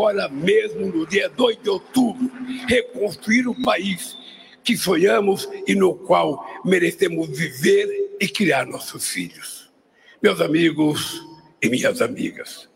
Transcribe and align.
agora 0.00 0.30
mesmo, 0.30 0.86
no 0.86 1.06
dia 1.06 1.28
2 1.28 1.62
de 1.62 1.68
outubro, 1.68 2.30
reconstruir 2.66 3.46
o 3.46 3.54
país 3.62 4.16
que 4.64 4.74
sonhamos 4.74 5.46
e 5.66 5.74
no 5.74 5.94
qual 5.94 6.42
merecemos 6.64 7.28
viver 7.28 8.16
e 8.18 8.26
criar 8.26 8.66
nossos 8.66 9.08
filhos. 9.08 9.70
Meus 10.22 10.40
amigos 10.40 11.22
e 11.60 11.68
minhas 11.68 12.00
amigas, 12.00 12.66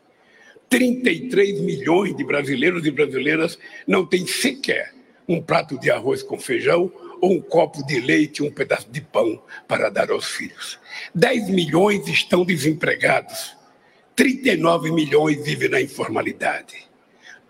33 0.68 1.62
milhões 1.62 2.14
de 2.14 2.22
brasileiros 2.24 2.84
e 2.84 2.90
brasileiras 2.90 3.58
não 3.86 4.04
têm 4.04 4.26
sequer 4.26 4.92
um 5.26 5.40
prato 5.40 5.80
de 5.80 5.90
arroz 5.90 6.22
com 6.22 6.38
feijão 6.38 6.92
ou 7.22 7.32
um 7.32 7.40
copo 7.40 7.86
de 7.86 8.00
leite 8.00 8.42
um 8.42 8.50
pedaço 8.50 8.90
de 8.90 9.00
pão 9.00 9.42
para 9.66 9.88
dar 9.88 10.10
aos 10.10 10.26
filhos. 10.26 10.78
10 11.14 11.48
milhões 11.48 12.06
estão 12.06 12.44
desempregados, 12.44 13.56
39 14.14 14.92
milhões 14.92 15.42
vivem 15.42 15.70
na 15.70 15.80
informalidade. 15.80 16.83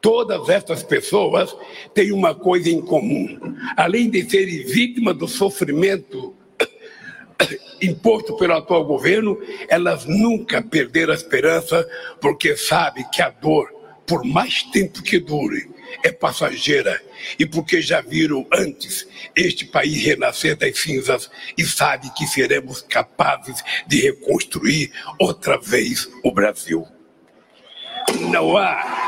Todas 0.04 0.50
essas 0.50 0.82
pessoas 0.82 1.56
têm 1.94 2.12
uma 2.12 2.34
coisa 2.34 2.68
em 2.68 2.78
comum. 2.82 3.38
Além 3.74 4.10
de 4.10 4.28
serem 4.28 4.62
vítimas 4.62 5.16
do 5.16 5.26
sofrimento 5.26 6.36
imposto 7.80 8.36
pelo 8.36 8.52
atual 8.52 8.84
governo, 8.84 9.40
elas 9.66 10.04
nunca 10.04 10.60
perderam 10.60 11.14
a 11.14 11.16
esperança, 11.16 11.88
porque 12.20 12.54
sabem 12.54 13.02
que 13.10 13.22
a 13.22 13.30
dor, 13.30 13.66
por 14.06 14.26
mais 14.26 14.62
tempo 14.64 15.02
que 15.02 15.18
dure, 15.18 15.70
é 16.02 16.12
passageira 16.12 17.00
e 17.38 17.46
porque 17.46 17.80
já 17.80 18.02
viram 18.02 18.46
antes 18.52 19.08
este 19.34 19.64
país 19.64 20.04
renascer 20.04 20.54
das 20.54 20.78
cinzas 20.78 21.30
e 21.56 21.64
sabe 21.64 22.12
que 22.14 22.26
seremos 22.26 22.82
capazes 22.82 23.64
de 23.86 24.02
reconstruir 24.02 24.92
outra 25.18 25.58
vez 25.58 26.10
o 26.22 26.30
Brasil. 26.30 26.86
Não 28.30 28.54
há. 28.54 29.03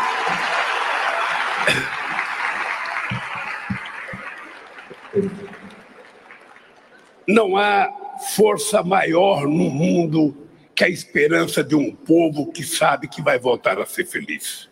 Não 7.27 7.56
há 7.56 7.91
força 8.34 8.82
maior 8.82 9.47
no 9.47 9.71
mundo 9.71 10.47
que 10.75 10.84
a 10.84 10.88
esperança 10.88 11.65
de 11.65 11.75
um 11.75 11.94
povo 11.94 12.53
que 12.53 12.62
sabe 12.62 13.09
que 13.09 13.22
vai 13.22 13.38
voltar 13.38 13.81
a 13.81 13.87
ser 13.87 14.05
feliz. 14.05 14.69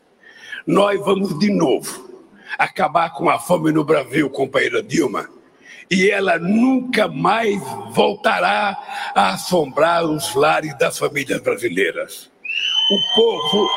Nós 0.66 1.00
vamos 1.04 1.38
de 1.38 1.50
novo 1.50 2.24
acabar 2.58 3.12
com 3.12 3.28
a 3.28 3.38
fome 3.38 3.72
no 3.72 3.84
Brasil, 3.84 4.30
companheira 4.30 4.82
Dilma, 4.82 5.28
e 5.90 6.10
ela 6.10 6.38
nunca 6.38 7.08
mais 7.08 7.60
voltará 7.90 9.12
a 9.14 9.30
assombrar 9.30 10.04
os 10.04 10.34
lares 10.34 10.76
das 10.78 10.98
famílias 10.98 11.40
brasileiras. 11.40 12.30
O 12.90 13.14
povo, 13.14 13.68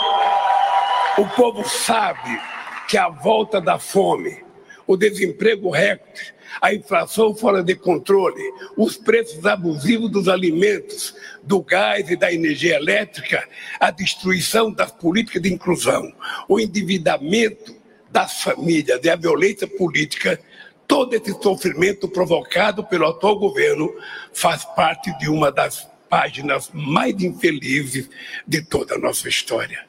o 1.19 1.25
povo 1.35 1.67
sabe 1.67 2.39
que 2.87 2.97
a 2.97 3.09
volta 3.09 3.59
da 3.59 3.77
fome, 3.77 4.43
o 4.87 4.95
desemprego 4.95 5.69
recorde, 5.69 6.33
a 6.61 6.73
inflação 6.73 7.35
fora 7.35 7.61
de 7.61 7.75
controle, 7.75 8.41
os 8.77 8.95
preços 8.95 9.45
abusivos 9.45 10.09
dos 10.09 10.27
alimentos, 10.29 11.13
do 11.43 11.61
gás 11.61 12.09
e 12.09 12.15
da 12.15 12.31
energia 12.31 12.75
elétrica, 12.75 13.47
a 13.79 13.91
destruição 13.91 14.71
das 14.71 14.91
políticas 14.91 15.41
de 15.41 15.53
inclusão, 15.53 16.13
o 16.47 16.59
endividamento 16.59 17.75
das 18.09 18.41
famílias 18.41 18.99
e 19.03 19.09
a 19.09 19.15
violência 19.15 19.67
política, 19.67 20.39
todo 20.87 21.13
esse 21.13 21.33
sofrimento 21.41 22.07
provocado 22.07 22.83
pelo 22.85 23.07
atual 23.07 23.37
governo 23.37 23.93
faz 24.33 24.63
parte 24.63 25.15
de 25.19 25.29
uma 25.29 25.51
das 25.51 25.87
páginas 26.09 26.69
mais 26.73 27.21
infelizes 27.21 28.09
de 28.47 28.61
toda 28.61 28.95
a 28.95 28.97
nossa 28.97 29.27
história. 29.27 29.86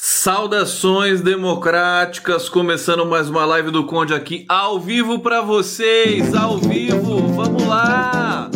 Saudações 0.00 1.20
democráticas, 1.20 2.48
começando 2.48 3.04
mais 3.04 3.28
uma 3.28 3.44
live 3.44 3.72
do 3.72 3.84
Conde 3.84 4.14
aqui, 4.14 4.46
ao 4.48 4.78
vivo 4.78 5.18
para 5.18 5.40
vocês, 5.40 6.36
ao 6.36 6.56
vivo, 6.56 7.26
vamos 7.34 7.64
lá, 7.64 8.48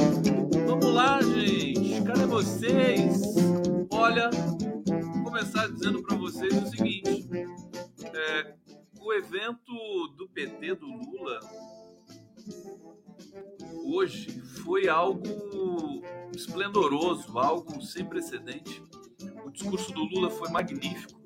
vamos 0.64 0.86
lá, 0.86 1.20
gente, 1.20 2.00
cadê 2.04 2.26
vocês? 2.26 3.20
Olha, 3.90 4.30
vou 4.30 5.24
começar 5.24 5.66
dizendo 5.66 6.00
para 6.04 6.16
vocês 6.16 6.62
o 6.62 6.66
seguinte: 6.68 7.28
é, 8.14 8.54
o 9.00 9.12
evento 9.12 10.14
do 10.16 10.28
PT 10.28 10.76
do 10.76 10.86
Lula 10.86 11.40
hoje 13.84 14.40
foi 14.62 14.88
algo 14.88 16.04
esplendoroso, 16.32 17.36
algo 17.36 17.82
sem 17.82 18.04
precedente. 18.04 18.80
O 19.44 19.50
discurso 19.50 19.92
do 19.92 20.04
Lula 20.04 20.30
foi 20.30 20.48
magnífico 20.48 21.21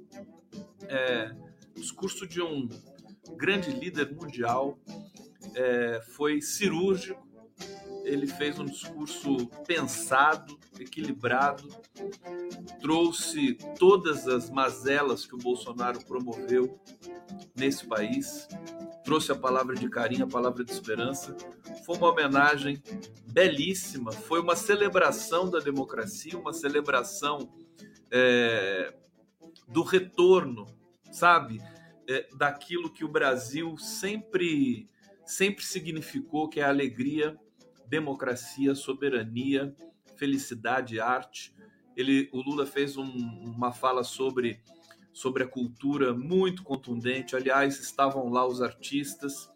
é, 0.88 1.34
discurso 1.74 2.26
de 2.26 2.42
um 2.42 2.68
grande 3.36 3.70
líder 3.70 4.14
mundial, 4.14 4.78
é, 5.54 6.00
foi 6.14 6.40
cirúrgico, 6.40 7.26
ele 8.04 8.26
fez 8.26 8.58
um 8.58 8.64
discurso 8.64 9.48
pensado, 9.66 10.58
equilibrado, 10.78 11.68
trouxe 12.80 13.54
todas 13.78 14.28
as 14.28 14.48
mazelas 14.48 15.26
que 15.26 15.34
o 15.34 15.38
Bolsonaro 15.38 16.04
promoveu 16.04 16.78
nesse 17.56 17.84
país, 17.86 18.46
trouxe 19.04 19.32
a 19.32 19.34
palavra 19.34 19.74
de 19.74 19.88
carinho, 19.88 20.24
a 20.24 20.28
palavra 20.28 20.64
de 20.64 20.70
esperança. 20.70 21.36
Foi 21.84 21.96
uma 21.96 22.10
homenagem 22.10 22.80
belíssima, 23.26 24.12
foi 24.12 24.40
uma 24.40 24.54
celebração 24.54 25.50
da 25.50 25.58
democracia, 25.58 26.38
uma 26.38 26.52
celebração 26.52 27.52
é, 28.10 28.94
do 29.66 29.82
retorno 29.82 30.76
sabe? 31.16 31.62
É, 32.08 32.28
daquilo 32.36 32.90
que 32.90 33.04
o 33.04 33.08
Brasil 33.08 33.76
sempre, 33.78 34.88
sempre 35.24 35.64
significou, 35.64 36.48
que 36.48 36.60
é 36.60 36.64
alegria, 36.64 37.36
democracia, 37.88 38.74
soberania, 38.74 39.74
felicidade, 40.16 41.00
arte. 41.00 41.54
Ele, 41.96 42.28
o 42.32 42.40
Lula 42.40 42.66
fez 42.66 42.96
um, 42.96 43.04
uma 43.04 43.72
fala 43.72 44.04
sobre, 44.04 44.60
sobre 45.12 45.42
a 45.42 45.48
cultura 45.48 46.14
muito 46.14 46.62
contundente. 46.62 47.34
Aliás, 47.34 47.80
estavam 47.80 48.28
lá 48.28 48.46
os 48.46 48.62
artistas. 48.62 49.50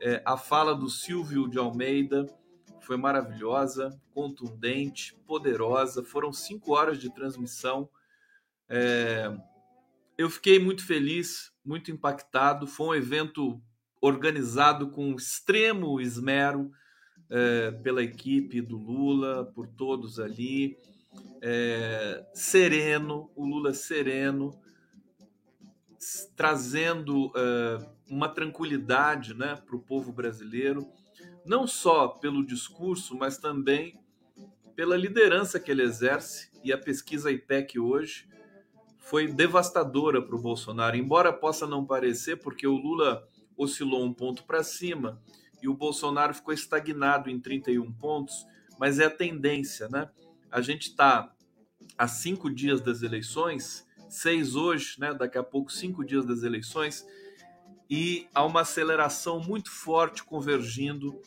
É, 0.00 0.22
a 0.24 0.36
fala 0.36 0.74
do 0.74 0.90
Silvio 0.90 1.48
de 1.48 1.58
Almeida 1.58 2.26
foi 2.80 2.96
maravilhosa, 2.96 3.90
contundente, 4.12 5.14
poderosa. 5.26 6.02
Foram 6.02 6.32
cinco 6.32 6.72
horas 6.72 6.98
de 6.98 7.12
transmissão. 7.12 7.88
É, 8.68 9.32
eu 10.18 10.30
fiquei 10.30 10.58
muito 10.58 10.84
feliz, 10.84 11.52
muito 11.64 11.90
impactado. 11.90 12.66
Foi 12.66 12.86
um 12.88 12.94
evento 12.94 13.60
organizado 14.00 14.90
com 14.90 15.14
extremo 15.14 16.00
esmero 16.00 16.70
é, 17.28 17.70
pela 17.70 18.02
equipe 18.02 18.60
do 18.60 18.76
Lula, 18.76 19.44
por 19.54 19.66
todos 19.66 20.18
ali. 20.18 20.76
É, 21.42 22.24
sereno, 22.34 23.30
o 23.34 23.44
Lula 23.44 23.72
sereno, 23.74 24.58
trazendo 26.36 27.32
é, 27.34 27.86
uma 28.08 28.28
tranquilidade 28.28 29.34
né, 29.34 29.56
para 29.56 29.76
o 29.76 29.80
povo 29.80 30.12
brasileiro, 30.12 30.86
não 31.44 31.66
só 31.66 32.08
pelo 32.08 32.44
discurso, 32.44 33.16
mas 33.16 33.38
também 33.38 33.98
pela 34.74 34.96
liderança 34.96 35.58
que 35.58 35.70
ele 35.70 35.82
exerce. 35.82 36.50
E 36.62 36.72
a 36.72 36.78
pesquisa 36.78 37.30
IPEC 37.30 37.78
hoje 37.78 38.28
foi 39.06 39.28
devastadora 39.28 40.20
para 40.20 40.34
o 40.34 40.40
Bolsonaro, 40.40 40.96
embora 40.96 41.32
possa 41.32 41.64
não 41.64 41.86
parecer, 41.86 42.36
porque 42.36 42.66
o 42.66 42.76
Lula 42.76 43.26
oscilou 43.56 44.04
um 44.04 44.12
ponto 44.12 44.42
para 44.44 44.64
cima 44.64 45.22
e 45.62 45.68
o 45.68 45.74
Bolsonaro 45.74 46.34
ficou 46.34 46.52
estagnado 46.52 47.30
em 47.30 47.38
31 47.38 47.92
pontos, 47.92 48.44
mas 48.80 48.98
é 48.98 49.04
a 49.04 49.10
tendência, 49.10 49.88
né? 49.88 50.10
A 50.50 50.60
gente 50.60 50.88
está 50.88 51.32
a 51.96 52.08
cinco 52.08 52.52
dias 52.52 52.80
das 52.80 53.02
eleições, 53.02 53.86
seis 54.08 54.56
hoje, 54.56 54.96
né? 54.98 55.14
Daqui 55.14 55.38
a 55.38 55.42
pouco, 55.42 55.70
cinco 55.70 56.04
dias 56.04 56.26
das 56.26 56.42
eleições, 56.42 57.06
e 57.88 58.26
há 58.34 58.44
uma 58.44 58.62
aceleração 58.62 59.38
muito 59.38 59.70
forte 59.70 60.24
convergindo 60.24 61.22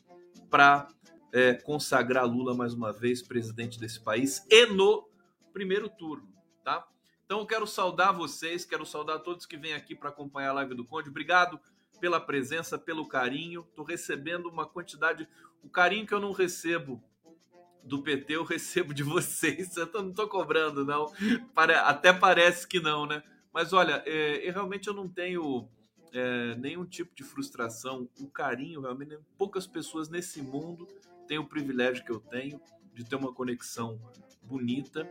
para 0.50 0.90
é, 1.32 1.54
consagrar 1.54 2.26
Lula 2.26 2.54
mais 2.54 2.74
uma 2.74 2.92
vez 2.92 3.22
presidente 3.22 3.80
desse 3.80 4.02
país 4.02 4.46
e 4.50 4.66
no 4.66 5.08
primeiro 5.54 5.88
turno, 5.90 6.28
tá? 6.62 6.86
Então 7.30 7.42
eu 7.42 7.46
quero 7.46 7.68
saudar 7.68 8.12
vocês, 8.12 8.66
quero 8.66 8.84
saudar 8.88 9.20
todos 9.20 9.46
que 9.46 9.56
vêm 9.56 9.74
aqui 9.74 9.94
para 9.94 10.10
acompanhar 10.10 10.50
a 10.50 10.54
live 10.54 10.74
do 10.74 10.84
Conde. 10.84 11.10
Obrigado 11.10 11.60
pela 12.00 12.20
presença, 12.20 12.76
pelo 12.76 13.08
carinho. 13.08 13.64
Estou 13.70 13.86
recebendo 13.86 14.48
uma 14.50 14.66
quantidade, 14.66 15.30
o 15.64 15.70
carinho 15.70 16.08
que 16.08 16.14
eu 16.16 16.20
não 16.20 16.32
recebo 16.32 17.00
do 17.84 18.02
PT, 18.02 18.34
eu 18.34 18.44
recebo 18.44 18.96
de 18.96 19.04
vocês. 19.06 19.78
Eu 19.78 19.88
não 19.94 20.10
estou 20.10 20.28
cobrando, 20.28 20.84
não. 20.84 21.14
Até 21.86 22.12
parece 22.12 22.68
que 22.68 22.80
não, 22.80 23.06
né? 23.06 23.22
Mas 23.54 23.74
olha, 23.74 24.02
é, 24.08 24.50
eu 24.50 24.52
realmente 24.52 24.88
eu 24.88 24.94
não 24.96 25.08
tenho 25.08 25.70
é, 26.12 26.56
nenhum 26.56 26.84
tipo 26.84 27.14
de 27.14 27.24
frustração. 27.24 28.10
O 28.20 28.28
carinho, 28.28 28.82
realmente, 28.82 29.20
poucas 29.38 29.68
pessoas 29.68 30.10
nesse 30.10 30.42
mundo 30.42 30.88
têm 31.28 31.38
o 31.38 31.46
privilégio 31.46 32.04
que 32.04 32.12
eu 32.12 32.20
tenho 32.20 32.60
de 32.92 33.04
ter 33.04 33.18
uma 33.18 33.32
conexão 33.32 34.02
bonita 34.42 35.08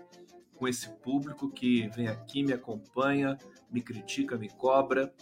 com 0.58 0.66
esse 0.66 0.88
público 0.96 1.48
que 1.48 1.88
vem 1.94 2.08
aqui, 2.08 2.42
me 2.42 2.52
acompanha, 2.52 3.38
me 3.70 3.80
critica, 3.80 4.36
me 4.36 4.48
cobra. 4.48 5.14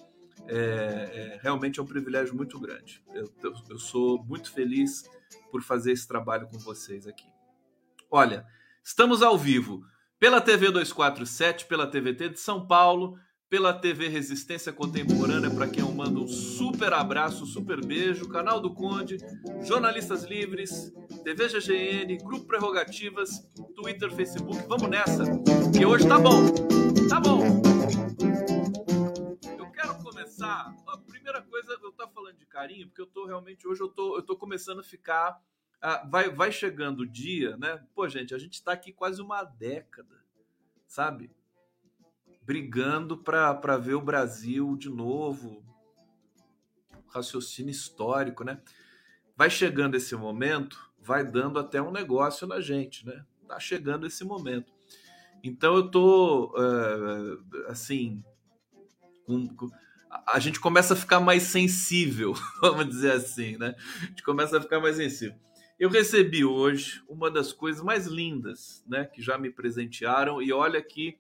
É, 0.49 0.55
é, 0.55 1.39
realmente 1.43 1.79
é 1.79 1.83
um 1.83 1.87
privilégio 1.87 2.35
muito 2.35 2.59
grande. 2.59 3.03
Eu, 3.13 3.31
eu, 3.43 3.55
eu 3.71 3.79
sou 3.79 4.25
muito 4.25 4.51
feliz 4.53 5.05
por 5.51 5.63
fazer 5.63 5.93
esse 5.93 6.09
trabalho 6.09 6.49
com 6.49 6.59
vocês 6.59 7.07
aqui. 7.07 7.27
Olha, 8.11 8.47
estamos 8.83 9.23
ao 9.23 9.37
vivo 9.37 9.85
pela 10.19 10.41
TV 10.41 10.71
247, 10.71 11.67
pela 11.67 11.87
TVT 11.87 12.31
de 12.31 12.41
São 12.41 12.67
Paulo, 12.67 13.19
pela 13.49 13.73
TV 13.73 14.09
Resistência 14.09 14.73
Contemporânea, 14.73 15.51
para 15.51 15.69
quem 15.69 15.83
eu 15.83 15.93
mando 15.93 16.25
um 16.25 16.29
super 16.29 16.93
abraço, 16.93 17.47
super 17.47 17.85
beijo, 17.85 18.29
canal 18.29 18.61
do 18.61 18.75
Conde, 18.75 19.19
Jornalistas 19.63 20.25
Livres, 20.25 20.93
TV 21.23 21.49
GGN, 21.49 22.17
Grupo 22.19 22.47
Prerrogativas, 22.47 23.49
Twitter, 23.75 24.13
Facebook. 24.13 24.67
Vamos 24.67 24.89
nessa, 24.89 25.25
que 25.77 25.87
hoje 25.87 26.09
tá 26.09 26.19
bom. 26.19 26.43
Tá 27.09 27.21
bom. 27.21 27.63
Eu 29.57 29.71
quero 29.71 29.95
começar, 30.03 30.75
a 30.89 30.99
primeira 30.99 31.41
coisa, 31.43 31.79
eu 31.81 31.93
tô 31.93 32.09
falando 32.09 32.37
de 32.37 32.47
carinho, 32.47 32.89
porque 32.89 33.03
eu 33.03 33.07
tô 33.07 33.27
realmente 33.27 33.67
hoje 33.69 33.81
eu 33.81 33.89
tô 33.89 34.17
eu 34.17 34.23
tô 34.23 34.37
começando 34.37 34.81
a 34.81 34.85
ficar 34.85 35.41
ah, 35.81 36.05
vai 36.11 36.29
vai 36.31 36.51
chegando 36.51 37.01
o 37.01 37.07
dia, 37.07 37.57
né? 37.59 37.81
Pô, 37.95 38.09
gente, 38.09 38.35
a 38.35 38.39
gente 38.39 38.61
tá 38.63 38.73
aqui 38.73 38.93
quase 38.93 39.23
uma 39.23 39.45
década, 39.45 40.25
sabe? 40.89 41.31
Brigando 42.47 43.19
para 43.19 43.77
ver 43.77 43.95
o 43.95 44.01
Brasil 44.01 44.77
de 44.77 44.89
novo. 44.89 45.65
Raciocínio 47.09 47.71
histórico, 47.71 48.45
né? 48.45 48.61
Vai 49.37 49.51
chegando 49.51 49.97
esse 49.97 50.15
momento, 50.15 50.91
vai 51.01 51.25
dando 51.25 51.59
até 51.59 51.83
um 51.83 51.91
negócio 51.91 52.47
na 52.47 52.61
gente, 52.61 53.05
né? 53.05 53.25
Tá 53.49 53.59
chegando 53.59 54.07
esse 54.07 54.25
momento. 54.25 54.73
Então 55.43 55.75
eu 55.75 55.91
tô 55.91 56.55
uh, 56.57 57.69
assim. 57.69 58.23
A 60.27 60.39
gente 60.39 60.61
começa 60.61 60.95
a 60.95 60.97
ficar 60.97 61.19
mais 61.19 61.43
sensível, 61.43 62.35
vamos 62.63 62.89
dizer 62.89 63.13
assim, 63.13 63.57
né? 63.57 63.75
A 64.03 64.07
gente 64.07 64.23
começa 64.23 64.57
a 64.57 64.61
ficar 64.61 64.81
mais 64.81 64.97
sensível. 64.97 65.37
Eu 65.79 65.91
recebi 65.91 66.45
hoje 66.45 67.03
uma 67.09 67.31
das 67.31 67.53
coisas 67.53 67.83
mais 67.83 68.07
lindas, 68.07 68.83
né, 68.87 69.05
que 69.05 69.21
já 69.21 69.37
me 69.37 69.51
presentearam 69.51 70.41
e 70.41 70.51
olha 70.51 70.81
que 70.81 71.19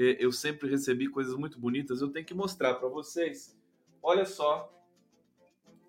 eu 0.00 0.32
sempre 0.32 0.68
recebi 0.68 1.08
coisas 1.08 1.34
muito 1.34 1.58
bonitas. 1.58 2.00
Eu 2.00 2.08
tenho 2.08 2.24
que 2.24 2.34
mostrar 2.34 2.74
para 2.74 2.88
vocês. 2.88 3.56
Olha 4.02 4.24
só 4.24 4.72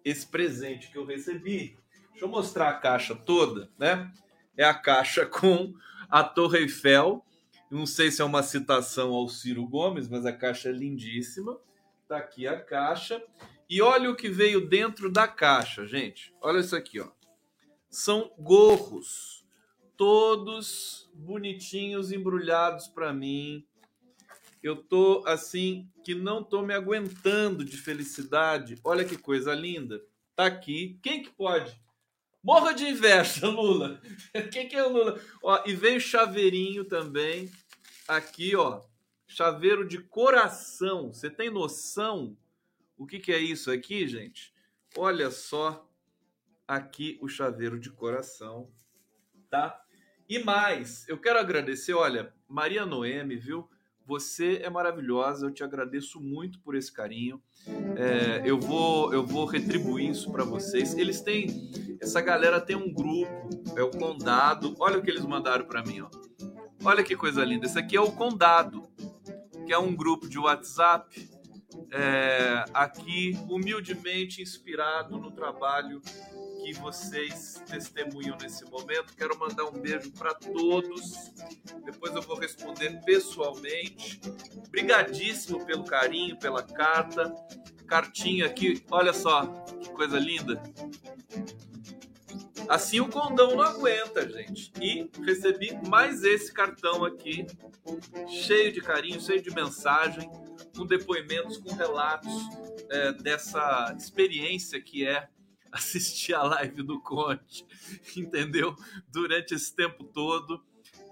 esse 0.04 0.28
presente 0.28 0.92
que 0.92 0.98
eu 0.98 1.06
recebi. 1.06 1.78
Deixa 2.10 2.26
eu 2.26 2.30
mostrar 2.30 2.70
a 2.70 2.74
caixa 2.74 3.16
toda, 3.16 3.72
né? 3.78 4.12
É 4.58 4.66
a 4.66 4.74
caixa 4.74 5.26
com 5.28 5.74
a 6.10 6.24
Torre 6.24 6.60
Eiffel. 6.60 7.26
Não 7.70 7.86
sei 7.86 8.12
se 8.12 8.22
é 8.22 8.26
uma 8.26 8.44
citação 8.44 9.14
ao 9.14 9.30
Ciro 9.30 9.66
Gomes, 9.66 10.10
mas 10.10 10.26
a 10.26 10.34
caixa 10.34 10.70
é 10.70 10.74
lindíssima. 10.74 11.58
Tá 12.08 12.18
aqui 12.18 12.46
a 12.46 12.60
caixa. 12.60 13.24
E 13.70 13.82
olha 13.82 14.12
o 14.12 14.16
que 14.16 14.28
veio 14.28 14.68
dentro 14.68 15.10
da 15.10 15.26
caixa, 15.26 15.86
gente. 15.86 16.36
Olha 16.42 16.60
isso 16.60 16.76
aqui, 16.76 17.00
ó. 17.00 17.10
São 17.90 18.34
gorros, 18.38 19.46
todos 19.96 21.10
bonitinhos, 21.14 22.12
embrulhados 22.12 22.88
para 22.90 23.14
mim 23.14 23.66
eu 24.62 24.76
tô 24.76 25.24
assim 25.26 25.90
que 26.04 26.14
não 26.14 26.44
tô 26.44 26.62
me 26.62 26.74
aguentando 26.74 27.64
de 27.66 27.78
felicidade. 27.78 28.80
Olha 28.84 29.06
que 29.06 29.18
coisa 29.18 29.54
linda. 29.54 30.04
Tá 30.36 30.46
aqui. 30.46 31.00
Quem 31.02 31.24
que 31.24 31.30
pode? 31.30 31.80
Morra 32.44 32.74
de 32.74 32.86
inveja, 32.86 33.48
Lula. 33.50 34.02
Quem 34.52 34.68
que 34.68 34.76
é 34.76 34.84
o 34.84 34.92
Lula? 34.92 35.20
Ó, 35.44 35.64
e 35.66 35.76
veio 35.76 36.00
chaveirinho 36.00 36.86
também. 36.86 37.52
Aqui, 38.08 38.56
ó. 38.56 38.82
Chaveiro 39.28 39.88
de 39.88 40.00
coração. 40.00 41.14
Você 41.14 41.30
tem 41.30 41.50
noção 41.50 42.38
o 43.02 43.08
que, 43.08 43.18
que 43.18 43.32
é 43.32 43.40
isso 43.40 43.72
aqui, 43.72 44.08
gente? 44.08 44.54
Olha 44.96 45.32
só 45.32 45.90
aqui 46.68 47.18
o 47.20 47.28
chaveiro 47.28 47.80
de 47.80 47.90
coração, 47.90 48.72
tá? 49.50 49.84
E 50.30 50.38
mais, 50.38 51.10
eu 51.10 51.18
quero 51.18 51.40
agradecer, 51.40 51.96
olha, 51.96 52.32
Maria 52.48 52.86
Noemi, 52.86 53.38
viu? 53.38 53.68
Você 54.12 54.60
é 54.62 54.70
maravilhosa, 54.70 55.46
eu 55.46 55.52
te 55.52 55.64
agradeço 55.64 56.20
muito 56.20 56.60
por 56.60 56.76
esse 56.76 56.92
carinho. 56.92 57.42
É, 57.96 58.42
eu 58.44 58.60
vou 58.60 59.14
eu 59.14 59.26
vou 59.26 59.46
retribuir 59.46 60.10
isso 60.10 60.30
para 60.34 60.44
vocês. 60.44 60.94
Eles 60.96 61.22
têm 61.22 61.72
essa 62.02 62.20
galera 62.20 62.60
tem 62.60 62.76
um 62.76 62.94
grupo, 62.94 63.50
é 63.74 63.82
o 63.82 63.90
Condado. 63.90 64.76
Olha 64.80 65.00
o 65.00 65.02
que 65.02 65.10
eles 65.10 65.24
mandaram 65.24 65.64
para 65.64 65.82
mim, 65.82 66.02
ó. 66.02 66.10
Olha 66.84 67.06
que 67.06 67.16
coisa 67.16 67.46
linda. 67.46 67.66
Esse 67.66 67.80
aqui 67.80 67.96
é 67.96 68.02
o 68.02 68.12
Condado, 68.12 68.84
que 69.66 69.72
é 69.72 69.78
um 69.78 69.96
grupo 69.96 70.28
de 70.28 70.38
WhatsApp. 70.38 71.30
É, 71.90 72.66
aqui 72.74 73.40
humildemente 73.48 74.42
inspirado 74.42 75.18
no 75.18 75.32
trabalho 75.32 76.02
que 76.62 76.74
vocês 76.74 77.62
testemunham 77.68 78.38
nesse 78.40 78.64
momento. 78.66 79.16
Quero 79.16 79.38
mandar 79.38 79.66
um 79.66 79.72
beijo 79.72 80.12
para 80.12 80.34
todos. 80.36 81.32
Depois 81.84 82.14
eu 82.16 82.22
vou 82.22 82.38
responder 82.38 83.02
pessoalmente. 83.04 84.22
Obrigadíssimo 84.68 85.66
pelo 85.66 85.84
carinho, 85.84 86.38
pela 86.38 86.62
carta. 86.62 87.34
Cartinha 87.88 88.46
aqui, 88.46 88.84
olha 88.90 89.12
só 89.12 89.46
que 89.82 89.90
coisa 89.90 90.18
linda. 90.18 90.62
Assim 92.70 93.02
o 93.02 93.10
condão 93.10 93.56
não 93.56 93.62
aguenta, 93.62 94.30
gente. 94.30 94.72
E 94.80 95.10
recebi 95.26 95.78
mais 95.90 96.24
esse 96.24 96.54
cartão 96.54 97.04
aqui, 97.04 97.46
cheio 98.28 98.72
de 98.72 98.80
carinho, 98.80 99.20
cheio 99.20 99.42
de 99.42 99.54
mensagem, 99.54 100.30
com 100.78 100.86
depoimentos, 100.86 101.58
com 101.58 101.74
relatos 101.74 102.32
é, 102.90 103.12
dessa 103.14 103.94
experiência 103.98 104.80
que 104.80 105.06
é 105.06 105.28
assistir 105.74 106.34
a 106.34 106.44
live 106.44 106.84
do 106.84 107.00
Conte, 107.00 107.66
entendeu? 108.16 108.76
Durante 109.12 109.54
esse 109.56 109.76
tempo 109.76 110.04
todo. 110.04 110.64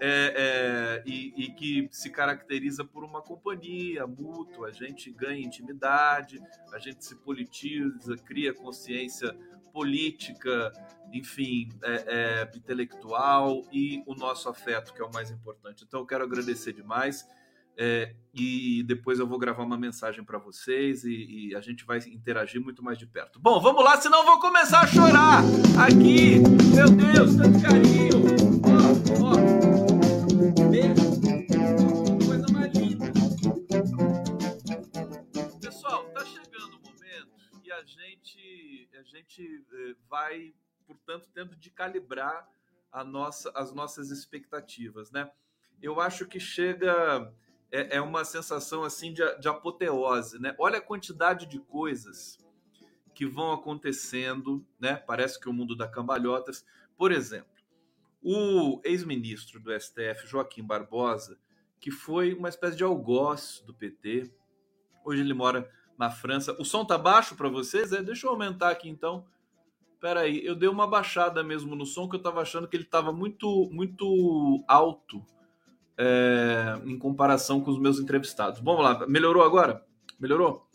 É, 0.02 1.02
é, 1.02 1.02
e, 1.06 1.34
e, 1.36 1.52
que 1.52 1.86
se 1.92 2.08
caracteriza 2.08 2.82
por 2.82 3.04
uma 3.04 3.20
companhia 3.20 4.06
mútua, 4.06 4.68
a 4.68 4.72
gente 4.72 5.10
ganha 5.10 5.44
intimidade, 5.44 6.40
a 6.72 6.78
gente 6.78 7.04
se 7.04 7.14
politiza, 7.16 8.16
cria 8.16 8.54
consciência 8.54 9.36
política, 9.74 10.72
enfim, 11.12 11.68
é, 11.82 12.04
é 12.46 12.56
intelectual 12.56 13.62
e 13.70 14.02
o 14.06 14.14
nosso 14.14 14.48
afeto, 14.48 14.94
que 14.94 15.02
é 15.02 15.04
o 15.04 15.12
mais 15.12 15.30
importante. 15.30 15.84
Então, 15.86 16.00
eu 16.00 16.06
quero 16.06 16.24
agradecer 16.24 16.72
demais. 16.72 17.26
É, 17.76 18.14
e 18.32 18.82
depois 18.84 19.18
eu 19.18 19.26
vou 19.26 19.38
gravar 19.38 19.64
uma 19.64 19.76
mensagem 19.76 20.22
para 20.22 20.38
vocês 20.38 21.02
e, 21.04 21.48
e, 21.48 21.54
a 21.54 21.60
gente 21.60 21.84
vai 21.84 21.98
interagir 21.98 22.60
muito 22.60 22.82
mais 22.82 22.96
de 22.96 23.06
perto. 23.06 23.40
Bom, 23.40 23.60
vamos 23.60 23.82
lá, 23.82 24.00
senão 24.00 24.20
eu 24.20 24.26
vou 24.26 24.38
começar 24.38 24.80
a 24.80 24.86
chorar 24.86 25.42
aqui. 25.84 26.38
Meu 26.74 26.88
Deus, 26.90 27.34
tanto 27.36 27.60
carinho. 27.60 28.20
Ó, 28.62 29.26
ó. 29.26 29.60
Beijo. 30.70 31.10
Coisa 32.24 32.46
mais 32.52 32.72
linda. 32.74 33.12
Pessoal, 35.60 36.04
tá 36.10 36.24
chegando 36.24 36.76
o 36.76 36.82
momento 36.82 37.32
e 37.64 37.72
a 37.72 37.82
gente, 37.82 38.88
a 38.96 39.02
gente 39.02 39.64
eh, 39.72 39.94
vai, 40.08 40.54
portanto, 40.86 41.28
tendo 41.34 41.56
de 41.56 41.70
calibrar 41.70 42.48
a 42.92 43.02
nossa, 43.02 43.50
as 43.56 43.72
nossas 43.72 44.10
expectativas, 44.10 45.10
né? 45.10 45.30
Eu 45.82 46.00
acho 46.00 46.26
que 46.26 46.38
chega 46.38 47.32
é, 47.70 47.96
é 47.96 48.00
uma 48.00 48.24
sensação 48.24 48.82
assim 48.82 49.12
de, 49.12 49.22
de 49.38 49.48
apoteose, 49.48 50.38
né? 50.40 50.54
Olha 50.58 50.78
a 50.78 50.82
quantidade 50.82 51.46
de 51.46 51.58
coisas 51.58 52.38
que 53.14 53.26
vão 53.26 53.52
acontecendo, 53.52 54.64
né? 54.78 54.96
Parece 54.96 55.38
que 55.38 55.48
o 55.48 55.52
mundo 55.52 55.76
dá 55.76 55.86
cambalhotas. 55.86 56.64
Por 56.96 57.12
exemplo, 57.12 57.50
o 58.22 58.80
ex-ministro 58.84 59.60
do 59.60 59.72
STF, 59.78 60.26
Joaquim 60.26 60.62
Barbosa, 60.62 61.38
que 61.78 61.90
foi 61.90 62.34
uma 62.34 62.48
espécie 62.48 62.76
de 62.76 62.84
algoz 62.84 63.62
do 63.66 63.72
PT, 63.72 64.30
hoje 65.04 65.22
ele 65.22 65.32
mora 65.32 65.70
na 65.96 66.10
França. 66.10 66.54
O 66.58 66.64
som 66.64 66.84
tá 66.84 66.98
baixo 66.98 67.36
para 67.36 67.48
vocês? 67.48 67.92
É? 67.92 68.02
Deixa 68.02 68.26
eu 68.26 68.30
aumentar 68.30 68.70
aqui 68.70 68.88
então. 68.88 69.26
Pera 70.00 70.20
aí, 70.20 70.44
eu 70.44 70.54
dei 70.54 70.68
uma 70.68 70.86
baixada 70.86 71.44
mesmo 71.44 71.76
no 71.76 71.84
som 71.84 72.08
que 72.08 72.16
eu 72.16 72.22
tava 72.22 72.40
achando 72.40 72.66
que 72.66 72.74
ele 72.74 72.84
tava 72.84 73.12
muito 73.12 73.68
muito 73.70 74.64
alto 74.66 75.22
é, 76.00 76.80
em 76.86 76.98
comparação 76.98 77.60
com 77.60 77.70
os 77.70 77.78
meus 77.78 78.00
entrevistados. 78.00 78.58
Vamos 78.60 78.82
lá, 78.82 79.06
melhorou 79.06 79.42
agora? 79.42 79.84
Melhorou? 80.18 80.66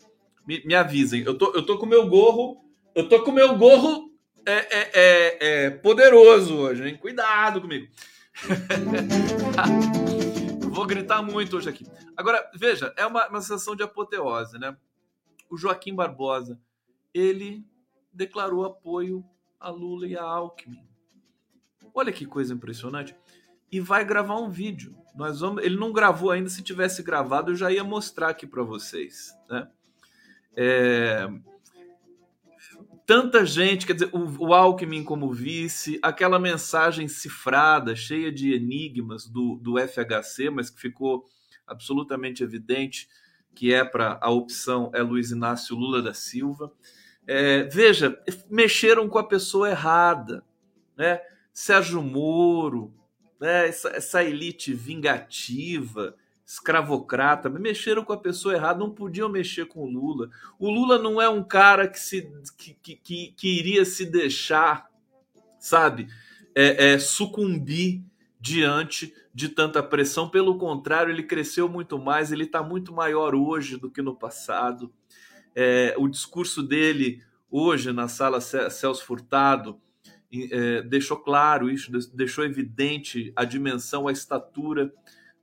Me, 0.46 0.64
me 0.64 0.74
avisem. 0.74 1.24
Eu 1.24 1.36
tô, 1.36 1.52
eu 1.52 1.66
tô 1.66 1.76
com 1.78 1.84
meu 1.84 2.08
gorro. 2.08 2.64
Eu 2.94 3.08
tô 3.08 3.24
com 3.24 3.32
meu 3.32 3.58
gorro 3.58 4.12
é, 4.46 4.52
é, 4.52 4.90
é, 4.94 5.64
é 5.64 5.70
poderoso 5.70 6.56
hoje, 6.56 6.88
hein? 6.88 6.96
Cuidado 6.96 7.60
comigo. 7.60 7.92
Vou 10.70 10.86
gritar 10.86 11.22
muito 11.22 11.56
hoje 11.56 11.68
aqui. 11.68 11.84
Agora, 12.16 12.48
veja, 12.54 12.94
é 12.96 13.04
uma, 13.04 13.26
uma 13.26 13.40
sensação 13.40 13.74
de 13.74 13.82
apoteose, 13.82 14.56
né? 14.58 14.76
O 15.50 15.56
Joaquim 15.56 15.92
Barbosa, 15.94 16.60
ele 17.12 17.66
declarou 18.12 18.64
apoio 18.64 19.24
a 19.58 19.70
Lula 19.70 20.06
e 20.06 20.16
a 20.16 20.22
Alckmin. 20.22 20.86
Olha 21.92 22.12
que 22.12 22.26
coisa 22.26 22.54
impressionante. 22.54 23.16
E 23.70 23.80
vai 23.80 24.04
gravar 24.04 24.38
um 24.38 24.50
vídeo. 24.50 24.96
Nós 25.14 25.40
vamos, 25.40 25.64
ele 25.64 25.76
não 25.76 25.92
gravou 25.92 26.30
ainda, 26.30 26.48
se 26.48 26.62
tivesse 26.62 27.02
gravado 27.02 27.52
eu 27.52 27.56
já 27.56 27.70
ia 27.72 27.82
mostrar 27.82 28.28
aqui 28.28 28.46
para 28.46 28.62
vocês, 28.62 29.34
né? 29.48 29.68
É, 30.54 31.28
tanta 33.06 33.44
gente, 33.44 33.86
quer 33.86 33.94
dizer, 33.94 34.10
o, 34.12 34.48
o 34.48 34.54
Alckmin 34.54 35.04
como 35.04 35.32
vice, 35.32 35.98
aquela 36.02 36.38
mensagem 36.38 37.08
cifrada, 37.08 37.94
cheia 37.94 38.32
de 38.32 38.52
enigmas 38.52 39.26
do, 39.26 39.56
do 39.56 39.74
FHC, 39.78 40.50
mas 40.50 40.70
que 40.70 40.80
ficou 40.80 41.28
absolutamente 41.66 42.42
evidente 42.42 43.08
que 43.56 43.72
é 43.72 43.82
para 43.82 44.18
a 44.20 44.30
opção 44.30 44.90
é 44.94 45.02
Luiz 45.02 45.30
Inácio 45.30 45.74
Lula 45.74 46.02
da 46.02 46.12
Silva. 46.12 46.70
É, 47.26 47.62
veja, 47.64 48.16
mexeram 48.50 49.08
com 49.08 49.18
a 49.18 49.26
pessoa 49.26 49.70
errada, 49.70 50.44
né? 50.96 51.20
Sérgio 51.52 52.02
Moro, 52.02 52.92
né? 53.40 53.68
essa, 53.68 53.88
essa 53.90 54.24
elite 54.24 54.72
vingativa, 54.72 56.14
escravocrata, 56.44 57.48
mexeram 57.48 58.04
com 58.04 58.12
a 58.12 58.18
pessoa 58.18 58.54
errada, 58.54 58.78
não 58.78 58.90
podiam 58.90 59.28
mexer 59.28 59.66
com 59.66 59.80
o 59.82 59.90
Lula. 59.90 60.30
O 60.58 60.70
Lula 60.70 60.98
não 60.98 61.20
é 61.20 61.28
um 61.28 61.42
cara 61.42 61.88
que, 61.88 61.98
se, 61.98 62.30
que, 62.56 62.94
que, 62.94 63.32
que 63.36 63.48
iria 63.48 63.84
se 63.84 64.06
deixar, 64.06 64.88
sabe, 65.58 66.08
é, 66.54 66.92
é, 66.92 66.98
sucumbir 66.98 68.02
diante 68.40 69.12
de 69.34 69.48
tanta 69.48 69.82
pressão. 69.82 70.28
Pelo 70.28 70.56
contrário, 70.56 71.12
ele 71.12 71.24
cresceu 71.24 71.68
muito 71.68 71.98
mais, 71.98 72.30
ele 72.30 72.44
está 72.44 72.62
muito 72.62 72.92
maior 72.92 73.34
hoje 73.34 73.76
do 73.76 73.90
que 73.90 74.00
no 74.00 74.14
passado. 74.14 74.92
É, 75.54 75.94
o 75.98 76.06
discurso 76.06 76.62
dele 76.62 77.22
hoje 77.50 77.92
na 77.92 78.06
sala 78.06 78.40
Celso 78.40 79.04
Furtado 79.04 79.80
é, 80.32 80.82
deixou 80.82 81.16
claro 81.16 81.70
isso, 81.70 81.90
deixou 82.14 82.44
evidente 82.44 83.32
a 83.34 83.44
dimensão, 83.44 84.08
a 84.08 84.12
estatura 84.12 84.92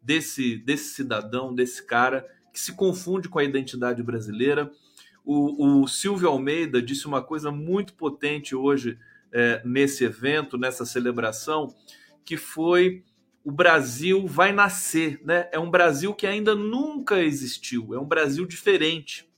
desse, 0.01 0.57
desse 0.57 0.93
cidadão, 0.93 1.53
desse 1.53 1.85
cara 1.85 2.27
que 2.53 2.59
se 2.59 2.73
confunde 2.73 3.29
com 3.29 3.39
a 3.39 3.43
identidade 3.43 4.03
brasileira. 4.03 4.71
O, 5.25 5.81
o 5.81 5.87
Silvio 5.87 6.29
Almeida 6.29 6.81
disse 6.81 7.07
uma 7.07 7.21
coisa 7.21 7.51
muito 7.51 7.93
potente 7.93 8.55
hoje 8.55 8.99
é, 9.31 9.61
nesse 9.65 10.03
evento, 10.03 10.57
nessa 10.57 10.85
celebração, 10.85 11.73
que 12.23 12.37
foi 12.37 13.03
o 13.43 13.51
Brasil 13.51 14.25
vai 14.25 14.53
nascer, 14.53 15.19
né? 15.23 15.49
É 15.51 15.59
um 15.59 15.69
Brasil 15.69 16.13
que 16.13 16.25
ainda 16.25 16.55
nunca 16.55 17.21
existiu, 17.21 17.93
é 17.93 17.99
um 17.99 18.05
Brasil 18.05 18.45
diferente. 18.45 19.29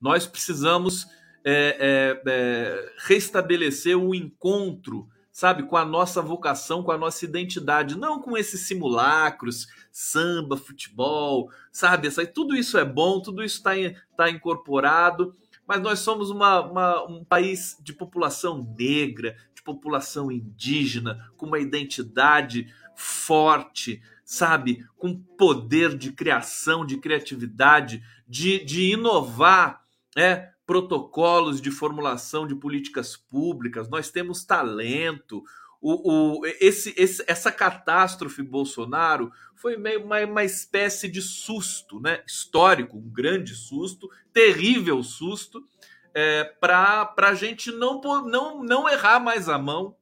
Nós 0.00 0.26
precisamos 0.26 1.08
é, 1.44 1.76
é, 1.80 2.22
é 2.26 2.92
restabelecer 3.06 3.96
o 3.96 4.14
encontro 4.14 5.08
sabe, 5.32 5.62
com 5.62 5.76
a 5.76 5.84
nossa 5.84 6.20
vocação, 6.20 6.82
com 6.82 6.90
a 6.90 6.98
nossa 6.98 7.24
identidade, 7.24 7.96
não 7.96 8.20
com 8.20 8.36
esses 8.36 8.66
simulacros, 8.66 9.68
samba, 9.90 10.56
futebol, 10.56 11.50
sabe? 11.72 12.08
Essa, 12.08 12.26
tudo 12.26 12.54
isso 12.54 12.76
é 12.76 12.84
bom, 12.84 13.20
tudo 13.20 13.42
isso 13.42 13.56
está 13.56 13.70
tá 14.16 14.28
incorporado, 14.28 15.34
mas 15.66 15.80
nós 15.80 16.00
somos 16.00 16.30
uma, 16.30 16.60
uma, 16.60 17.06
um 17.08 17.24
país 17.24 17.78
de 17.80 17.92
população 17.92 18.74
negra, 18.76 19.36
de 19.54 19.62
população 19.62 20.30
indígena, 20.30 21.32
com 21.36 21.46
uma 21.46 21.60
identidade 21.60 22.66
forte, 22.94 24.02
sabe? 24.24 24.84
Com 24.98 25.16
poder 25.16 25.96
de 25.96 26.12
criação, 26.12 26.84
de 26.84 26.98
criatividade, 26.98 28.02
de, 28.28 28.64
de 28.64 28.92
inovar, 28.92 29.84
é, 30.16 30.50
protocolos 30.70 31.60
de 31.60 31.68
formulação 31.68 32.46
de 32.46 32.54
políticas 32.54 33.16
públicas, 33.16 33.88
nós 33.88 34.08
temos 34.08 34.44
talento. 34.44 35.42
O, 35.80 36.38
o, 36.38 36.46
esse, 36.46 36.94
esse, 36.96 37.24
essa 37.26 37.50
catástrofe 37.50 38.40
Bolsonaro 38.40 39.32
foi 39.56 39.76
meio 39.76 40.04
uma, 40.04 40.24
uma 40.24 40.44
espécie 40.44 41.08
de 41.08 41.20
susto 41.20 41.98
né? 41.98 42.22
histórico, 42.24 42.98
um 42.98 43.10
grande 43.10 43.52
susto, 43.56 44.08
terrível 44.32 45.02
susto, 45.02 45.66
é, 46.14 46.44
para 46.44 47.12
a 47.16 47.34
gente 47.34 47.72
não, 47.72 48.00
não, 48.00 48.62
não 48.62 48.88
errar 48.88 49.18
mais 49.18 49.48
a 49.48 49.58
mão 49.58 49.96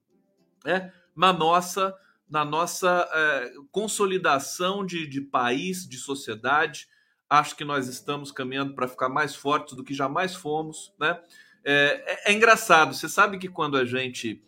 né? 0.67 0.93
na 1.17 1.33
nossa, 1.33 1.97
na 2.29 2.45
nossa 2.45 3.09
é, 3.11 3.53
consolidação 3.73 4.85
de, 4.85 5.07
de 5.07 5.23
país, 5.23 5.89
de 5.89 5.97
sociedade, 5.97 6.87
Acho 7.29 7.55
que 7.57 7.65
nós 7.65 7.89
estamos 7.89 8.33
caminhando 8.33 8.75
para 8.75 8.89
ficar 8.89 9.09
mais 9.09 9.35
fortes 9.35 9.75
do 9.75 9.85
que 9.85 9.93
jamais 9.93 10.35
fomos, 10.35 10.93
né? 10.99 11.21
É, 11.65 12.03
é, 12.27 12.31
é 12.31 12.33
engraçado. 12.33 12.95
Você 12.95 13.09
sabe 13.09 13.39
que 13.39 13.49
quando 13.49 13.77
a 13.77 13.85
gente 13.85 14.43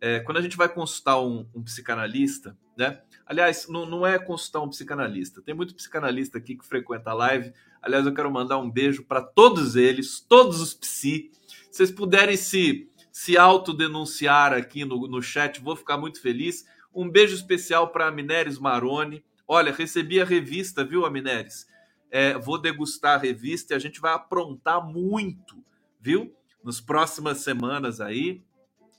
é, 0.00 0.20
quando 0.20 0.38
a 0.38 0.42
gente 0.42 0.56
vai 0.56 0.68
consultar 0.68 1.20
um, 1.20 1.46
um 1.54 1.62
psicanalista, 1.62 2.56
né? 2.76 3.00
Aliás, 3.26 3.68
não, 3.68 3.86
não, 3.86 4.06
é 4.06 4.18
consultar 4.18 4.60
um 4.60 4.68
psicanalista. 4.68 5.40
Tem 5.40 5.54
muito 5.54 5.74
psicanalista 5.74 6.36
aqui 6.36 6.56
que 6.56 6.66
frequenta 6.66 7.10
a 7.10 7.14
live. 7.14 7.52
Aliás, 7.80 8.04
eu 8.04 8.12
quero 8.12 8.30
mandar 8.30 8.58
um 8.58 8.70
beijo 8.70 9.04
para 9.04 9.22
todos 9.22 9.76
eles, 9.76 10.20
todos 10.20 10.60
os 10.60 10.74
psi. 10.74 11.30
Se 11.70 11.78
vocês 11.78 11.90
puderem 11.90 12.36
se, 12.36 12.86
se 13.10 13.38
autodenunciar 13.38 14.52
aqui 14.52 14.84
no, 14.84 15.08
no 15.08 15.22
chat, 15.22 15.58
vou 15.60 15.74
ficar 15.74 15.96
muito 15.96 16.20
feliz. 16.20 16.66
Um 16.94 17.08
beijo 17.08 17.34
especial 17.34 17.88
para 17.88 18.08
a 18.08 18.10
Mineres 18.10 18.58
Maroni. 18.58 19.24
Olha, 19.48 19.72
recebi 19.72 20.20
a 20.20 20.24
revista, 20.24 20.84
viu, 20.84 21.10
Mineres? 21.10 21.66
É, 22.10 22.38
vou 22.38 22.60
degustar 22.60 23.16
a 23.16 23.22
revista 23.22 23.72
e 23.72 23.76
a 23.76 23.78
gente 23.78 24.00
vai 24.00 24.12
aprontar 24.14 24.84
muito, 24.84 25.62
viu? 26.00 26.34
Nas 26.62 26.80
próximas 26.80 27.38
semanas 27.38 28.00
aí, 28.00 28.42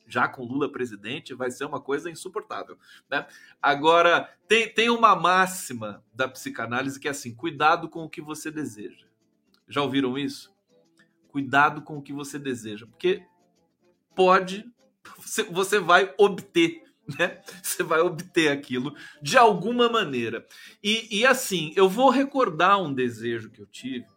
já 0.07 0.27
com 0.27 0.43
Lula 0.43 0.71
presidente, 0.71 1.33
vai 1.33 1.50
ser 1.50 1.65
uma 1.65 1.81
coisa 1.81 2.09
insuportável. 2.09 2.77
Né? 3.09 3.25
Agora, 3.62 4.29
tem, 4.47 4.71
tem 4.71 4.89
uma 4.89 5.15
máxima 5.15 6.03
da 6.13 6.27
psicanálise 6.27 7.00
que 7.00 7.07
é 7.07 7.12
assim: 7.12 7.33
cuidado 7.33 7.89
com 7.89 8.03
o 8.03 8.09
que 8.09 8.21
você 8.21 8.51
deseja. 8.51 9.05
Já 9.67 9.81
ouviram 9.81 10.17
isso? 10.17 10.53
Cuidado 11.27 11.81
com 11.81 11.97
o 11.97 12.01
que 12.01 12.13
você 12.13 12.38
deseja, 12.38 12.85
porque 12.85 13.25
pode, 14.15 14.65
você, 15.17 15.43
você 15.43 15.79
vai 15.79 16.13
obter 16.17 16.84
né? 17.19 17.41
Você 17.62 17.83
vai 17.83 18.00
obter 18.00 18.50
aquilo 18.50 18.95
de 19.21 19.38
alguma 19.38 19.89
maneira. 19.89 20.45
E, 20.83 21.19
e 21.19 21.25
assim, 21.25 21.74
eu 21.75 21.89
vou 21.89 22.09
recordar 22.09 22.81
um 22.81 22.93
desejo 22.93 23.50
que 23.50 23.62
eu 23.62 23.65
tive. 23.67 24.07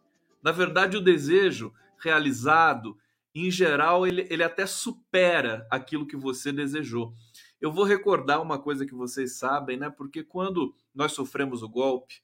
Na 0.41 0.51
verdade, 0.51 0.97
o 0.97 1.01
desejo 1.01 1.73
realizado, 1.97 2.97
em 3.35 3.51
geral, 3.51 4.07
ele, 4.07 4.25
ele 4.29 4.43
até 4.43 4.65
supera 4.65 5.67
aquilo 5.69 6.07
que 6.07 6.17
você 6.17 6.51
desejou. 6.51 7.13
Eu 7.61 7.71
vou 7.71 7.83
recordar 7.83 8.41
uma 8.41 8.57
coisa 8.57 8.85
que 8.85 8.95
vocês 8.95 9.37
sabem, 9.37 9.77
né? 9.77 9.89
Porque 9.89 10.23
quando 10.23 10.73
nós 10.95 11.11
sofremos 11.11 11.61
o 11.61 11.69
golpe 11.69 12.15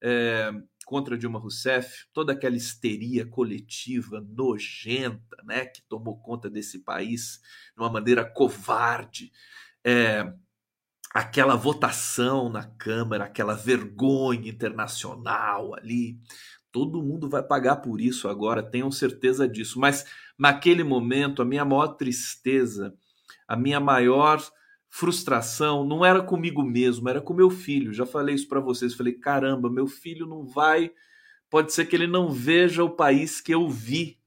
é, 0.00 0.50
contra 0.86 1.18
Dilma 1.18 1.38
Rousseff, 1.38 2.06
toda 2.14 2.32
aquela 2.32 2.56
histeria 2.56 3.26
coletiva 3.26 4.24
nojenta, 4.26 5.36
né, 5.44 5.66
que 5.66 5.82
tomou 5.82 6.18
conta 6.18 6.48
desse 6.48 6.78
país 6.78 7.40
de 7.76 7.82
uma 7.82 7.90
maneira 7.90 8.24
covarde, 8.24 9.30
é, 9.84 10.32
aquela 11.12 11.56
votação 11.56 12.48
na 12.48 12.64
Câmara, 12.64 13.24
aquela 13.24 13.54
vergonha 13.54 14.48
internacional 14.48 15.74
ali. 15.74 16.18
Todo 16.70 17.02
mundo 17.02 17.28
vai 17.28 17.42
pagar 17.42 17.76
por 17.76 18.00
isso 18.00 18.28
agora, 18.28 18.62
tenham 18.62 18.90
certeza 18.90 19.48
disso. 19.48 19.80
Mas 19.80 20.04
naquele 20.38 20.84
momento, 20.84 21.42
a 21.42 21.44
minha 21.44 21.64
maior 21.64 21.88
tristeza, 21.88 22.94
a 23.46 23.56
minha 23.56 23.80
maior 23.80 24.42
frustração 24.88 25.84
não 25.84 26.04
era 26.04 26.22
comigo 26.22 26.62
mesmo, 26.62 27.08
era 27.08 27.20
com 27.20 27.34
meu 27.34 27.50
filho. 27.50 27.92
Já 27.92 28.06
falei 28.06 28.34
isso 28.34 28.48
para 28.48 28.60
vocês. 28.60 28.94
Falei, 28.94 29.14
caramba, 29.14 29.70
meu 29.70 29.86
filho 29.86 30.26
não 30.26 30.46
vai. 30.46 30.90
Pode 31.50 31.72
ser 31.72 31.86
que 31.86 31.96
ele 31.96 32.06
não 32.06 32.30
veja 32.30 32.84
o 32.84 32.90
país 32.90 33.40
que 33.40 33.54
eu 33.54 33.68
vi, 33.68 34.18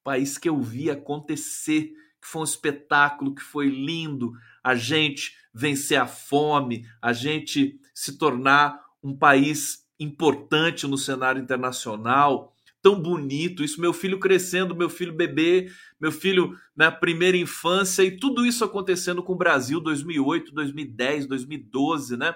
o 0.00 0.04
país 0.04 0.38
que 0.38 0.48
eu 0.48 0.60
vi 0.60 0.90
acontecer, 0.90 1.92
que 2.20 2.28
foi 2.28 2.42
um 2.42 2.44
espetáculo, 2.44 3.34
que 3.34 3.42
foi 3.42 3.68
lindo, 3.68 4.32
a 4.62 4.74
gente 4.74 5.34
vencer 5.52 6.00
a 6.00 6.06
fome, 6.06 6.86
a 7.00 7.12
gente 7.12 7.80
se 7.94 8.18
tornar 8.18 8.80
um 9.02 9.16
país 9.16 9.86
importante 9.98 10.86
no 10.86 10.96
cenário 10.96 11.42
internacional, 11.42 12.54
tão 12.82 13.00
bonito, 13.00 13.62
isso 13.62 13.80
meu 13.80 13.92
filho 13.92 14.18
crescendo, 14.18 14.74
meu 14.74 14.88
filho 14.88 15.12
bebê, 15.12 15.70
meu 16.00 16.10
filho 16.10 16.56
na 16.74 16.90
primeira 16.90 17.36
infância 17.36 18.02
e 18.02 18.16
tudo 18.16 18.46
isso 18.46 18.64
acontecendo 18.64 19.22
com 19.22 19.34
o 19.34 19.38
Brasil 19.38 19.80
2008, 19.80 20.52
2010, 20.52 21.26
2012, 21.26 22.16
né? 22.16 22.34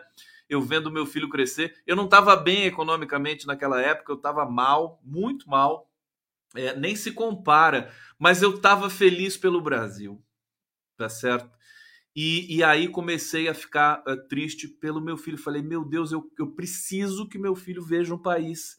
Eu 0.48 0.60
vendo 0.60 0.90
meu 0.90 1.06
filho 1.06 1.30
crescer, 1.30 1.74
eu 1.86 1.96
não 1.96 2.04
estava 2.04 2.36
bem 2.36 2.64
economicamente 2.64 3.46
naquela 3.46 3.80
época, 3.80 4.12
eu 4.12 4.16
estava 4.16 4.44
mal, 4.44 5.00
muito 5.02 5.48
mal, 5.48 5.88
é, 6.54 6.76
nem 6.76 6.94
se 6.94 7.12
compara, 7.12 7.92
mas 8.18 8.42
eu 8.42 8.54
estava 8.54 8.88
feliz 8.88 9.36
pelo 9.36 9.60
Brasil, 9.60 10.22
tá 10.96 11.08
certo? 11.08 11.50
E, 12.16 12.56
e 12.56 12.62
aí 12.62 12.88
comecei 12.88 13.48
a 13.48 13.54
ficar 13.54 14.02
uh, 14.06 14.16
triste 14.28 14.68
pelo 14.68 15.00
meu 15.00 15.16
filho. 15.16 15.36
Falei, 15.36 15.62
meu 15.62 15.84
Deus, 15.84 16.12
eu, 16.12 16.30
eu 16.38 16.52
preciso 16.52 17.28
que 17.28 17.38
meu 17.38 17.56
filho 17.56 17.82
veja 17.82 18.14
um 18.14 18.18
país. 18.18 18.78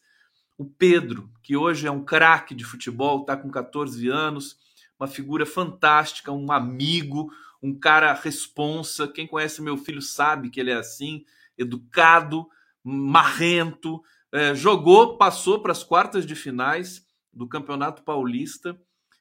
O 0.56 0.64
Pedro, 0.64 1.30
que 1.42 1.54
hoje 1.54 1.86
é 1.86 1.90
um 1.90 2.02
craque 2.02 2.54
de 2.54 2.64
futebol, 2.64 3.20
está 3.20 3.36
com 3.36 3.50
14 3.50 4.08
anos, 4.08 4.56
uma 4.98 5.06
figura 5.06 5.44
fantástica, 5.44 6.32
um 6.32 6.50
amigo, 6.50 7.30
um 7.62 7.78
cara 7.78 8.14
responsa. 8.14 9.06
Quem 9.06 9.26
conhece 9.26 9.60
meu 9.60 9.76
filho 9.76 10.00
sabe 10.00 10.48
que 10.48 10.58
ele 10.58 10.70
é 10.70 10.76
assim, 10.76 11.22
educado, 11.58 12.48
marrento. 12.82 14.02
É, 14.32 14.54
jogou, 14.54 15.18
passou 15.18 15.60
para 15.60 15.72
as 15.72 15.84
quartas 15.84 16.24
de 16.24 16.34
finais 16.34 17.05
do 17.36 17.46
Campeonato 17.46 18.02
Paulista 18.02 18.80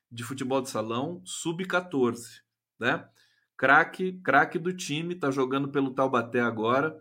de 0.10 0.24
Futebol 0.24 0.62
de 0.62 0.70
Salão, 0.70 1.22
sub-14, 1.26 2.42
né? 2.80 3.06
Craque, 3.58 4.14
craque 4.24 4.58
do 4.58 4.74
time, 4.74 5.16
tá 5.16 5.30
jogando 5.30 5.70
pelo 5.70 5.94
Taubaté 5.94 6.40
agora. 6.40 6.98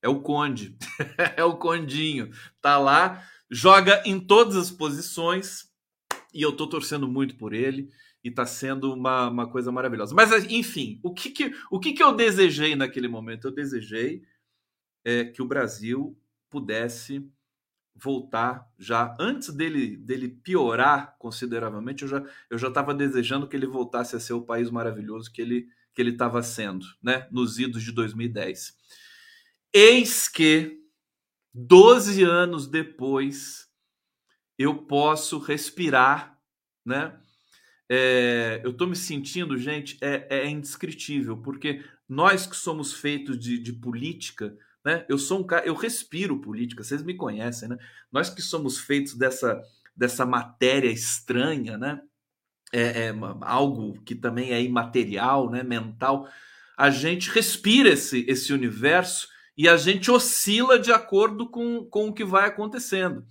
É 0.00 0.08
o 0.08 0.20
Conde, 0.20 0.76
é 1.36 1.44
o 1.44 1.56
Condinho, 1.56 2.30
tá 2.60 2.78
lá, 2.78 3.26
joga 3.50 4.02
em 4.04 4.18
todas 4.18 4.56
as 4.56 4.70
posições 4.70 5.70
e 6.32 6.42
eu 6.42 6.54
tô 6.54 6.66
torcendo 6.66 7.08
muito 7.08 7.36
por 7.36 7.52
ele 7.54 7.90
e 8.22 8.30
tá 8.30 8.44
sendo 8.44 8.92
uma, 8.92 9.28
uma 9.28 9.50
coisa 9.50 9.70
maravilhosa. 9.70 10.14
Mas 10.14 10.30
enfim, 10.50 10.98
o 11.02 11.12
que 11.12 11.30
que, 11.30 11.54
o 11.70 11.78
que 11.78 11.92
que 11.92 12.02
eu 12.02 12.14
desejei 12.14 12.74
naquele 12.74 13.08
momento? 13.08 13.48
Eu 13.48 13.54
desejei 13.54 14.22
é, 15.04 15.24
que 15.24 15.40
o 15.40 15.46
Brasil 15.46 16.18
pudesse 16.50 17.26
voltar 17.94 18.68
já 18.78 19.16
antes 19.20 19.50
dele 19.50 19.96
dele 19.96 20.28
piorar 20.28 21.16
consideravelmente 21.18 22.02
eu 22.02 22.08
já 22.08 22.24
eu 22.50 22.58
já 22.58 22.68
estava 22.68 22.92
desejando 22.92 23.46
que 23.46 23.56
ele 23.56 23.66
voltasse 23.66 24.16
a 24.16 24.20
ser 24.20 24.32
o 24.32 24.42
país 24.42 24.70
maravilhoso 24.70 25.32
que 25.32 25.40
ele 25.40 25.68
que 25.94 26.02
ele 26.02 26.10
estava 26.10 26.42
sendo 26.42 26.84
né 27.02 27.28
nos 27.30 27.58
idos 27.58 27.82
de 27.82 27.92
2010 27.92 28.76
eis 29.72 30.28
que 30.28 30.80
12 31.54 32.24
anos 32.24 32.66
depois 32.66 33.68
eu 34.58 34.74
posso 34.74 35.38
respirar 35.38 36.36
né? 36.84 37.18
É, 37.88 38.60
eu 38.64 38.70
estou 38.70 38.86
me 38.86 38.96
sentindo 38.96 39.56
gente 39.56 39.98
é, 40.00 40.40
é 40.40 40.48
indescritível 40.48 41.36
porque 41.36 41.84
nós 42.08 42.46
que 42.46 42.56
somos 42.56 42.92
feitos 42.92 43.38
de, 43.38 43.58
de 43.58 43.72
política 43.72 44.56
né? 44.84 45.04
Eu 45.08 45.16
sou 45.16 45.40
um 45.40 45.44
cara, 45.44 45.66
eu 45.66 45.74
respiro 45.74 46.40
política, 46.40 46.84
vocês 46.84 47.02
me 47.02 47.14
conhecem, 47.14 47.68
né? 47.68 47.78
Nós 48.12 48.28
que 48.28 48.42
somos 48.42 48.78
feitos 48.78 49.14
dessa, 49.14 49.62
dessa 49.96 50.26
matéria 50.26 50.90
estranha, 50.90 51.78
né? 51.78 52.00
É, 52.72 53.06
é, 53.06 53.14
algo 53.40 54.00
que 54.02 54.14
também 54.14 54.52
é 54.52 54.60
imaterial, 54.60 55.50
né? 55.50 55.62
Mental. 55.62 56.28
A 56.76 56.90
gente 56.90 57.30
respira 57.30 57.90
esse, 57.90 58.24
esse 58.28 58.52
universo 58.52 59.28
e 59.56 59.68
a 59.68 59.76
gente 59.76 60.10
oscila 60.10 60.78
de 60.78 60.92
acordo 60.92 61.48
com, 61.48 61.84
com 61.84 62.08
o 62.08 62.12
que 62.12 62.24
vai 62.24 62.46
acontecendo. 62.46 63.24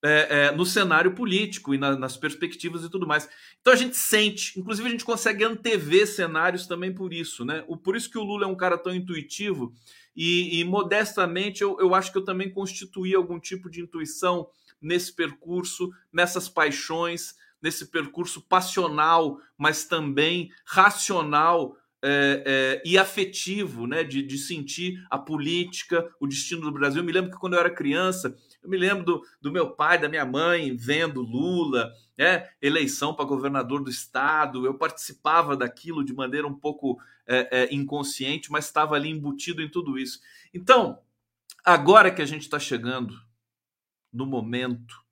É, 0.00 0.44
é, 0.44 0.52
no 0.52 0.64
cenário 0.64 1.12
político 1.12 1.74
e 1.74 1.78
na, 1.78 1.98
nas 1.98 2.16
perspectivas 2.16 2.84
e 2.84 2.88
tudo 2.88 3.04
mais. 3.04 3.28
Então 3.60 3.72
a 3.72 3.76
gente 3.76 3.96
sente, 3.96 4.56
inclusive 4.56 4.86
a 4.86 4.90
gente 4.92 5.04
consegue 5.04 5.42
antever 5.42 6.06
cenários 6.06 6.68
também 6.68 6.94
por 6.94 7.12
isso, 7.12 7.44
né? 7.44 7.64
O, 7.66 7.76
por 7.76 7.96
isso 7.96 8.08
que 8.08 8.16
o 8.16 8.22
Lula 8.22 8.44
é 8.44 8.46
um 8.46 8.56
cara 8.56 8.78
tão 8.78 8.94
intuitivo 8.94 9.74
e, 10.20 10.58
e 10.58 10.64
modestamente, 10.64 11.62
eu, 11.62 11.78
eu 11.78 11.94
acho 11.94 12.10
que 12.10 12.18
eu 12.18 12.24
também 12.24 12.50
constituí 12.50 13.14
algum 13.14 13.38
tipo 13.38 13.70
de 13.70 13.80
intuição 13.80 14.48
nesse 14.82 15.14
percurso, 15.14 15.90
nessas 16.12 16.48
paixões, 16.48 17.36
nesse 17.62 17.86
percurso 17.86 18.40
passional, 18.40 19.38
mas 19.56 19.84
também 19.84 20.50
racional 20.66 21.76
é, 22.02 22.42
é, 22.44 22.82
e 22.84 22.98
afetivo, 22.98 23.86
né, 23.86 24.02
de, 24.02 24.20
de 24.20 24.38
sentir 24.38 25.00
a 25.08 25.16
política, 25.16 26.04
o 26.18 26.26
destino 26.26 26.62
do 26.62 26.72
Brasil. 26.72 27.00
Eu 27.00 27.06
me 27.06 27.12
lembro 27.12 27.30
que 27.30 27.38
quando 27.38 27.54
eu 27.54 27.60
era 27.60 27.70
criança, 27.70 28.36
eu 28.68 28.70
me 28.70 28.76
lembro 28.76 29.02
do, 29.02 29.22
do 29.40 29.50
meu 29.50 29.70
pai, 29.70 29.98
da 29.98 30.10
minha 30.10 30.26
mãe, 30.26 30.76
vendo 30.76 31.22
Lula, 31.22 31.90
né, 32.18 32.50
eleição 32.60 33.14
para 33.14 33.24
governador 33.24 33.82
do 33.82 33.88
estado. 33.88 34.66
Eu 34.66 34.74
participava 34.74 35.56
daquilo 35.56 36.04
de 36.04 36.12
maneira 36.12 36.46
um 36.46 36.54
pouco 36.54 37.00
é, 37.26 37.62
é, 37.62 37.74
inconsciente, 37.74 38.52
mas 38.52 38.66
estava 38.66 38.94
ali 38.94 39.08
embutido 39.08 39.62
em 39.62 39.70
tudo 39.70 39.98
isso. 39.98 40.20
Então, 40.52 41.00
agora 41.64 42.10
que 42.10 42.20
a 42.20 42.26
gente 42.26 42.42
está 42.42 42.58
chegando 42.58 43.18
no 44.12 44.26
momento 44.26 45.02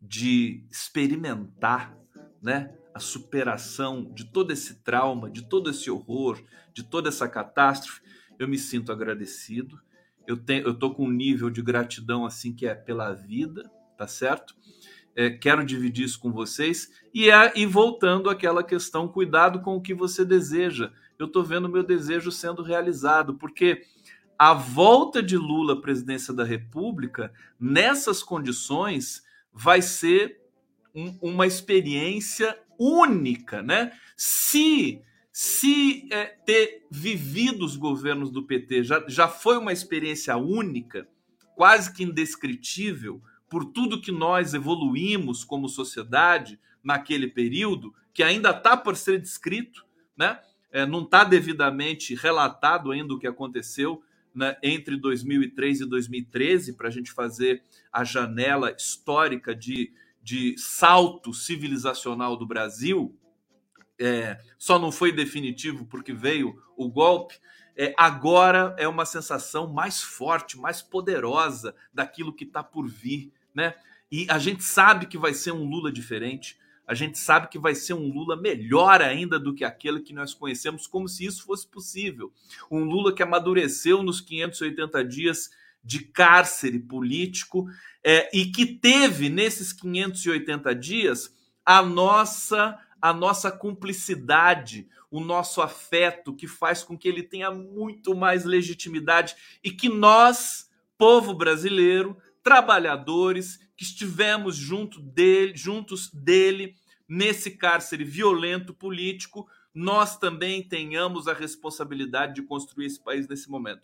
de 0.00 0.66
experimentar, 0.68 1.96
né, 2.42 2.74
a 2.92 2.98
superação 2.98 4.12
de 4.12 4.24
todo 4.24 4.52
esse 4.52 4.82
trauma, 4.82 5.30
de 5.30 5.42
todo 5.42 5.70
esse 5.70 5.88
horror, 5.88 6.42
de 6.72 6.82
toda 6.82 7.08
essa 7.08 7.28
catástrofe, 7.28 8.00
eu 8.40 8.48
me 8.48 8.58
sinto 8.58 8.90
agradecido. 8.90 9.80
Eu 10.28 10.36
tenho, 10.36 10.66
eu 10.66 10.74
tô 10.74 10.90
com 10.90 11.06
um 11.06 11.10
nível 11.10 11.48
de 11.48 11.62
gratidão 11.62 12.26
assim 12.26 12.52
que 12.52 12.66
é 12.66 12.74
pela 12.74 13.14
vida, 13.14 13.62
tá 13.96 14.06
certo? 14.06 14.54
É, 15.16 15.30
quero 15.30 15.64
dividir 15.64 16.04
isso 16.04 16.20
com 16.20 16.30
vocês 16.30 16.92
e, 17.14 17.30
é, 17.30 17.50
e 17.56 17.64
voltando 17.64 18.28
àquela 18.28 18.62
questão, 18.62 19.08
cuidado 19.08 19.62
com 19.62 19.74
o 19.74 19.80
que 19.80 19.94
você 19.94 20.26
deseja. 20.26 20.92
Eu 21.18 21.28
estou 21.28 21.42
vendo 21.42 21.66
meu 21.66 21.82
desejo 21.82 22.30
sendo 22.30 22.62
realizado, 22.62 23.36
porque 23.36 23.86
a 24.38 24.52
volta 24.52 25.22
de 25.22 25.38
Lula 25.38 25.72
à 25.72 25.80
presidência 25.80 26.34
da 26.34 26.44
República, 26.44 27.32
nessas 27.58 28.22
condições, 28.22 29.24
vai 29.50 29.80
ser 29.80 30.42
um, 30.94 31.16
uma 31.22 31.46
experiência 31.46 32.54
única, 32.78 33.62
né? 33.62 33.92
Se 34.14 35.02
se 35.40 36.08
é, 36.10 36.24
ter 36.24 36.84
vivido 36.90 37.64
os 37.64 37.76
governos 37.76 38.28
do 38.28 38.42
PT 38.42 38.82
já, 38.82 39.04
já 39.06 39.28
foi 39.28 39.56
uma 39.56 39.72
experiência 39.72 40.36
única, 40.36 41.06
quase 41.54 41.92
que 41.92 42.02
indescritível, 42.02 43.22
por 43.48 43.66
tudo 43.66 44.00
que 44.00 44.10
nós 44.10 44.52
evoluímos 44.52 45.44
como 45.44 45.68
sociedade 45.68 46.58
naquele 46.82 47.28
período, 47.28 47.94
que 48.12 48.24
ainda 48.24 48.50
está 48.50 48.76
por 48.76 48.96
ser 48.96 49.20
descrito, 49.20 49.86
né? 50.16 50.40
É, 50.72 50.84
não 50.84 51.04
está 51.04 51.22
devidamente 51.22 52.16
relatado 52.16 52.90
ainda 52.90 53.14
o 53.14 53.18
que 53.20 53.28
aconteceu 53.28 54.02
né, 54.34 54.56
entre 54.60 54.96
2003 54.96 55.82
e 55.82 55.86
2013, 55.86 56.72
para 56.72 56.88
a 56.88 56.90
gente 56.90 57.12
fazer 57.12 57.62
a 57.92 58.02
janela 58.02 58.72
histórica 58.72 59.54
de 59.54 59.92
de 60.20 60.58
salto 60.58 61.32
civilizacional 61.32 62.36
do 62.36 62.46
Brasil, 62.46 63.16
é, 63.98 64.38
só 64.58 64.78
não 64.78 64.92
foi 64.92 65.12
definitivo 65.12 65.84
porque 65.86 66.12
veio 66.12 66.60
o 66.76 66.88
golpe. 66.88 67.38
É, 67.76 67.94
agora 67.96 68.74
é 68.78 68.88
uma 68.88 69.04
sensação 69.04 69.72
mais 69.72 70.02
forte, 70.02 70.58
mais 70.58 70.82
poderosa 70.82 71.74
daquilo 71.92 72.32
que 72.32 72.44
está 72.44 72.62
por 72.62 72.88
vir, 72.88 73.32
né? 73.54 73.74
E 74.10 74.26
a 74.28 74.38
gente 74.38 74.64
sabe 74.64 75.06
que 75.06 75.18
vai 75.18 75.34
ser 75.34 75.52
um 75.52 75.64
Lula 75.64 75.92
diferente. 75.92 76.58
A 76.86 76.94
gente 76.94 77.18
sabe 77.18 77.48
que 77.48 77.58
vai 77.58 77.74
ser 77.74 77.92
um 77.92 78.10
Lula 78.10 78.34
melhor 78.34 79.02
ainda 79.02 79.38
do 79.38 79.54
que 79.54 79.64
aquele 79.64 80.00
que 80.00 80.14
nós 80.14 80.32
conhecemos, 80.32 80.86
como 80.86 81.06
se 81.06 81.26
isso 81.26 81.44
fosse 81.44 81.66
possível. 81.66 82.32
Um 82.70 82.84
Lula 82.84 83.14
que 83.14 83.22
amadureceu 83.22 84.02
nos 84.02 84.20
580 84.20 85.04
dias 85.04 85.50
de 85.84 86.00
cárcere 86.00 86.78
político 86.78 87.68
é, 88.02 88.28
e 88.36 88.46
que 88.46 88.66
teve 88.66 89.28
nesses 89.28 89.72
580 89.72 90.74
dias 90.74 91.34
a 91.64 91.82
nossa 91.82 92.78
a 93.00 93.12
nossa 93.12 93.50
cumplicidade, 93.50 94.88
o 95.10 95.20
nosso 95.20 95.62
afeto 95.62 96.34
que 96.34 96.46
faz 96.46 96.82
com 96.82 96.96
que 96.96 97.08
ele 97.08 97.22
tenha 97.22 97.50
muito 97.50 98.14
mais 98.14 98.44
legitimidade 98.44 99.34
e 99.62 99.70
que 99.70 99.88
nós, 99.88 100.70
povo 100.96 101.32
brasileiro, 101.34 102.16
trabalhadores, 102.42 103.58
que 103.76 103.84
estivemos 103.84 104.56
junto 104.56 105.00
dele, 105.00 105.56
juntos 105.56 106.10
dele 106.10 106.74
nesse 107.08 107.52
cárcere 107.52 108.04
violento 108.04 108.74
político, 108.74 109.48
nós 109.72 110.18
também 110.18 110.62
tenhamos 110.62 111.28
a 111.28 111.32
responsabilidade 111.32 112.34
de 112.34 112.42
construir 112.42 112.86
esse 112.86 113.00
país 113.00 113.28
nesse 113.28 113.48
momento. 113.48 113.82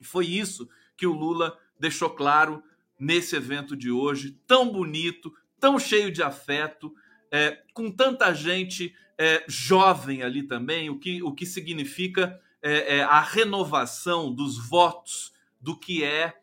E 0.00 0.04
foi 0.04 0.26
isso 0.26 0.68
que 0.96 1.06
o 1.06 1.12
Lula 1.12 1.58
deixou 1.78 2.10
claro 2.10 2.62
nesse 2.98 3.36
evento 3.36 3.76
de 3.76 3.90
hoje, 3.90 4.38
tão 4.46 4.70
bonito, 4.70 5.34
tão 5.60 5.78
cheio 5.78 6.10
de 6.10 6.22
afeto, 6.22 6.94
é, 7.30 7.62
com 7.72 7.90
tanta 7.90 8.32
gente 8.34 8.94
é, 9.18 9.44
jovem 9.48 10.22
ali 10.22 10.42
também, 10.42 10.90
o 10.90 10.98
que, 10.98 11.22
o 11.22 11.32
que 11.32 11.46
significa 11.46 12.40
é, 12.62 12.98
é 12.98 13.02
a 13.02 13.20
renovação 13.20 14.32
dos 14.32 14.58
votos 14.58 15.32
do 15.60 15.78
que 15.78 16.04
é, 16.04 16.34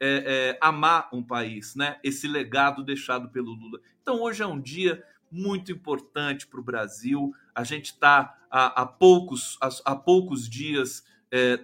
é, 0.00 0.58
amar 0.60 1.08
um 1.12 1.22
país, 1.22 1.74
né? 1.76 1.98
Esse 2.02 2.26
legado 2.26 2.82
deixado 2.82 3.28
pelo 3.28 3.52
Lula. 3.52 3.80
Então 4.00 4.20
hoje 4.20 4.42
é 4.42 4.46
um 4.46 4.60
dia 4.60 5.04
muito 5.30 5.70
importante 5.70 6.46
para 6.46 6.60
o 6.60 6.64
Brasil. 6.64 7.32
A 7.54 7.64
gente 7.64 7.86
está 7.86 8.36
há, 8.50 8.82
há, 8.82 8.86
poucos, 8.86 9.58
há, 9.60 9.68
há 9.84 9.96
poucos 9.96 10.48
dias 10.48 11.04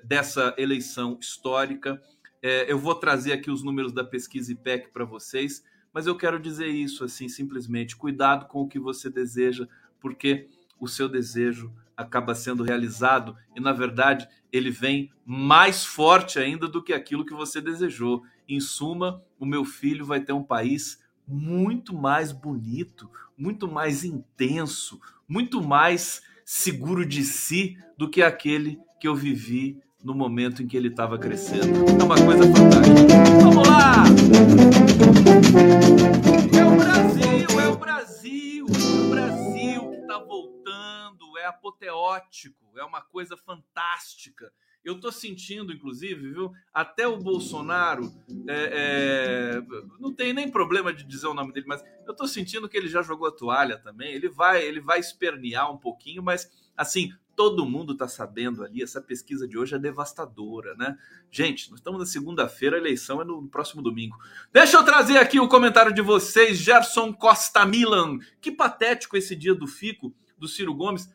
dessa 0.03 0.55
eleição 0.57 1.19
histórica. 1.21 2.03
Eu 2.41 2.79
vou 2.79 2.95
trazer 2.95 3.35
aqui 3.35 3.51
os 3.51 3.63
números 3.63 3.93
da 3.93 4.03
pesquisa 4.03 4.51
IPEC 4.51 4.89
para 4.95 5.05
vocês, 5.05 5.63
mas 5.93 6.07
eu 6.07 6.17
quero 6.17 6.39
dizer 6.39 6.69
isso 6.69 7.05
assim 7.05 7.29
simplesmente: 7.29 7.97
cuidado 7.97 8.47
com 8.47 8.63
o 8.63 8.69
que 8.69 8.79
você 8.79 9.11
deseja, 9.11 9.67
porque 10.01 10.49
o 10.79 10.87
seu 10.87 11.09
desejo 11.09 11.73
acaba 11.97 12.35
sendo 12.35 12.63
realizado 12.63 13.37
e, 13.57 13.61
na 13.61 13.73
verdade, 13.73 14.29
ele 14.53 14.71
vem 14.71 15.11
mais 15.27 15.85
forte 15.85 16.39
ainda 16.39 16.69
do 16.69 16.83
que 16.83 16.93
aquilo 16.93 17.25
que 17.25 17.35
você 17.35 17.61
desejou. 17.61 18.23
Em 18.49 18.61
suma, 18.61 19.23
o 19.39 19.45
meu 19.45 19.65
filho 19.65 20.07
vai 20.07 20.21
ter 20.21 20.33
um 20.33 20.45
país 20.45 21.03
muito 21.27 21.93
mais 21.93 22.31
bonito, 22.31 23.11
muito 23.37 23.67
mais 23.67 24.05
intenso, 24.05 25.01
muito 25.29 25.61
mais 25.61 26.23
seguro 26.45 27.05
de 27.05 27.25
si 27.25 27.77
do 27.97 28.09
que 28.09 28.23
aquele 28.23 28.81
que 29.01 29.09
eu 29.09 29.15
vivi 29.15 29.83
no 30.03 30.15
momento 30.15 30.63
em 30.63 30.67
que 30.67 30.77
ele 30.77 30.89
estava 30.89 31.19
crescendo. 31.19 31.85
É 32.01 32.05
uma 32.05 32.17
coisa 32.17 32.45
fantástica. 32.45 32.97
Vamos 33.43 33.69
lá! 33.69 34.05
É 36.57 36.65
o 36.65 36.77
Brasil, 36.77 37.61
é 37.61 37.69
o 37.69 37.77
Brasil, 37.77 38.67
é 38.67 39.07
o 39.07 39.11
Brasil 39.11 39.91
que 39.91 39.97
está 39.97 40.19
voltando, 40.19 41.39
é 41.39 41.47
apoteótico, 41.47 42.79
é 42.79 42.85
uma 42.85 43.03
coisa 43.03 43.37
fantástica. 43.37 44.53
Eu 44.85 45.01
tô 45.01 45.11
sentindo, 45.11 45.73
inclusive, 45.73 46.33
viu? 46.33 46.53
Até 46.73 47.07
o 47.07 47.19
Bolsonaro. 47.19 48.11
É, 48.49 49.59
é, 49.59 49.63
não 49.99 50.15
tem 50.15 50.33
nem 50.33 50.51
problema 50.51 50.93
de 50.95 51.05
dizer 51.05 51.27
o 51.27 51.35
nome 51.35 51.53
dele, 51.53 51.67
mas 51.67 51.85
eu 52.07 52.15
tô 52.15 52.27
sentindo 52.27 52.69
que 52.69 52.77
ele 52.77 52.89
já 52.89 53.03
jogou 53.03 53.29
a 53.29 53.33
toalha 53.33 53.77
também. 53.77 54.15
Ele 54.15 54.29
vai, 54.29 54.63
ele 54.63 54.81
vai 54.81 55.01
espernear 55.01 55.71
um 55.71 55.77
pouquinho, 55.77 56.23
mas 56.23 56.49
assim, 56.77 57.13
todo 57.39 57.65
mundo 57.65 57.93
está 57.93 58.09
sabendo 58.09 58.65
ali, 58.65 58.83
essa 58.83 59.01
pesquisa 59.01 59.47
de 59.47 59.57
hoje 59.57 59.73
é 59.73 59.79
devastadora, 59.79 60.75
né? 60.75 60.99
Gente, 61.31 61.71
nós 61.71 61.79
estamos 61.79 62.01
na 62.01 62.05
segunda-feira, 62.05 62.75
a 62.75 62.81
eleição 62.81 63.23
é 63.23 63.25
no 63.25 63.47
próximo 63.47 63.81
domingo. 63.81 64.19
Deixa 64.53 64.77
eu 64.77 64.83
trazer 64.83 65.19
aqui 65.19 65.39
o 65.39 65.47
comentário 65.47 65.95
de 65.95 66.03
vocês, 66.03 66.59
Gerson 66.59 67.13
Costa 67.13 67.65
Milan. 67.65 68.19
Que 68.41 68.51
patético 68.51 69.17
esse 69.17 69.37
dia 69.37 69.55
do 69.55 69.69
Fico, 69.69 70.13
do 70.37 70.49
Ciro 70.49 70.75
Gomes. 70.75 71.09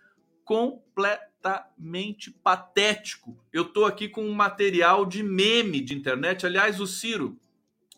Completamente 0.46 2.32
patético. 2.32 3.38
Eu 3.52 3.66
tô 3.66 3.84
aqui 3.84 4.08
com 4.08 4.26
um 4.26 4.34
material 4.34 5.06
de 5.06 5.22
meme 5.22 5.82
de 5.82 5.94
internet. 5.94 6.46
Aliás, 6.46 6.80
o 6.80 6.88
Ciro 6.88 7.38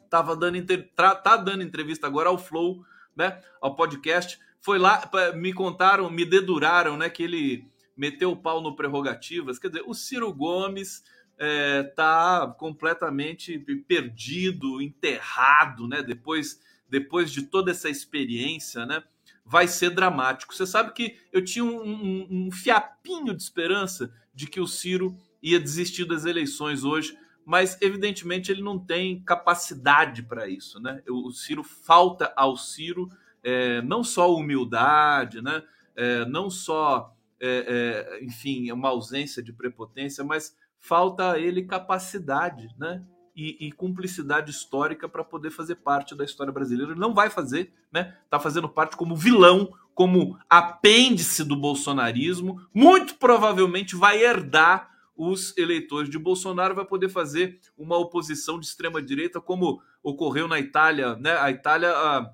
tava 0.10 0.36
dando, 0.36 0.66
tá 0.96 1.38
dando 1.38 1.62
entrevista 1.62 2.08
agora 2.08 2.30
ao 2.30 2.40
Flow, 2.40 2.84
né? 3.16 3.40
Ao 3.62 3.76
podcast 3.76 4.40
foi 4.60 4.80
lá, 4.80 5.08
me 5.36 5.54
contaram, 5.54 6.10
me 6.10 6.26
deduraram, 6.26 6.98
né, 6.98 7.08
que 7.08 7.22
ele 7.22 7.70
meteu 7.96 8.32
o 8.32 8.38
pau 8.38 8.62
no 8.62 8.76
prerrogativas. 8.76 9.60
Quer 9.60 9.70
dizer, 9.70 9.84
o 9.86 9.94
Ciro 9.94 10.34
Gomes 10.34 11.04
é, 11.38 11.84
tá 11.84 12.54
completamente 12.58 13.58
perdido, 13.88 14.82
enterrado, 14.82 15.88
né? 15.88 16.02
Depois, 16.02 16.62
depois 16.90 17.32
de 17.32 17.44
toda 17.44 17.72
essa 17.72 17.90
experiência, 17.90 18.86
né? 18.86 19.04
Vai 19.46 19.68
ser 19.68 19.92
dramático. 19.92 20.56
Você 20.56 20.66
sabe 20.66 20.92
que 20.94 21.18
eu 21.32 21.44
tinha 21.44 21.64
um, 21.64 21.82
um, 21.84 22.28
um 22.48 22.52
fiapinho 22.52 23.34
de 23.36 23.44
esperança 23.44 24.12
de 24.34 24.48
que 24.48 24.60
o 24.60 24.68
Ciro 24.68 25.16
ia 25.42 25.60
desistir 25.60 26.06
das 26.06 26.26
eleições 26.26 26.84
hoje, 26.84 27.16
mas 27.46 27.80
evidentemente 27.80 28.52
ele 28.52 28.64
não 28.64 28.80
tem 28.80 29.22
capacidade 29.24 30.24
para 30.24 30.48
isso, 30.48 30.80
né? 30.80 31.04
O 31.08 31.32
Ciro 31.32 31.64
falta 31.64 32.34
ao 32.36 32.58
Ciro 32.58 33.08
é, 33.44 33.80
não 33.84 34.04
só 34.04 34.34
humildade, 34.34 35.42
né? 35.42 35.62
É, 35.96 36.26
não 36.26 36.50
só, 36.50 37.15
é, 37.40 38.18
é, 38.20 38.24
enfim, 38.24 38.72
uma 38.72 38.90
ausência 38.90 39.42
de 39.42 39.54
prepotência, 39.54 40.24
mas 40.24 40.56
falta 40.80 41.34
a 41.34 41.40
ele 41.40 41.64
capacidade, 41.64 42.70
né? 42.78 43.04
E, 43.36 43.68
e 43.68 43.72
cumplicidade 43.74 44.50
histórica 44.50 45.10
para 45.10 45.22
poder 45.22 45.52
fazer 45.52 45.76
parte 45.76 46.16
da 46.16 46.24
história 46.24 46.54
brasileira. 46.54 46.94
Ele 46.94 47.00
não 47.00 47.14
vai 47.14 47.30
fazer, 47.30 47.74
né? 47.92 48.16
Está 48.24 48.40
fazendo 48.40 48.70
parte 48.70 48.96
como 48.96 49.16
vilão, 49.16 49.74
como 49.94 50.40
apêndice 50.50 51.44
do 51.44 51.56
bolsonarismo. 51.56 52.66
Muito 52.74 53.16
provavelmente 53.16 53.96
vai 53.96 54.24
herdar 54.24 54.90
os 55.18 55.58
eleitores 55.58 56.10
de 56.10 56.18
Bolsonaro, 56.18 56.76
vai 56.76 56.86
poder 56.86 57.10
fazer 57.10 57.60
uma 57.78 57.98
oposição 57.98 58.58
de 58.58 58.66
extrema 58.66 59.02
direita, 59.02 59.42
como 59.42 59.82
ocorreu 60.02 60.48
na 60.48 60.60
Itália, 60.60 61.16
né? 61.18 61.38
A 61.38 61.52
Itália. 61.52 61.92
A, 61.92 62.34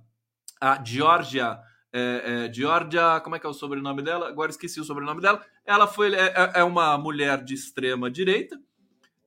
a 0.62 0.82
Georgia, 0.84 1.60
é, 1.94 2.46
é, 2.46 2.54
Georgia, 2.54 3.20
como 3.20 3.36
é 3.36 3.40
que 3.40 3.46
é 3.46 3.50
o 3.50 3.54
sobrenome 3.54 4.02
dela? 4.02 4.30
Agora 4.30 4.50
esqueci 4.50 4.80
o 4.80 4.84
sobrenome 4.84 5.22
dela. 5.22 5.46
Ela 5.66 5.88
foi 5.88 6.14
é, 6.16 6.28
é, 6.28 6.52
é 6.56 6.64
uma 6.64 6.98
mulher 6.98 7.44
de 7.44 7.54
extrema 7.54 8.10
direita, 8.10 8.60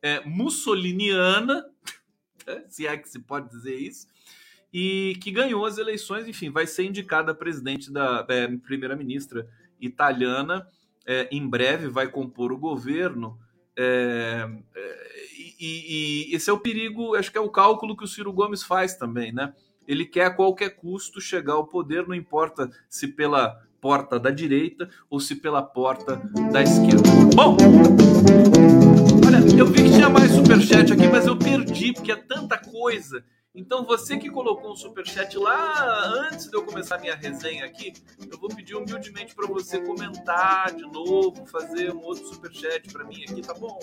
é, 0.00 0.20
mussoliniana, 0.24 1.66
se 2.68 2.86
é 2.86 2.96
que 2.96 3.08
se 3.08 3.18
pode 3.18 3.50
dizer 3.50 3.76
isso, 3.76 4.06
e 4.72 5.16
que 5.22 5.30
ganhou 5.30 5.64
as 5.66 5.76
eleições. 5.76 6.26
Enfim, 6.26 6.50
vai 6.50 6.66
ser 6.66 6.84
indicada 6.84 7.34
presidente 7.34 7.92
da 7.92 8.26
é, 8.28 8.48
primeira-ministra 8.56 9.46
italiana. 9.78 10.66
É, 11.06 11.28
em 11.30 11.46
breve 11.46 11.88
vai 11.88 12.08
compor 12.08 12.50
o 12.50 12.58
governo. 12.58 13.38
É, 13.76 14.48
e, 15.36 15.54
e, 15.60 16.32
e, 16.32 16.34
esse 16.34 16.48
é 16.48 16.52
o 16.52 16.58
perigo, 16.58 17.14
acho 17.14 17.30
que 17.30 17.36
é 17.36 17.40
o 17.40 17.50
cálculo 17.50 17.96
que 17.96 18.04
o 18.04 18.08
Ciro 18.08 18.32
Gomes 18.32 18.62
faz 18.62 18.96
também, 18.96 19.32
né? 19.32 19.52
Ele 19.86 20.04
quer 20.04 20.26
a 20.26 20.30
qualquer 20.30 20.70
custo 20.70 21.20
chegar 21.20 21.54
ao 21.54 21.66
poder, 21.66 22.06
não 22.06 22.14
importa 22.14 22.70
se 22.88 23.08
pela 23.08 23.62
porta 23.80 24.18
da 24.18 24.30
direita 24.30 24.88
ou 25.10 25.20
se 25.20 25.36
pela 25.36 25.62
porta 25.62 26.16
da 26.50 26.62
esquerda. 26.62 27.02
Bom, 27.34 27.56
olha, 29.26 29.58
eu 29.58 29.66
vi 29.66 29.84
que 29.84 29.90
tinha 29.90 30.08
mais 30.08 30.32
superchat 30.32 30.92
aqui, 30.92 31.06
mas 31.06 31.26
eu 31.26 31.36
perdi, 31.36 31.92
porque 31.92 32.12
é 32.12 32.16
tanta 32.16 32.56
coisa 32.56 33.22
então, 33.54 33.84
você 33.84 34.18
que 34.18 34.28
colocou 34.28 34.72
um 34.72 34.76
superchat 34.76 35.38
lá 35.38 36.04
antes 36.26 36.50
de 36.50 36.56
eu 36.56 36.64
começar 36.64 36.98
minha 36.98 37.14
resenha 37.14 37.64
aqui, 37.64 37.92
eu 38.28 38.36
vou 38.36 38.48
pedir 38.48 38.74
humildemente 38.74 39.32
para 39.32 39.46
você 39.46 39.80
comentar 39.80 40.74
de 40.74 40.82
novo, 40.82 41.46
fazer 41.46 41.92
um 41.92 42.02
outro 42.02 42.26
superchat 42.26 42.92
para 42.92 43.04
mim 43.04 43.22
aqui, 43.22 43.42
tá 43.42 43.54
bom? 43.54 43.78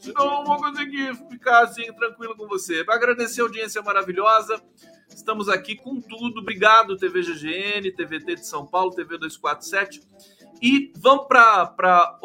Senão 0.00 0.24
eu 0.24 0.30
não 0.30 0.44
vou 0.44 0.56
conseguir 0.56 1.14
ficar 1.30 1.62
assim 1.62 1.84
tranquilo 1.92 2.36
com 2.36 2.48
você. 2.48 2.84
Para 2.84 2.96
agradecer 2.96 3.42
a 3.42 3.44
audiência 3.44 3.80
maravilhosa, 3.80 4.60
estamos 5.08 5.48
aqui 5.48 5.76
com 5.76 6.00
tudo. 6.00 6.40
Obrigado, 6.40 6.96
TV 6.96 7.22
GGN, 7.22 7.92
TVT 7.92 8.34
de 8.34 8.46
São 8.46 8.66
Paulo, 8.66 8.90
TV 8.90 9.18
247. 9.18 10.02
E 10.60 10.92
vamos 10.96 11.28
para 11.28 12.18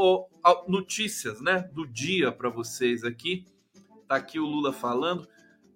notícias 0.67 1.39
né, 1.41 1.69
do 1.73 1.85
dia 1.85 2.31
para 2.31 2.49
vocês 2.49 3.03
aqui. 3.03 3.45
Tá 4.07 4.15
aqui 4.15 4.39
o 4.39 4.45
Lula 4.45 4.73
falando. 4.73 5.27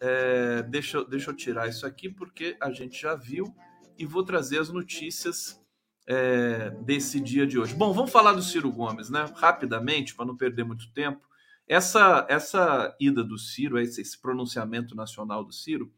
É, 0.04 0.64
deixa, 0.64 1.06
deixa 1.06 1.30
eu 1.30 1.36
tirar 1.36 1.70
isso 1.70 1.86
aqui 1.86 2.10
porque 2.10 2.58
a 2.60 2.72
gente 2.72 3.00
já 3.00 3.14
viu 3.14 3.56
e 3.96 4.04
vou 4.04 4.24
trazer 4.24 4.60
as 4.60 4.70
notícias 4.70 5.62
é, 6.08 6.72
desse 6.84 7.20
dia 7.20 7.46
de 7.46 7.60
hoje. 7.60 7.76
Bom, 7.76 7.94
vamos 7.94 8.12
falar 8.12 8.34
do 8.34 8.42
Ciro 8.42 8.72
Gomes, 8.72 9.12
né? 9.12 9.32
Rapidamente, 9.36 10.16
para 10.16 10.26
não 10.26 10.36
perder 10.36 10.64
muito 10.64 10.92
tempo. 10.92 11.30
Essa, 11.68 12.26
essa 12.28 12.96
ida 13.00 13.24
do 13.24 13.38
Ciro, 13.38 13.80
esse, 13.80 14.02
esse 14.02 14.20
pronunciamento 14.20 14.96
nacional 14.96 15.44
do 15.44 15.54
Ciro, 15.54 15.94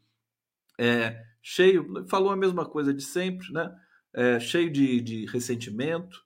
é 0.78 1.24
cheio, 1.42 2.06
falou 2.06 2.30
a 2.30 2.36
mesma 2.36 2.66
coisa 2.66 2.92
de 2.92 3.02
sempre, 3.02 3.50
né? 3.52 3.74
É, 4.12 4.38
cheio 4.38 4.70
de, 4.70 5.00
de 5.00 5.26
ressentimento. 5.26 6.22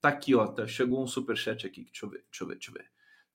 Tá 0.00 0.08
aqui, 0.08 0.34
ó, 0.34 0.46
tá, 0.46 0.66
chegou 0.66 1.02
um 1.02 1.06
super 1.06 1.36
chat 1.36 1.64
aqui, 1.64 1.84
deixa 1.84 2.04
eu 2.04 2.10
ver, 2.10 2.24
deixa 2.28 2.42
eu 2.44 2.48
ver, 2.48 2.54
deixa 2.54 2.70
eu 2.70 2.74
ver. 2.74 2.91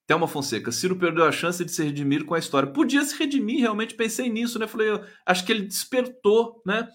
Thelma 0.07 0.27
Fonseca, 0.27 0.71
Ciro 0.71 0.95
perdeu 0.95 1.25
a 1.25 1.31
chance 1.33 1.63
de 1.63 1.71
se 1.71 1.83
redimir 1.83 2.23
com 2.23 2.33
a 2.33 2.39
história. 2.39 2.71
Podia 2.71 3.03
se 3.03 3.17
redimir, 3.19 3.59
realmente 3.59 3.93
pensei 3.93 4.29
nisso, 4.29 4.57
né? 4.57 4.65
Falei, 4.65 4.87
acho 5.25 5.45
que 5.45 5.51
ele 5.51 5.63
despertou, 5.63 6.63
né? 6.65 6.87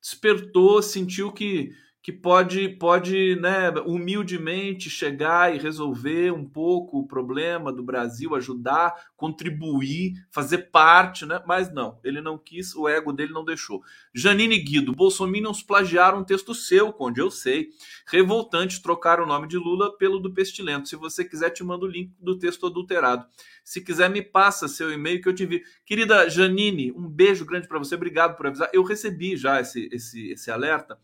Despertou, 0.00 0.80
sentiu 0.80 1.32
que 1.32 1.70
que 2.02 2.10
pode, 2.10 2.68
pode 2.68 3.36
né, 3.36 3.70
humildemente 3.86 4.90
chegar 4.90 5.54
e 5.54 5.58
resolver 5.58 6.32
um 6.32 6.44
pouco 6.44 6.98
o 6.98 7.06
problema 7.06 7.72
do 7.72 7.82
Brasil, 7.82 8.34
ajudar, 8.34 8.92
contribuir, 9.16 10.14
fazer 10.28 10.70
parte, 10.72 11.24
né? 11.24 11.40
mas 11.46 11.72
não, 11.72 12.00
ele 12.02 12.20
não 12.20 12.36
quis, 12.36 12.74
o 12.74 12.88
ego 12.88 13.12
dele 13.12 13.32
não 13.32 13.44
deixou. 13.44 13.82
Janine 14.12 14.58
Guido, 14.58 14.92
Bolsominions 14.92 15.62
plagiaram 15.62 16.18
um 16.18 16.24
texto 16.24 16.52
seu, 16.56 16.92
onde 16.98 17.20
eu 17.20 17.30
sei. 17.30 17.68
Revoltante 18.08 18.82
trocar 18.82 19.20
o 19.20 19.26
nome 19.26 19.46
de 19.46 19.56
Lula 19.56 19.96
pelo 19.96 20.18
do 20.18 20.34
Pestilento. 20.34 20.88
Se 20.88 20.96
você 20.96 21.24
quiser, 21.24 21.50
te 21.50 21.62
mando 21.62 21.86
o 21.86 21.88
link 21.88 22.12
do 22.18 22.36
texto 22.36 22.66
adulterado. 22.66 23.24
Se 23.62 23.80
quiser, 23.80 24.10
me 24.10 24.22
passa 24.22 24.66
seu 24.66 24.92
e-mail 24.92 25.22
que 25.22 25.28
eu 25.28 25.34
te 25.34 25.46
vi. 25.46 25.62
Querida 25.86 26.28
Janine, 26.28 26.90
um 26.90 27.08
beijo 27.08 27.44
grande 27.44 27.68
para 27.68 27.78
você, 27.78 27.94
obrigado 27.94 28.36
por 28.36 28.48
avisar. 28.48 28.68
Eu 28.72 28.82
recebi 28.82 29.36
já 29.36 29.60
esse, 29.60 29.88
esse, 29.92 30.32
esse 30.32 30.50
alerta. 30.50 30.98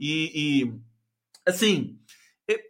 E, 0.00 0.32
e 0.34 0.74
assim, 1.46 2.00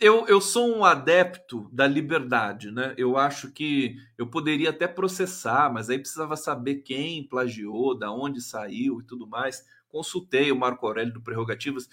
eu, 0.01 0.27
eu 0.27 0.41
sou 0.41 0.77
um 0.77 0.85
adepto 0.85 1.69
da 1.73 1.87
liberdade, 1.87 2.71
né? 2.71 2.93
Eu 2.99 3.17
acho 3.17 3.51
que 3.53 3.97
eu 4.19 4.27
poderia 4.27 4.71
até 4.71 4.89
processar, 4.89 5.73
mas 5.73 5.89
aí 5.89 5.99
precisava 5.99 6.37
saber 6.37 6.77
quem 6.77 7.27
plagiou, 7.27 7.97
da 7.97 8.11
onde 8.11 8.41
saiu 8.41 9.01
e 9.01 9.05
tudo 9.05 9.27
mais. 9.29 9.65
Consultei 9.89 10.51
o 10.51 10.59
Marco 10.59 10.87
Aurélio 10.87 11.15
do 11.15 11.23
Prerrogativas, 11.23 11.89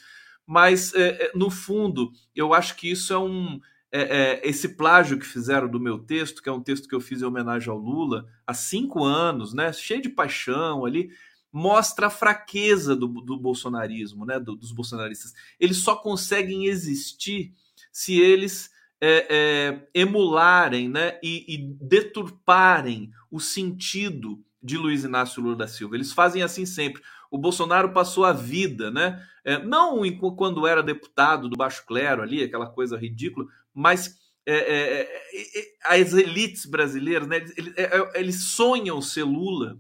mas 0.45 0.93
é, 0.95 1.27
é 1.27 1.31
no 1.35 1.49
fundo 1.49 2.11
eu 2.35 2.53
acho 2.53 2.75
que 2.75 2.89
isso 2.91 3.13
é 3.13 3.19
um 3.19 3.59
é, 3.91 4.01
é, 4.01 4.47
esse 4.47 4.69
plágio 4.75 5.17
que 5.17 5.25
fizeram 5.25 5.67
do 5.67 5.79
meu 5.79 5.97
texto, 5.97 6.41
que 6.41 6.49
é 6.49 6.51
um 6.51 6.61
texto 6.61 6.89
que 6.89 6.95
eu 6.95 6.99
fiz 6.99 7.21
em 7.21 7.25
homenagem 7.25 7.69
ao 7.69 7.77
Lula 7.77 8.27
há 8.45 8.53
cinco 8.53 9.03
anos, 9.03 9.53
né? 9.53 9.71
Cheio 9.71 10.01
de 10.01 10.09
paixão 10.09 10.83
ali 10.83 11.09
mostra 11.51 12.07
a 12.07 12.11
fraqueza 12.11 12.95
do, 12.95 13.07
do 13.07 13.37
bolsonarismo, 13.37 14.25
né, 14.25 14.39
do, 14.39 14.55
dos 14.55 14.71
bolsonaristas. 14.71 15.33
Eles 15.59 15.77
só 15.77 15.95
conseguem 15.95 16.65
existir 16.65 17.53
se 17.91 18.19
eles 18.19 18.69
é, 18.99 19.27
é, 19.29 19.87
emularem 19.93 20.89
né, 20.89 21.19
e, 21.23 21.45
e, 21.47 21.57
deturparem 21.81 23.11
o 23.29 23.39
sentido 23.39 24.43
de 24.61 24.77
Luiz 24.77 25.03
Inácio 25.03 25.41
Lula 25.41 25.55
da 25.55 25.67
Silva. 25.67 25.95
Eles 25.95 26.11
fazem 26.11 26.41
assim 26.41 26.65
sempre. 26.65 27.01
O 27.29 27.37
Bolsonaro 27.37 27.91
passou 27.91 28.25
a 28.25 28.33
vida, 28.33 28.89
né? 28.89 29.23
É, 29.43 29.63
não 29.63 30.01
quando 30.35 30.65
era 30.65 30.81
deputado 30.81 31.47
do 31.47 31.55
baixo 31.55 31.85
clero 31.85 32.21
ali, 32.21 32.43
aquela 32.43 32.67
coisa 32.67 32.97
ridícula, 32.97 33.47
mas 33.73 34.17
é, 34.45 34.55
é, 34.55 35.01
é, 35.01 35.59
é 35.59 36.01
as 36.01 36.13
elites 36.13 36.65
brasileiras, 36.65 37.27
né? 37.27 37.37
Eles, 37.55 37.73
eles 38.15 38.43
sonham 38.43 39.01
ser 39.01 39.23
Lula, 39.23 39.77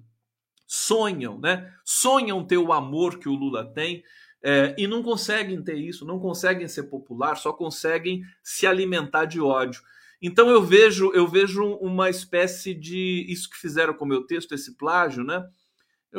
sonham, 0.67 1.39
né? 1.39 1.73
Sonham 1.85 2.45
ter 2.45 2.57
o 2.57 2.73
amor 2.73 3.17
que 3.17 3.29
o 3.29 3.33
Lula 3.33 3.65
tem. 3.73 4.03
É, 4.43 4.75
e 4.77 4.85
não 4.85 5.01
conseguem 5.01 5.63
ter 5.63 5.75
isso, 5.75 6.05
não 6.05 6.19
conseguem 6.19 6.67
ser 6.67 6.83
popular, 6.83 7.35
só 7.37 7.51
conseguem 7.51 8.21
se 8.43 8.67
alimentar 8.67 9.25
de 9.25 9.41
ódio. 9.41 9.81
Então 10.21 10.49
eu 10.49 10.61
vejo, 10.61 11.11
eu 11.13 11.27
vejo 11.27 11.63
uma 11.77 12.09
espécie 12.09 12.73
de 12.73 13.25
isso 13.27 13.49
que 13.49 13.57
fizeram 13.57 13.93
com 13.93 14.05
o 14.05 14.07
meu 14.07 14.23
texto, 14.25 14.53
esse 14.53 14.75
plágio, 14.77 15.23
né? 15.23 15.43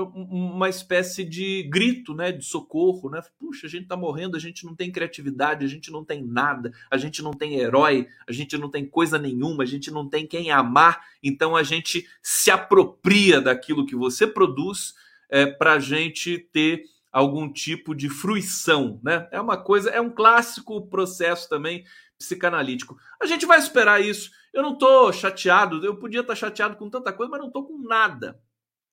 Uma 0.02 0.68
espécie 0.68 1.24
de 1.24 1.62
grito, 1.64 2.14
né? 2.14 2.32
De 2.32 2.44
socorro, 2.44 3.11
né? 3.11 3.20
Puxa, 3.38 3.66
a 3.66 3.70
gente 3.70 3.87
tá 3.87 3.96
morrendo, 3.96 4.37
a 4.37 4.40
gente 4.40 4.64
não 4.64 4.74
tem 4.74 4.90
criatividade, 4.90 5.64
a 5.64 5.68
gente 5.68 5.90
não 5.90 6.04
tem 6.04 6.24
nada, 6.24 6.72
a 6.90 6.96
gente 6.96 7.22
não 7.22 7.32
tem 7.32 7.58
herói, 7.58 8.08
a 8.26 8.32
gente 8.32 8.56
não 8.56 8.70
tem 8.70 8.87
coisa 8.87 9.18
nenhuma, 9.18 9.62
a 9.62 9.66
gente 9.66 9.90
não 9.90 10.08
tem 10.08 10.26
quem 10.26 10.50
amar. 10.50 11.00
Então 11.22 11.56
a 11.56 11.62
gente 11.62 12.06
se 12.22 12.50
apropria 12.50 13.40
daquilo 13.40 13.87
que 13.87 13.96
você 13.96 14.26
produz 14.26 14.94
é, 15.28 15.46
para 15.46 15.74
a 15.74 15.78
gente 15.78 16.38
ter 16.38 16.84
algum 17.12 17.50
tipo 17.50 17.94
de 17.94 18.08
fruição, 18.08 19.00
né? 19.02 19.28
É 19.30 19.40
uma 19.40 19.56
coisa, 19.56 19.90
é 19.90 20.00
um 20.00 20.11
clássico 20.11 20.87
processo 20.88 21.48
também 21.48 21.84
psicanalítico. 22.18 22.98
A 23.20 23.26
gente 23.26 23.46
vai 23.46 23.58
esperar 23.58 24.02
isso. 24.02 24.30
Eu 24.52 24.62
não 24.62 24.76
tô 24.76 25.12
chateado, 25.12 25.84
eu 25.84 25.96
podia 25.96 26.20
estar 26.20 26.34
chateado 26.34 26.76
com 26.76 26.90
tanta 26.90 27.12
coisa, 27.12 27.30
mas 27.30 27.40
não 27.40 27.50
tô 27.50 27.64
com 27.64 27.78
nada. 27.78 28.40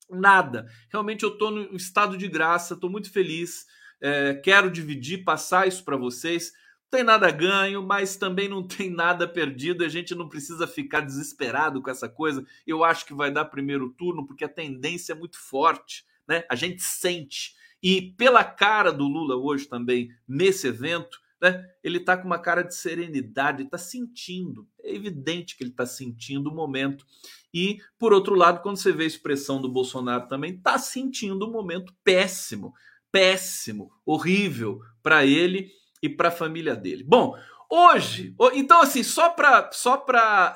Nada. 0.10 0.68
Realmente 0.90 1.24
eu 1.24 1.38
tô 1.38 1.50
no 1.50 1.76
estado 1.76 2.18
de 2.18 2.28
graça, 2.28 2.76
tô 2.76 2.90
muito 2.90 3.12
feliz. 3.12 3.66
É, 4.00 4.36
quero 4.36 4.70
dividir, 4.70 5.24
passar 5.24 5.68
isso 5.68 5.84
para 5.84 5.98
vocês. 5.98 6.52
Não 6.84 7.00
tem 7.00 7.04
nada 7.04 7.32
ganho, 7.32 7.82
mas 7.82 8.16
também 8.16 8.48
não 8.48 8.62
tem 8.68 8.90
nada 8.90 9.28
perdido. 9.28 9.84
A 9.84 9.90
gente 9.90 10.14
não 10.14 10.30
precisa 10.30 10.68
ficar 10.68 11.02
desesperado 11.02 11.82
com 11.82 11.90
essa 11.90 12.08
coisa. 12.08 12.46
Eu 12.66 12.84
acho 12.84 13.06
que 13.06 13.14
vai 13.14 13.32
dar 13.32 13.46
primeiro 13.46 13.90
turno, 13.90 14.26
porque 14.26 14.46
a 14.46 14.50
tendência 14.50 15.14
é 15.14 15.16
muito 15.16 15.40
forte, 15.40 16.06
né? 16.28 16.44
A 16.50 16.56
gente 16.56 16.82
sente. 16.82 17.56
E 17.82 18.14
pela 18.18 18.44
cara 18.44 18.92
do 18.92 19.08
Lula 19.08 19.36
hoje 19.36 19.68
também 19.68 20.10
nesse 20.28 20.68
evento, 20.68 21.20
né? 21.46 21.64
Ele 21.84 22.00
está 22.00 22.18
com 22.18 22.26
uma 22.26 22.40
cara 22.40 22.64
de 22.64 22.74
serenidade, 22.74 23.62
está 23.62 23.78
sentindo. 23.78 24.68
É 24.84 24.96
evidente 24.96 25.56
que 25.56 25.64
ele 25.64 25.70
está 25.70 25.86
sentindo 25.86 26.50
o 26.50 26.56
momento. 26.56 27.06
E, 27.54 27.78
por 28.00 28.12
outro 28.12 28.34
lado, 28.34 28.64
quando 28.64 28.78
você 28.78 28.92
vê 28.92 29.04
a 29.04 29.08
expressão 29.08 29.62
do 29.62 29.72
Bolsonaro 29.72 30.28
também, 30.28 30.56
está 30.56 30.80
sentindo 30.80 31.48
um 31.48 31.52
momento 31.52 31.94
péssimo, 32.04 32.74
péssimo, 33.12 33.92
horrível 34.04 34.80
para 35.04 35.24
ele 35.24 35.70
e 36.02 36.10
para 36.10 36.30
a 36.30 36.32
família 36.32 36.76
dele. 36.76 37.04
Bom, 37.04 37.36
hoje, 37.70 38.36
então, 38.56 38.82
assim, 38.82 39.04
só 39.04 39.30
para 39.30 39.70
só 39.72 40.04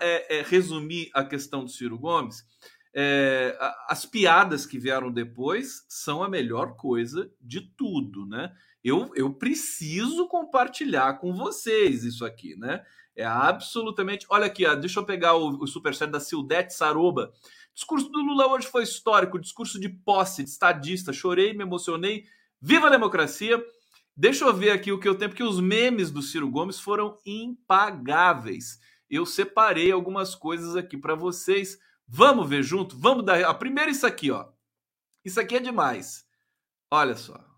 é, 0.01 0.39
é, 0.39 0.41
resumir 0.41 1.11
a 1.13 1.23
questão 1.23 1.63
do 1.63 1.69
Ciro 1.69 1.99
Gomes, 1.99 2.43
é, 2.93 3.57
as 3.87 4.05
piadas 4.05 4.65
que 4.65 4.79
vieram 4.79 5.11
depois 5.11 5.85
são 5.87 6.23
a 6.23 6.29
melhor 6.29 6.75
coisa 6.75 7.31
de 7.39 7.61
tudo, 7.61 8.25
né? 8.25 8.51
eu, 8.83 9.11
eu 9.15 9.33
preciso 9.33 10.27
compartilhar 10.27 11.19
com 11.19 11.33
vocês 11.33 12.03
isso 12.03 12.25
aqui, 12.25 12.55
né? 12.55 12.83
É 13.15 13.25
absolutamente. 13.25 14.25
Olha 14.29 14.45
aqui, 14.45 14.65
ó, 14.65 14.75
deixa 14.75 14.99
eu 14.99 15.05
pegar 15.05 15.35
o, 15.35 15.49
o 15.61 15.67
superchat 15.67 16.09
da 16.09 16.19
Sildete 16.19 16.73
Saroba. 16.73 17.33
Discurso 17.73 18.09
do 18.09 18.19
Lula 18.19 18.47
hoje 18.47 18.67
foi 18.67 18.83
histórico, 18.83 19.39
discurso 19.39 19.79
de 19.79 19.89
posse, 19.89 20.43
de 20.43 20.49
estadista. 20.49 21.11
Chorei, 21.11 21.53
me 21.53 21.63
emocionei. 21.63 22.25
Viva 22.61 22.87
a 22.87 22.91
democracia! 22.91 23.61
Deixa 24.15 24.43
eu 24.43 24.53
ver 24.53 24.71
aqui 24.71 24.91
o 24.91 24.99
que 24.99 25.07
eu 25.07 25.15
tenho, 25.15 25.29
porque 25.29 25.43
os 25.43 25.61
memes 25.61 26.11
do 26.11 26.21
Ciro 26.21 26.49
Gomes 26.49 26.77
foram 26.77 27.17
impagáveis. 27.25 28.77
Eu 29.09 29.25
separei 29.25 29.91
algumas 29.91 30.35
coisas 30.35 30.75
aqui 30.75 30.97
para 30.97 31.15
vocês. 31.15 31.77
Vamos 32.11 32.49
ver 32.49 32.63
junto? 32.63 32.97
Vamos 32.97 33.23
dar. 33.23 33.43
A 33.43 33.53
primeira, 33.53 33.91
isso 33.91 34.07
aqui, 34.07 34.31
ó. 34.31 34.51
Isso 35.23 35.39
aqui 35.39 35.55
é 35.55 35.59
demais. 35.59 36.25
Olha 36.91 37.15
só. 37.15 37.49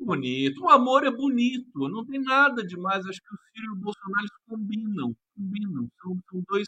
bonito. 0.00 0.62
O 0.62 0.70
amor 0.70 1.04
é 1.04 1.10
bonito, 1.10 1.88
não 1.88 2.04
tem 2.06 2.20
nada 2.20 2.64
demais. 2.64 3.04
Acho 3.06 3.20
que 3.20 3.34
o 3.34 3.38
Ciro 3.52 3.66
e 3.66 3.76
o 3.76 3.80
Bolsonaro 3.80 4.26
combinam, 4.48 5.14
combinam. 5.36 5.88
São, 6.00 6.18
são 6.30 6.42
dois. 6.48 6.66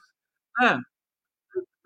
É, 0.60 0.78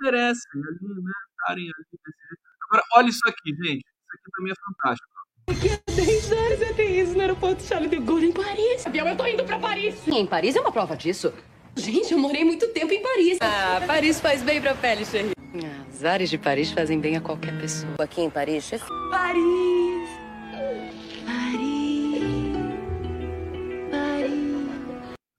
merecem 0.03 0.51
ali, 0.55 1.03
né? 1.03 1.13
Estarem 1.31 1.65
ali 1.65 1.85
desse 1.93 2.19
jeito. 2.29 2.43
Agora, 2.69 2.83
olha 2.95 3.09
isso 3.09 3.27
aqui, 3.27 3.51
gente. 3.51 3.79
Isso 3.79 4.13
aqui 4.15 4.31
também 4.37 4.53
é 4.53 4.57
fantástico. 4.67 5.13
Daqui 5.49 5.69
a 5.69 5.95
10 5.95 6.33
horas 6.33 6.61
eu 6.61 6.75
tenho 6.75 7.03
isso 7.05 7.15
no 7.15 7.21
aeroporto 7.21 7.63
Charles 7.63 7.91
de 7.91 7.99
Gaulle 7.99 8.27
em 8.27 8.33
Paris. 8.33 8.87
Avião, 8.87 9.09
eu 9.09 9.17
tô 9.17 9.27
indo 9.27 9.45
pra 9.45 9.59
Paris. 9.59 10.07
em 10.07 10.27
Paris 10.27 10.57
é 10.57 10.61
uma 10.61 10.73
prova 10.73 10.97
disso. 10.97 11.33
Gente, 11.77 12.13
eu 12.13 12.19
morei 12.19 12.45
muito 12.45 12.69
tempo 12.69 12.93
em 12.93 13.03
Paris. 13.03 13.39
Ah, 13.41 13.81
Paris 13.87 14.21
faz 14.21 14.43
bem 14.43 14.61
pra 14.61 14.75
pele, 14.75 15.05
Cherie. 15.05 15.33
Ah, 15.39 15.85
os 15.91 16.05
ares 16.05 16.31
de 16.31 16.39
Paris 16.39 16.71
fazem 16.71 17.01
bem 17.01 17.17
a 17.17 17.21
qualquer 17.21 17.59
pessoa. 17.59 17.95
Aqui 17.99 18.21
em 18.21 18.31
Paris, 18.31 18.71
Paris! 19.11 21.02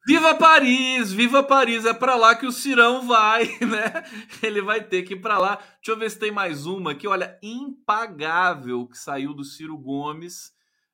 Viva 0.06 0.36
Paris, 0.36 1.14
viva 1.14 1.42
Paris, 1.42 1.86
é 1.86 1.94
para 1.94 2.16
lá 2.16 2.36
que 2.36 2.46
o 2.46 2.52
Cirão 2.52 3.08
vai, 3.08 3.46
né? 3.66 4.04
Ele 4.42 4.62
vai 4.62 4.84
ter 4.84 5.04
que 5.04 5.14
ir 5.14 5.22
para 5.22 5.38
lá. 5.38 5.56
Deixa 5.56 5.92
eu 5.92 5.98
ver 5.98 6.12
se 6.12 6.20
tem 6.20 6.32
mais 6.32 6.66
uma 6.66 6.92
aqui, 6.92 7.08
olha, 7.08 7.38
impagável 7.42 8.86
que 8.86 8.98
saiu 8.98 9.34
do 9.34 9.46
Ciro 9.46 9.78
Gomes 9.78 10.52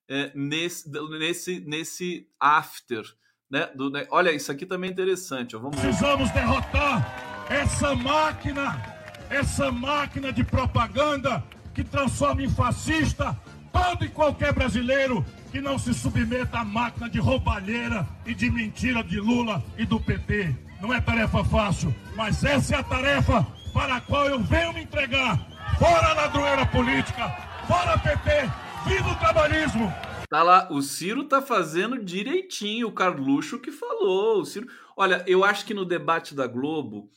é, 0.08 0.32
nesse, 0.36 0.91
nesse, 1.17 1.60
nesse 1.62 2.28
after, 2.39 3.04
né? 3.50 3.72
Do, 3.74 3.89
né? 3.89 4.06
Olha, 4.12 4.32
isso 4.32 4.52
aqui 4.52 4.65
também 4.65 4.91
é 4.91 4.93
interessante. 4.93 5.56
Ó, 5.56 5.60
vamos 5.60 5.80
Precisamos 5.80 6.30
derrotar 6.30 7.48
essa 7.50 7.95
máquina, 7.95 8.80
essa 9.28 9.72
máquina 9.72 10.32
de 10.32 10.43
propaganda 10.43 11.43
que 11.74 11.84
transforma 11.84 12.43
em 12.43 12.50
fascista 12.50 13.36
todo 13.72 14.06
e 14.06 14.10
qualquer 14.10 14.54
brasileiro 14.54 15.26
que 15.52 15.60
não 15.60 15.78
se 15.80 15.94
submeta 15.94 16.60
à 16.60 16.64
máquina 16.64 17.10
de 17.10 17.20
roubalheira 17.20 18.08
e 18.26 18.34
de 18.34 18.50
mentira 18.50 19.04
de 19.04 19.20
Lula 19.20 19.64
e 19.78 19.86
do 19.86 20.00
PT. 20.00 20.56
Não 20.82 20.94
é 20.94 21.02
tarefa 21.02 21.44
fácil, 21.44 21.94
mas 22.16 22.44
essa 22.44 22.76
é 22.76 22.78
a 22.80 22.84
tarefa 22.84 23.46
para 23.74 23.96
a 23.96 24.02
qual 24.02 24.28
eu 24.28 24.40
venho 24.40 24.74
me 24.74 24.84
entregar. 24.84 25.38
Fora 25.78 26.14
ladroeira 26.14 26.66
política, 26.66 27.30
fora 27.68 27.98
PT, 27.98 28.50
viva 28.88 29.10
o 29.10 29.16
trabalhismo! 29.16 29.94
Tá 30.30 30.44
lá, 30.44 30.68
o 30.70 30.82
Ciro 30.82 31.24
tá 31.24 31.42
fazendo 31.42 32.04
direitinho, 32.04 32.88
o 32.88 32.92
Carluxo 32.92 33.58
que 33.60 33.72
falou. 33.72 34.42
O 34.42 34.46
Ciro, 34.46 34.68
olha, 34.96 35.24
eu 35.26 35.44
acho 35.44 35.66
que 35.66 35.74
no 35.74 35.84
debate 35.84 36.36
da 36.36 36.46
Globo 36.46 37.10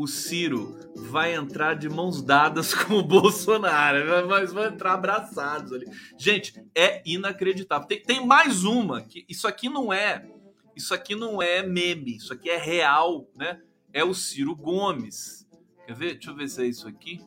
o 0.00 0.06
Ciro 0.06 0.78
vai 0.96 1.34
entrar 1.34 1.74
de 1.74 1.86
mãos 1.86 2.22
dadas 2.22 2.72
com 2.72 2.94
o 2.94 3.02
Bolsonaro, 3.02 4.26
mas 4.26 4.50
vão 4.50 4.64
entrar 4.64 4.94
abraçados 4.94 5.74
ali. 5.74 5.86
Gente, 6.16 6.54
é 6.74 7.02
inacreditável. 7.04 7.86
Tem, 7.86 8.02
tem, 8.02 8.26
mais 8.26 8.64
uma 8.64 9.02
que 9.02 9.26
isso 9.28 9.46
aqui 9.46 9.68
não 9.68 9.92
é, 9.92 10.26
isso 10.74 10.94
aqui 10.94 11.14
não 11.14 11.42
é 11.42 11.62
meme, 11.62 12.16
isso 12.16 12.32
aqui 12.32 12.48
é 12.48 12.56
real, 12.56 13.30
né? 13.36 13.60
É 13.92 14.02
o 14.02 14.14
Ciro 14.14 14.56
Gomes. 14.56 15.46
Quer 15.86 15.94
ver? 15.94 16.12
Deixa 16.14 16.30
eu 16.30 16.36
ver 16.36 16.48
se 16.48 16.62
é 16.62 16.66
isso 16.66 16.88
aqui. 16.88 17.20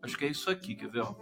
Acho 0.00 0.16
que 0.16 0.24
é 0.24 0.28
isso 0.28 0.48
aqui, 0.48 0.76
quer 0.76 0.88
ver? 0.88 1.00
Ó? 1.00 1.16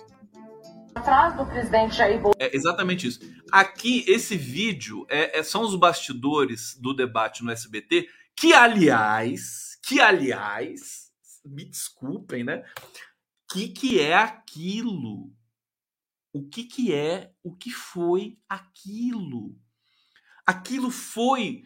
Atrás 0.94 1.34
do 1.38 1.46
presidente 1.46 1.96
Jair 1.96 2.20
Bolsonaro. 2.20 2.36
É 2.38 2.54
exatamente 2.54 3.06
isso. 3.06 3.20
Aqui, 3.50 4.04
esse 4.06 4.36
vídeo 4.36 5.06
é, 5.08 5.38
é, 5.38 5.42
são 5.42 5.62
os 5.62 5.74
bastidores 5.74 6.76
do 6.78 6.92
debate 6.92 7.42
no 7.42 7.50
SBT, 7.50 8.08
que, 8.36 8.52
aliás, 8.52 9.73
que, 9.86 10.00
aliás, 10.00 11.12
me 11.44 11.64
desculpem, 11.64 12.42
né? 12.42 12.64
O 12.78 13.52
que, 13.52 13.68
que 13.68 14.00
é 14.00 14.14
aquilo? 14.14 15.32
O 16.32 16.48
que, 16.48 16.64
que 16.64 16.92
é, 16.92 17.32
o 17.42 17.54
que 17.54 17.70
foi 17.70 18.38
aquilo? 18.48 19.54
Aquilo 20.46 20.90
foi 20.90 21.64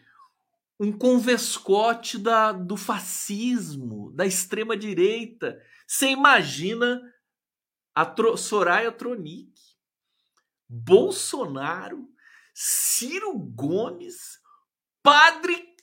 um 0.79 0.91
convescote 0.91 2.17
da, 2.17 2.51
do 2.51 2.77
fascismo, 2.77 4.11
da 4.11 4.25
extrema-direita. 4.25 5.61
Você 5.87 6.09
imagina 6.09 7.01
a 7.95 8.05
Tro, 8.05 8.37
Soraya 8.37 8.91
Tronic, 8.91 9.51
Bolsonaro, 10.67 12.07
Ciro 12.53 13.37
Gomes, 13.37 14.39
Padre 15.01 15.75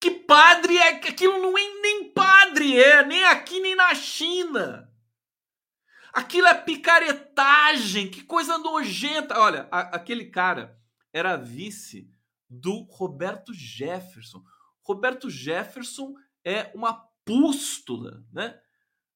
que 0.00 0.10
padre 0.10 0.76
é? 0.76 0.88
Aquilo 0.88 1.38
não 1.38 1.56
é 1.56 1.80
nem 1.80 2.12
padre 2.12 2.78
é, 2.78 3.04
nem 3.04 3.24
aqui 3.24 3.60
nem 3.60 3.74
na 3.74 3.94
China. 3.94 4.88
Aquilo 6.12 6.46
é 6.46 6.54
picaretagem, 6.54 8.10
que 8.10 8.22
coisa 8.22 8.58
nojenta. 8.58 9.38
Olha, 9.38 9.68
a, 9.70 9.80
aquele 9.96 10.26
cara 10.26 10.78
era 11.12 11.36
vice 11.36 12.10
do 12.48 12.82
Roberto 12.90 13.52
Jefferson. 13.52 14.42
Roberto 14.82 15.28
Jefferson 15.28 16.14
é 16.44 16.70
uma 16.74 16.94
pústula, 17.24 18.24
né? 18.32 18.58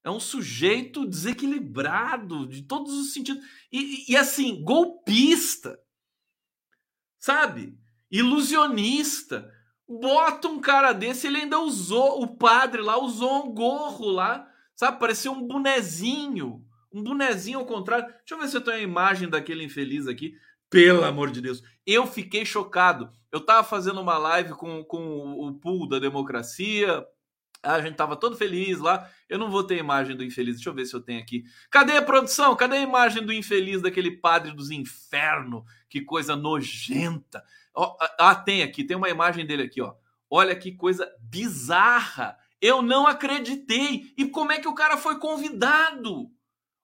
É 0.05 0.11
um 0.11 0.21
sujeito 0.21 1.07
desequilibrado 1.07 2.47
de 2.47 2.63
todos 2.63 2.93
os 2.93 3.13
sentidos. 3.13 3.43
E, 3.71 3.79
e, 3.79 4.13
e 4.13 4.17
assim, 4.17 4.63
golpista. 4.63 5.79
Sabe? 7.19 7.79
Ilusionista. 8.11 9.49
Bota 10.01 10.49
um 10.49 10.61
cara 10.61 10.93
desse, 10.93 11.27
ele 11.27 11.39
ainda 11.39 11.59
usou, 11.59 12.23
o 12.23 12.37
padre 12.37 12.81
lá 12.81 12.99
usou 12.99 13.47
um 13.47 13.53
gorro 13.53 14.09
lá, 14.09 14.49
sabe? 14.75 14.99
Parecia 14.99 15.31
um 15.31 15.47
bonezinho. 15.47 16.65
Um 16.93 17.03
bonezinho 17.03 17.59
ao 17.59 17.67
contrário. 17.67 18.07
Deixa 18.07 18.35
eu 18.35 18.39
ver 18.39 18.49
se 18.49 18.57
eu 18.57 18.61
tenho 18.61 18.77
a 18.79 18.81
imagem 18.81 19.29
daquele 19.29 19.65
infeliz 19.65 20.07
aqui. 20.07 20.35
Pelo 20.71 21.05
amor 21.05 21.31
de 21.31 21.43
Deus. 21.43 21.63
Eu 21.87 22.07
fiquei 22.07 22.47
chocado. 22.47 23.11
Eu 23.31 23.41
tava 23.41 23.63
fazendo 23.63 24.01
uma 24.01 24.17
live 24.17 24.55
com, 24.55 24.83
com 24.85 25.47
o 25.47 25.53
pool 25.55 25.87
da 25.87 25.99
democracia. 25.99 27.05
A 27.63 27.81
gente 27.81 27.95
tava 27.95 28.17
todo 28.17 28.37
feliz 28.37 28.81
lá. 28.81 29.09
Eu 29.29 29.39
não 29.39 29.51
vou 29.51 29.63
ter 29.63 29.79
imagem 29.79 30.17
do 30.17 30.25
infeliz. 30.25 30.57
Deixa 30.57 30.71
eu 30.71 30.75
ver 30.75 30.85
se 30.85 30.95
eu 30.95 31.01
tenho 31.01 31.21
aqui. 31.21 31.45
Cadê 31.71 31.97
a 31.97 32.03
produção? 32.03 32.57
Cadê 32.57 32.77
a 32.77 32.83
imagem 32.83 33.25
do 33.25 33.33
infeliz, 33.33 33.81
daquele 33.81 34.11
padre 34.11 34.53
dos 34.53 34.71
infernos? 34.71 35.63
Que 35.89 36.01
coisa 36.01 36.35
nojenta. 36.35 37.45
ah, 38.19 38.35
tem 38.35 38.63
aqui. 38.63 38.83
Tem 38.83 38.97
uma 38.97 39.09
imagem 39.09 39.47
dele 39.47 39.63
aqui, 39.63 39.81
ó. 39.81 39.95
Olha 40.29 40.57
que 40.57 40.73
coisa 40.73 41.09
bizarra. 41.21 42.37
Eu 42.61 42.83
não 42.83 43.07
acreditei. 43.07 44.13
E 44.17 44.27
como 44.27 44.51
é 44.51 44.59
que 44.59 44.69
o 44.69 44.75
cara 44.75 44.97
foi 44.97 45.19
convidado? 45.19 46.31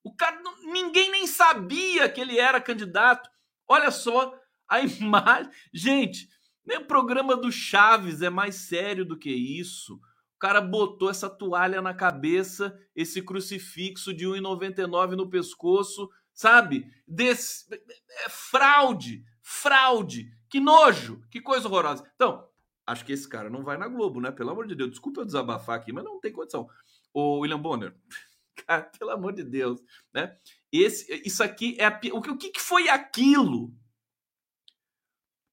O 0.04 0.14
cara, 0.14 0.40
ninguém 0.64 1.10
nem 1.10 1.26
sabia 1.26 2.08
que 2.08 2.20
ele 2.20 2.38
era 2.38 2.60
candidato. 2.60 3.28
Olha 3.66 3.90
só 3.90 4.32
a 4.68 4.80
imagem. 4.80 5.50
Gente, 5.72 6.28
nem 6.64 6.78
o 6.78 6.86
programa 6.86 7.36
do 7.36 7.50
Chaves 7.50 8.22
é 8.22 8.30
mais 8.30 8.54
sério 8.54 9.04
do 9.04 9.18
que 9.18 9.30
isso. 9.30 9.98
O 10.38 10.40
cara 10.40 10.60
botou 10.60 11.10
essa 11.10 11.28
toalha 11.28 11.82
na 11.82 11.92
cabeça, 11.92 12.78
esse 12.94 13.20
crucifixo 13.20 14.14
de 14.14 14.24
1,99 14.24 15.16
no 15.16 15.28
pescoço, 15.28 16.08
sabe? 16.32 16.86
Desse, 17.04 17.66
é 17.74 18.28
fraude, 18.28 19.24
fraude. 19.42 20.30
Que 20.48 20.60
nojo, 20.60 21.20
que 21.28 21.40
coisa 21.40 21.66
horrorosa. 21.66 22.08
Então, 22.14 22.48
acho 22.86 23.04
que 23.04 23.12
esse 23.12 23.28
cara 23.28 23.50
não 23.50 23.64
vai 23.64 23.76
na 23.76 23.88
Globo, 23.88 24.20
né? 24.20 24.30
Pelo 24.30 24.50
amor 24.50 24.68
de 24.68 24.76
Deus, 24.76 24.90
desculpa 24.90 25.22
eu 25.22 25.26
desabafar 25.26 25.76
aqui, 25.76 25.92
mas 25.92 26.04
não 26.04 26.20
tem 26.20 26.32
condição. 26.32 26.68
O 27.12 27.40
William 27.40 27.58
Bonner, 27.58 27.92
cara, 28.64 28.82
pelo 28.96 29.10
amor 29.10 29.32
de 29.32 29.42
Deus, 29.42 29.82
né? 30.14 30.36
Esse, 30.70 31.20
isso 31.26 31.42
aqui 31.42 31.74
é 31.80 31.86
a, 31.86 32.00
o 32.12 32.36
que 32.36 32.60
foi 32.60 32.88
aquilo? 32.88 33.74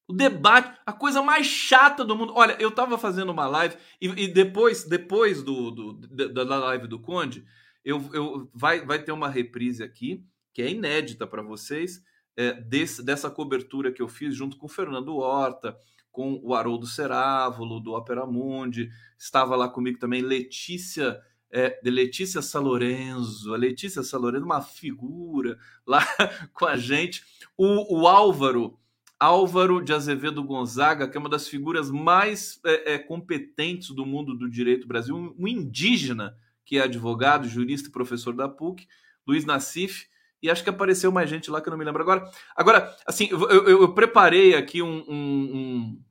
O 0.07 0.13
debate, 0.13 0.79
a 0.85 0.93
coisa 0.93 1.21
mais 1.21 1.47
chata 1.47 2.05
do 2.05 2.15
mundo. 2.15 2.33
Olha, 2.35 2.55
eu 2.59 2.69
tava 2.69 2.97
fazendo 2.97 3.31
uma 3.31 3.47
live 3.47 3.75
e, 3.99 4.07
e 4.07 4.27
depois, 4.27 4.83
depois 4.83 5.41
do, 5.41 5.71
do, 5.71 5.93
da, 6.33 6.43
live 6.43 6.87
do 6.87 6.99
Conde, 6.99 7.43
eu, 7.83 8.09
eu 8.13 8.49
vai, 8.53 8.85
vai 8.85 9.01
ter 9.01 9.11
uma 9.11 9.29
reprise 9.29 9.83
aqui 9.83 10.23
que 10.53 10.61
é 10.61 10.69
inédita 10.69 11.25
para 11.25 11.41
vocês 11.41 12.01
é, 12.37 12.53
desse, 12.53 13.03
dessa 13.03 13.29
cobertura 13.29 13.91
que 13.91 14.01
eu 14.01 14.07
fiz 14.07 14.35
junto 14.35 14.57
com 14.57 14.67
o 14.67 14.69
Fernando 14.69 15.15
Horta, 15.15 15.77
com 16.11 16.39
o 16.43 16.53
Haroldo 16.53 16.85
Cerávulo 16.85 17.79
do 17.79 17.93
Opera 17.93 18.25
Mundi, 18.25 18.89
estava 19.17 19.55
lá 19.55 19.67
comigo 19.67 19.99
também 19.99 20.21
Letícia 20.21 21.21
é, 21.51 21.79
Letícia 21.83 22.41
Salorenzo. 22.41 23.53
A 23.53 23.57
Letícia 23.57 24.03
Salorenzo, 24.03 24.45
uma 24.45 24.61
figura 24.61 25.57
lá 25.87 26.05
com 26.53 26.65
a 26.65 26.75
gente. 26.75 27.23
O, 27.57 28.01
o 28.01 28.07
Álvaro, 28.07 28.77
Álvaro 29.19 29.82
de 29.82 29.93
Azevedo 29.93 30.43
Gonzaga, 30.43 31.08
que 31.08 31.17
é 31.17 31.19
uma 31.19 31.30
das 31.30 31.47
figuras 31.47 31.89
mais 31.89 32.60
é, 32.65 32.93
é, 32.93 32.99
competentes 32.99 33.89
do 33.89 34.06
mundo 34.06 34.36
do 34.36 34.49
direito 34.49 34.88
Brasil, 34.88 35.15
um, 35.15 35.34
um, 35.38 35.47
indígena 35.47 36.36
que 36.65 36.78
é 36.78 36.84
advogado, 36.84 37.47
jurista 37.47 37.89
e 37.89 37.91
professor 37.91 38.36
da 38.36 38.49
PUC, 38.49 38.88
Luiz 39.28 39.45
Nassif, 39.45 40.08
e 40.41 40.49
acho 40.49 40.63
que 40.63 40.69
apareceu 40.69 41.12
mais 41.12 41.30
gente 41.30 41.49
lá 41.49 41.62
que 41.62 41.69
eu 41.69 41.71
não 41.71 41.78
me 41.78 41.86
lembro 41.86 42.01
agora. 42.01 42.30
Agora, 42.56 42.95
assim, 43.08 43.28
eu, 43.32 43.49
eu, 43.49 43.82
eu 43.82 43.93
preparei 43.93 44.56
aqui 44.56 44.82
um, 44.82 45.04
um, 45.08 46.01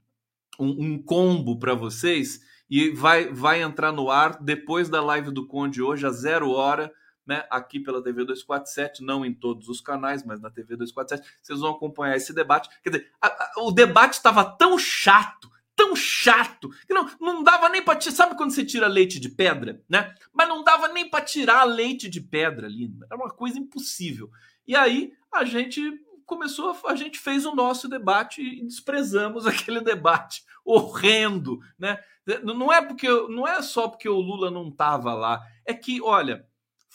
um, 0.58 0.84
um 0.86 1.02
combo 1.02 1.58
para 1.58 1.74
vocês 1.74 2.40
e 2.68 2.90
vai, 2.90 3.32
vai 3.32 3.62
entrar 3.62 3.92
no 3.92 4.10
ar 4.10 4.42
depois 4.42 4.88
da 4.88 5.02
live 5.02 5.30
do 5.30 5.46
Conde 5.46 5.82
hoje, 5.82 6.06
às 6.06 6.16
zero 6.16 6.50
hora, 6.50 6.90
né, 7.26 7.46
aqui 7.50 7.80
pela 7.80 8.02
TV 8.02 8.24
247, 8.24 9.02
não 9.02 9.24
em 9.24 9.32
todos 9.32 9.68
os 9.68 9.80
canais, 9.80 10.24
mas 10.24 10.40
na 10.40 10.50
TV 10.50 10.76
247, 10.76 11.38
vocês 11.40 11.60
vão 11.60 11.70
acompanhar 11.70 12.16
esse 12.16 12.32
debate. 12.32 12.68
Quer 12.82 12.90
dizer, 12.90 13.12
a, 13.20 13.26
a, 13.26 13.52
o 13.62 13.72
debate 13.72 14.14
estava 14.14 14.44
tão 14.44 14.78
chato, 14.78 15.50
tão 15.74 15.96
chato, 15.96 16.70
que 16.86 16.94
não, 16.94 17.08
não 17.20 17.42
dava 17.42 17.68
nem 17.68 17.82
para 17.82 17.98
tirar. 17.98 18.14
Sabe 18.14 18.36
quando 18.36 18.50
você 18.50 18.64
tira 18.64 18.86
leite 18.86 19.18
de 19.18 19.28
pedra, 19.28 19.82
né? 19.88 20.14
Mas 20.32 20.48
não 20.48 20.62
dava 20.62 20.88
nem 20.88 21.08
para 21.08 21.24
tirar 21.24 21.64
leite 21.64 22.08
de 22.08 22.20
pedra 22.20 22.66
ali. 22.66 22.92
Era 23.06 23.16
uma 23.16 23.30
coisa 23.30 23.58
impossível. 23.58 24.30
E 24.66 24.76
aí 24.76 25.12
a 25.32 25.44
gente 25.44 25.80
começou, 26.24 26.76
a 26.86 26.94
gente 26.94 27.18
fez 27.18 27.44
o 27.44 27.54
nosso 27.54 27.88
debate 27.88 28.42
e 28.42 28.64
desprezamos 28.64 29.46
aquele 29.46 29.80
debate 29.80 30.44
horrendo, 30.64 31.60
né? 31.78 31.98
Não 32.42 32.72
é 32.72 32.80
porque 32.80 33.06
não 33.28 33.46
é 33.46 33.60
só 33.60 33.86
porque 33.86 34.08
o 34.08 34.18
Lula 34.18 34.50
não 34.50 34.68
estava 34.68 35.12
lá, 35.12 35.42
é 35.66 35.74
que, 35.74 36.00
olha, 36.00 36.46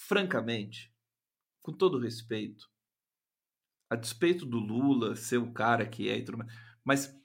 francamente, 0.07 0.93
com 1.61 1.73
todo 1.73 1.99
respeito, 1.99 2.69
a 3.89 3.95
despeito 3.95 4.45
do 4.45 4.57
Lula 4.57 5.15
ser 5.15 5.37
o 5.37 5.51
cara 5.51 5.85
que 5.85 6.09
é 6.09 6.23
mas 6.83 7.15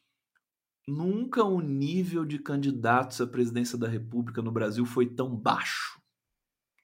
nunca 0.88 1.44
o 1.44 1.60
nível 1.60 2.24
de 2.24 2.38
candidatos 2.38 3.20
à 3.20 3.26
presidência 3.26 3.78
da 3.78 3.88
República 3.88 4.42
no 4.42 4.50
Brasil 4.50 4.84
foi 4.84 5.06
tão 5.06 5.34
baixo. 5.36 6.00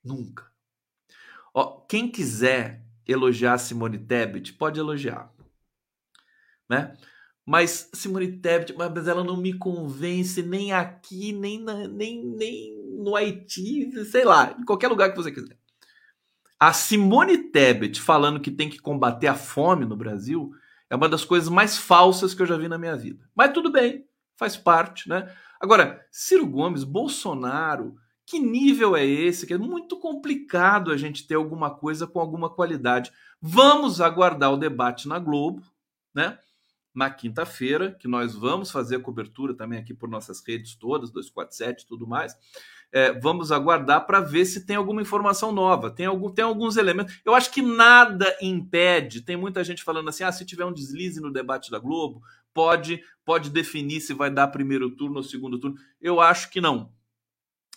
Nunca. 0.05 0.51
Ó, 1.53 1.81
quem 1.87 2.11
quiser 2.11 2.87
elogiar 3.07 3.59
Simone 3.59 3.99
Tebet, 3.99 4.53
pode 4.53 4.79
elogiar. 4.79 5.35
Né? 6.69 6.97
Mas 7.45 7.91
Simone 7.93 8.39
Tebet, 8.39 8.75
mas 8.75 9.09
ela 9.09 9.25
não 9.25 9.37
me 9.37 9.53
convence 9.53 10.43
nem 10.43 10.73
aqui, 10.73 11.33
nem, 11.33 11.61
na, 11.61 11.89
nem, 11.89 12.25
nem 12.25 12.81
no 13.03 13.17
Haiti, 13.17 14.05
sei 14.05 14.25
lá, 14.25 14.57
em 14.59 14.65
qualquer 14.65 14.89
lugar 14.89 15.11
que 15.11 15.17
você 15.17 15.33
quiser. 15.33 15.60
A 16.61 16.75
Simone 16.75 17.39
Tebet 17.39 17.99
falando 18.03 18.39
que 18.39 18.51
tem 18.51 18.69
que 18.69 18.79
combater 18.79 19.29
a 19.29 19.35
fome 19.35 19.87
no 19.87 19.97
Brasil 19.97 20.53
é 20.91 20.95
uma 20.95 21.09
das 21.09 21.25
coisas 21.25 21.49
mais 21.49 21.79
falsas 21.79 22.35
que 22.35 22.43
eu 22.43 22.47
já 22.47 22.59
vi 22.59 22.69
na 22.69 22.77
minha 22.77 22.95
vida. 22.95 23.27
Mas 23.35 23.53
tudo 23.53 23.73
bem, 23.73 24.05
faz 24.37 24.59
parte, 24.59 25.09
né? 25.09 25.35
Agora, 25.59 26.07
Ciro 26.11 26.47
Gomes, 26.47 26.85
Bolsonaro, 26.85 27.97
que 28.27 28.39
nível 28.39 28.95
é 28.95 29.05
esse? 29.05 29.47
Que 29.47 29.55
é 29.55 29.59
muito 29.59 29.99
complicado 29.99 30.91
a 30.91 30.99
gente 30.99 31.27
ter 31.27 31.37
alguma 31.37 31.71
coisa 31.71 32.07
com 32.07 32.21
alguma 32.21 32.51
qualidade. 32.51 33.11
Vamos 33.41 33.99
aguardar 33.99 34.53
o 34.53 34.59
debate 34.59 35.09
na 35.09 35.19
Globo, 35.19 35.63
né? 36.15 36.39
Na 36.95 37.09
quinta-feira, 37.09 37.93
que 37.93 38.07
nós 38.07 38.35
vamos 38.35 38.71
fazer 38.71 38.97
a 38.97 39.01
cobertura 39.01 39.55
também 39.55 39.79
aqui 39.79 39.95
por 39.95 40.11
nossas 40.11 40.43
redes 40.47 40.75
todas, 40.75 41.11
247 41.11 41.85
e 41.85 41.87
tudo 41.87 42.07
mais. 42.07 42.37
É, 42.93 43.13
vamos 43.13 43.53
aguardar 43.53 44.05
para 44.07 44.21
ver 44.21 44.45
se 44.45 44.67
tem 44.67 44.75
alguma 44.77 45.01
informação 45.01 45.53
nova, 45.53 45.91
tem, 45.91 46.07
algum, 46.07 46.31
tem 46.31 46.45
alguns 46.45 46.77
elementos. 46.77 47.21
Eu 47.25 47.35
acho 47.35 47.51
que 47.53 47.63
nada 47.63 48.37
impede. 48.43 49.23
Tem 49.23 49.37
muita 49.37 49.63
gente 49.63 49.85
falando 49.85 50.09
assim: 50.09 50.25
ah, 50.25 50.33
se 50.33 50.45
tiver 50.45 50.65
um 50.65 50.73
deslize 50.73 51.21
no 51.21 51.33
debate 51.33 51.71
da 51.71 51.79
Globo, 51.79 52.21
pode, 52.53 53.03
pode 53.25 53.51
definir 53.51 54.01
se 54.01 54.13
vai 54.13 54.31
dar 54.31 54.49
primeiro 54.49 54.91
turno 54.91 55.19
ou 55.19 55.23
segundo 55.23 55.59
turno. 55.59 55.77
Eu 56.01 56.21
acho 56.21 56.51
que 56.51 56.61
não 56.61 56.91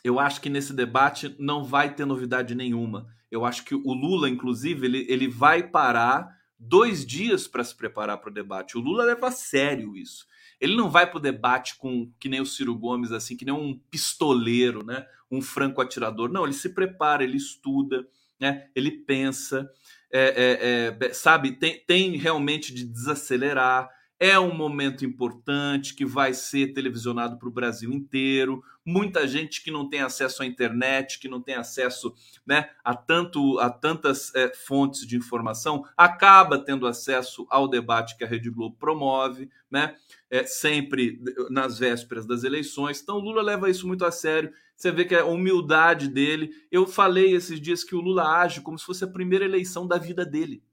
eu 0.03 0.19
acho 0.19 0.41
que 0.41 0.49
nesse 0.49 0.73
debate 0.73 1.33
não 1.39 1.63
vai 1.63 1.95
ter 1.95 2.05
novidade 2.05 2.53
nenhuma. 2.53 3.07
Eu 3.31 3.45
acho 3.45 3.63
que 3.63 3.73
o 3.73 3.93
Lula, 3.93 4.29
inclusive, 4.29 4.85
ele, 4.85 5.05
ele 5.09 5.27
vai 5.27 5.63
parar 5.63 6.37
dois 6.67 7.05
dias 7.05 7.47
para 7.47 7.63
se 7.63 7.75
preparar 7.75 8.17
para 8.17 8.29
o 8.29 8.33
debate. 8.33 8.77
O 8.77 8.81
Lula 8.81 9.03
leva 9.03 9.27
a 9.27 9.31
sério 9.31 9.95
isso. 9.95 10.25
Ele 10.59 10.75
não 10.75 10.89
vai 10.89 11.09
para 11.09 11.17
o 11.17 11.21
debate 11.21 11.75
com 11.77 12.11
que 12.19 12.29
nem 12.29 12.39
o 12.39 12.45
Ciro 12.45 12.75
Gomes, 12.75 13.11
assim, 13.11 13.35
que 13.35 13.45
nem 13.45 13.53
um 13.53 13.77
pistoleiro, 13.91 14.83
né? 14.83 15.05
um 15.29 15.41
franco 15.41 15.81
atirador. 15.81 16.31
Não, 16.31 16.45
ele 16.45 16.53
se 16.53 16.69
prepara, 16.69 17.23
ele 17.23 17.37
estuda, 17.37 18.07
né? 18.39 18.67
ele 18.75 18.91
pensa, 18.91 19.69
é, 20.11 20.95
é, 21.01 21.07
é, 21.07 21.13
sabe, 21.13 21.53
tem, 21.53 21.83
tem 21.85 22.17
realmente 22.17 22.73
de 22.73 22.85
desacelerar. 22.85 23.89
É 24.19 24.39
um 24.39 24.55
momento 24.55 25.05
importante 25.05 25.93
que 25.93 26.05
vai 26.05 26.33
ser 26.33 26.73
televisionado 26.73 27.37
para 27.37 27.49
o 27.49 27.53
Brasil 27.53 27.91
inteiro 27.91 28.63
muita 28.85 29.27
gente 29.27 29.63
que 29.63 29.71
não 29.71 29.87
tem 29.87 30.01
acesso 30.01 30.43
à 30.43 30.45
internet, 30.45 31.19
que 31.19 31.29
não 31.29 31.41
tem 31.41 31.55
acesso 31.55 32.13
né, 32.45 32.69
a, 32.83 32.95
tanto, 32.95 33.59
a 33.59 33.69
tantas 33.69 34.33
é, 34.35 34.53
fontes 34.53 35.07
de 35.07 35.15
informação, 35.15 35.85
acaba 35.95 36.57
tendo 36.57 36.85
acesso 36.85 37.47
ao 37.49 37.67
debate 37.67 38.17
que 38.17 38.23
a 38.23 38.27
Rede 38.27 38.49
Globo 38.49 38.75
promove, 38.77 39.49
né, 39.71 39.95
é, 40.29 40.43
sempre 40.43 41.21
nas 41.49 41.79
vésperas 41.79 42.25
das 42.25 42.43
eleições. 42.43 43.01
Então, 43.01 43.17
o 43.17 43.21
Lula 43.21 43.41
leva 43.41 43.69
isso 43.69 43.87
muito 43.87 44.05
a 44.05 44.11
sério. 44.11 44.51
Você 44.75 44.91
vê 44.91 45.05
que 45.05 45.15
a 45.15 45.25
humildade 45.25 46.09
dele. 46.09 46.51
Eu 46.71 46.85
falei 46.85 47.33
esses 47.33 47.61
dias 47.61 47.83
que 47.83 47.95
o 47.95 48.01
Lula 48.01 48.27
age 48.39 48.61
como 48.61 48.77
se 48.77 48.85
fosse 48.85 49.03
a 49.03 49.07
primeira 49.07 49.45
eleição 49.45 49.87
da 49.87 49.97
vida 49.97 50.25
dele. 50.25 50.63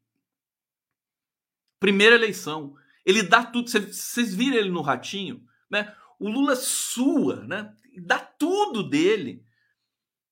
Primeira 1.78 2.16
eleição. 2.16 2.74
Ele 3.04 3.22
dá 3.22 3.44
tudo. 3.44 3.68
Vocês 3.70 4.34
viram 4.34 4.56
ele 4.56 4.70
no 4.70 4.82
ratinho, 4.82 5.44
né? 5.70 5.94
O 6.18 6.28
Lula 6.28 6.56
sua, 6.56 7.46
né? 7.46 7.74
Dá 7.98 8.18
tudo 8.18 8.82
dele. 8.82 9.44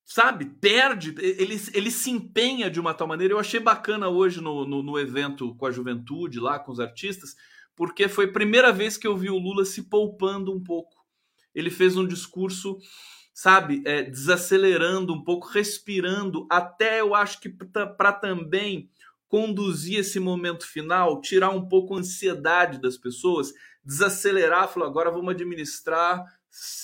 Sabe? 0.05 0.47
Perde, 0.47 1.15
ele, 1.19 1.61
ele 1.75 1.91
se 1.91 2.11
empenha 2.11 2.71
de 2.71 2.81
uma 2.81 2.95
tal 2.95 3.07
maneira. 3.07 3.35
Eu 3.35 3.39
achei 3.39 3.61
bacana 3.61 4.09
hoje 4.09 4.41
no, 4.41 4.67
no, 4.67 4.83
no 4.83 4.99
evento 4.99 5.55
com 5.57 5.67
a 5.67 5.71
juventude, 5.71 6.41
lá 6.41 6.59
com 6.59 6.73
os 6.73 6.81
artistas, 6.81 7.37
porque 7.77 8.09
foi 8.09 8.25
a 8.25 8.33
primeira 8.33 8.73
vez 8.73 8.97
que 8.97 9.07
eu 9.07 9.17
vi 9.17 9.29
o 9.29 9.39
Lula 9.39 9.65
se 9.65 9.83
poupando 9.83 10.51
um 10.53 10.63
pouco. 10.63 10.97
Ele 11.55 11.71
fez 11.71 11.97
um 11.97 12.07
discurso 12.07 12.79
sabe, 13.39 13.83
é, 13.85 14.03
desacelerando 14.03 15.15
um 15.15 15.23
pouco, 15.23 15.47
respirando, 15.47 16.45
até 16.51 17.01
eu 17.01 17.15
acho 17.15 17.41
que 17.41 17.49
para 17.49 18.13
também 18.13 18.91
conduzir 19.29 20.01
esse 20.01 20.19
momento 20.19 20.67
final, 20.67 21.21
tirar 21.21 21.51
um 21.51 21.69
pouco 21.69 21.95
a 21.95 22.01
ansiedade 22.01 22.81
das 22.81 22.99
pessoas, 22.99 23.53
desacelerar, 23.85 24.69
falou, 24.69 24.89
agora 24.89 25.13
vamos 25.13 25.31
administrar 25.31 26.25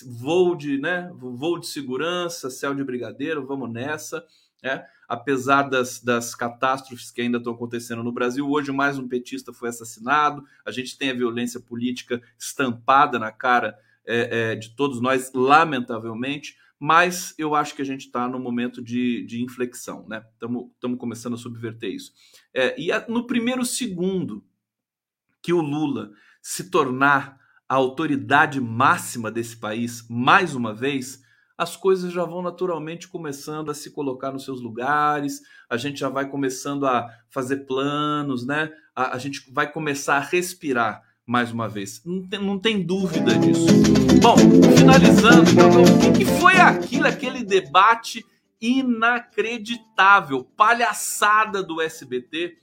voo 0.06 0.54
de, 0.54 0.78
né, 0.78 1.10
voo 1.14 1.58
de 1.58 1.66
segurança, 1.66 2.50
céu 2.50 2.74
de 2.74 2.84
brigadeiro, 2.84 3.46
vamos 3.46 3.72
nessa, 3.72 4.24
né? 4.62 4.86
Apesar 5.06 5.64
das, 5.64 6.02
das 6.02 6.34
catástrofes 6.34 7.10
que 7.10 7.20
ainda 7.20 7.36
estão 7.36 7.52
acontecendo 7.52 8.02
no 8.02 8.10
Brasil, 8.10 8.48
hoje 8.48 8.72
mais 8.72 8.98
um 8.98 9.06
petista 9.06 9.52
foi 9.52 9.68
assassinado, 9.68 10.42
a 10.64 10.70
gente 10.70 10.96
tem 10.96 11.10
a 11.10 11.14
violência 11.14 11.60
política 11.60 12.22
estampada 12.38 13.18
na 13.18 13.30
cara 13.30 13.78
é, 14.06 14.52
é, 14.52 14.54
de 14.54 14.74
todos 14.74 15.00
nós, 15.00 15.30
lamentavelmente, 15.34 16.56
mas 16.78 17.34
eu 17.38 17.54
acho 17.54 17.74
que 17.74 17.82
a 17.82 17.84
gente 17.84 18.06
está 18.06 18.26
no 18.26 18.38
momento 18.38 18.82
de, 18.82 19.24
de 19.24 19.42
inflexão, 19.42 20.06
né? 20.08 20.24
Estamos 20.34 20.98
começando 20.98 21.34
a 21.34 21.38
subverter 21.38 21.90
isso. 21.90 22.12
É, 22.52 22.78
e 22.80 22.90
no 23.08 23.26
primeiro 23.26 23.64
segundo 23.64 24.44
que 25.42 25.52
o 25.52 25.60
Lula 25.60 26.10
se 26.42 26.70
tornar 26.70 27.38
a 27.68 27.74
autoridade 27.74 28.60
máxima 28.60 29.30
desse 29.30 29.56
país, 29.56 30.06
mais 30.08 30.54
uma 30.54 30.74
vez, 30.74 31.22
as 31.56 31.76
coisas 31.76 32.12
já 32.12 32.24
vão 32.24 32.42
naturalmente 32.42 33.08
começando 33.08 33.70
a 33.70 33.74
se 33.74 33.90
colocar 33.90 34.32
nos 34.32 34.44
seus 34.44 34.60
lugares, 34.60 35.40
a 35.70 35.76
gente 35.76 36.00
já 36.00 36.08
vai 36.08 36.28
começando 36.28 36.86
a 36.86 37.08
fazer 37.30 37.58
planos, 37.66 38.44
né? 38.46 38.70
A, 38.94 39.14
a 39.14 39.18
gente 39.18 39.50
vai 39.52 39.70
começar 39.70 40.16
a 40.16 40.20
respirar 40.20 41.02
mais 41.26 41.52
uma 41.52 41.68
vez. 41.68 42.02
Não 42.04 42.28
tem, 42.28 42.40
não 42.40 42.58
tem 42.58 42.82
dúvida 42.84 43.38
disso. 43.38 43.66
Bom, 44.20 44.36
finalizando, 44.76 45.50
o 45.80 46.00
que, 46.00 46.24
que 46.24 46.24
foi 46.38 46.56
aquilo, 46.56 47.06
aquele 47.06 47.44
debate 47.44 48.24
inacreditável, 48.60 50.44
palhaçada 50.56 51.62
do 51.62 51.80
SBT 51.80 52.56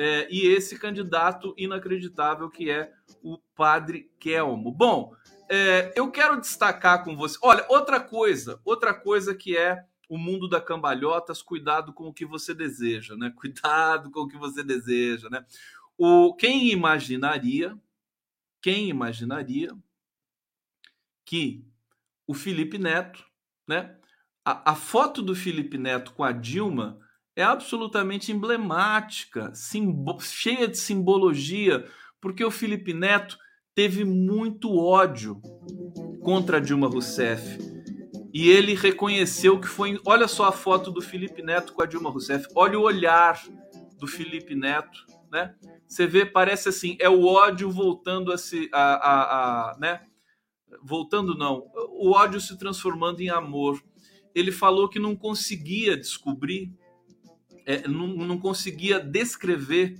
é, 0.00 0.26
e 0.30 0.46
esse 0.46 0.78
candidato 0.78 1.54
inacreditável 1.58 2.48
que 2.48 2.70
é 2.70 2.90
o 3.22 3.36
Padre 3.54 4.10
Kelmo. 4.18 4.72
Bom, 4.72 5.14
é, 5.46 5.92
eu 5.94 6.10
quero 6.10 6.40
destacar 6.40 7.04
com 7.04 7.14
você. 7.14 7.38
Olha, 7.42 7.66
outra 7.68 8.00
coisa, 8.00 8.58
outra 8.64 8.94
coisa 8.94 9.34
que 9.34 9.54
é 9.54 9.84
o 10.08 10.16
mundo 10.16 10.48
da 10.48 10.58
cambalhotas, 10.58 11.42
cuidado 11.42 11.92
com 11.92 12.08
o 12.08 12.14
que 12.14 12.24
você 12.24 12.54
deseja, 12.54 13.14
né? 13.14 13.30
Cuidado 13.36 14.10
com 14.10 14.20
o 14.20 14.28
que 14.28 14.38
você 14.38 14.62
deseja, 14.62 15.28
né? 15.28 15.44
O, 15.98 16.34
quem 16.34 16.70
imaginaria 16.70 17.78
quem 18.62 18.88
imaginaria 18.88 19.70
que 21.26 21.62
o 22.26 22.32
Felipe 22.32 22.78
Neto, 22.78 23.22
né? 23.66 23.96
A, 24.42 24.72
a, 24.72 24.74
foto 24.74 25.20
do 25.20 25.34
Felipe 25.34 25.76
Neto 25.76 26.12
com 26.14 26.24
a 26.24 26.32
Dilma 26.32 26.98
é 27.36 27.42
absolutamente 27.42 28.32
emblemática, 28.32 29.52
cheia 30.20 30.68
de 30.68 30.78
simbologia, 30.78 31.84
porque 32.20 32.44
o 32.44 32.50
Felipe 32.50 32.92
Neto 32.92 33.38
teve 33.74 34.04
muito 34.04 34.76
ódio 34.76 35.40
contra 36.22 36.60
Dilma 36.60 36.88
Rousseff. 36.88 37.58
E 38.32 38.48
ele 38.48 38.74
reconheceu 38.74 39.58
que 39.58 39.66
foi. 39.66 40.00
Olha 40.04 40.28
só 40.28 40.46
a 40.46 40.52
foto 40.52 40.90
do 40.90 41.00
Felipe 41.00 41.42
Neto 41.42 41.72
com 41.72 41.82
a 41.82 41.86
Dilma 41.86 42.10
Rousseff. 42.10 42.46
Olha 42.54 42.78
o 42.78 42.82
olhar 42.82 43.42
do 43.98 44.06
Felipe 44.06 44.54
Neto, 44.54 45.04
né? 45.30 45.54
Você 45.88 46.06
vê, 46.06 46.24
parece 46.24 46.68
assim, 46.68 46.96
é 47.00 47.08
o 47.08 47.24
ódio 47.24 47.70
voltando 47.70 48.32
a 48.32 48.38
se. 48.38 48.68
A, 48.72 48.80
a, 48.80 49.22
a, 49.72 49.78
né? 49.78 50.02
Voltando, 50.82 51.36
não. 51.36 51.64
O 51.90 52.12
ódio 52.12 52.40
se 52.40 52.56
transformando 52.56 53.20
em 53.20 53.28
amor. 53.28 53.82
Ele 54.32 54.52
falou 54.52 54.88
que 54.88 55.00
não 55.00 55.16
conseguia 55.16 55.96
descobrir, 55.96 56.72
é, 57.66 57.86
não, 57.88 58.06
não 58.08 58.38
conseguia 58.38 59.00
descrever 59.00 59.98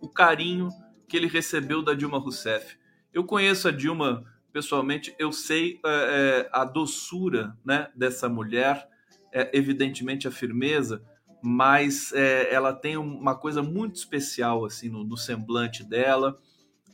o 0.00 0.08
carinho 0.08 0.68
que 1.08 1.16
ele 1.16 1.26
recebeu 1.26 1.82
da 1.82 1.94
Dilma 1.94 2.18
Rousseff. 2.18 2.76
Eu 3.12 3.24
conheço 3.24 3.68
a 3.68 3.70
Dilma 3.70 4.24
pessoalmente, 4.52 5.14
eu 5.18 5.32
sei 5.32 5.80
é, 5.84 5.88
é, 5.88 6.50
a 6.52 6.64
doçura 6.64 7.56
né, 7.64 7.88
dessa 7.94 8.28
mulher, 8.28 8.88
é, 9.32 9.50
evidentemente 9.56 10.26
a 10.26 10.30
firmeza, 10.30 11.02
mas 11.42 12.12
é, 12.12 12.52
ela 12.52 12.72
tem 12.72 12.96
uma 12.96 13.36
coisa 13.36 13.62
muito 13.62 13.96
especial 13.96 14.64
assim 14.64 14.88
no, 14.88 15.04
no 15.04 15.16
semblante 15.16 15.84
dela. 15.84 16.38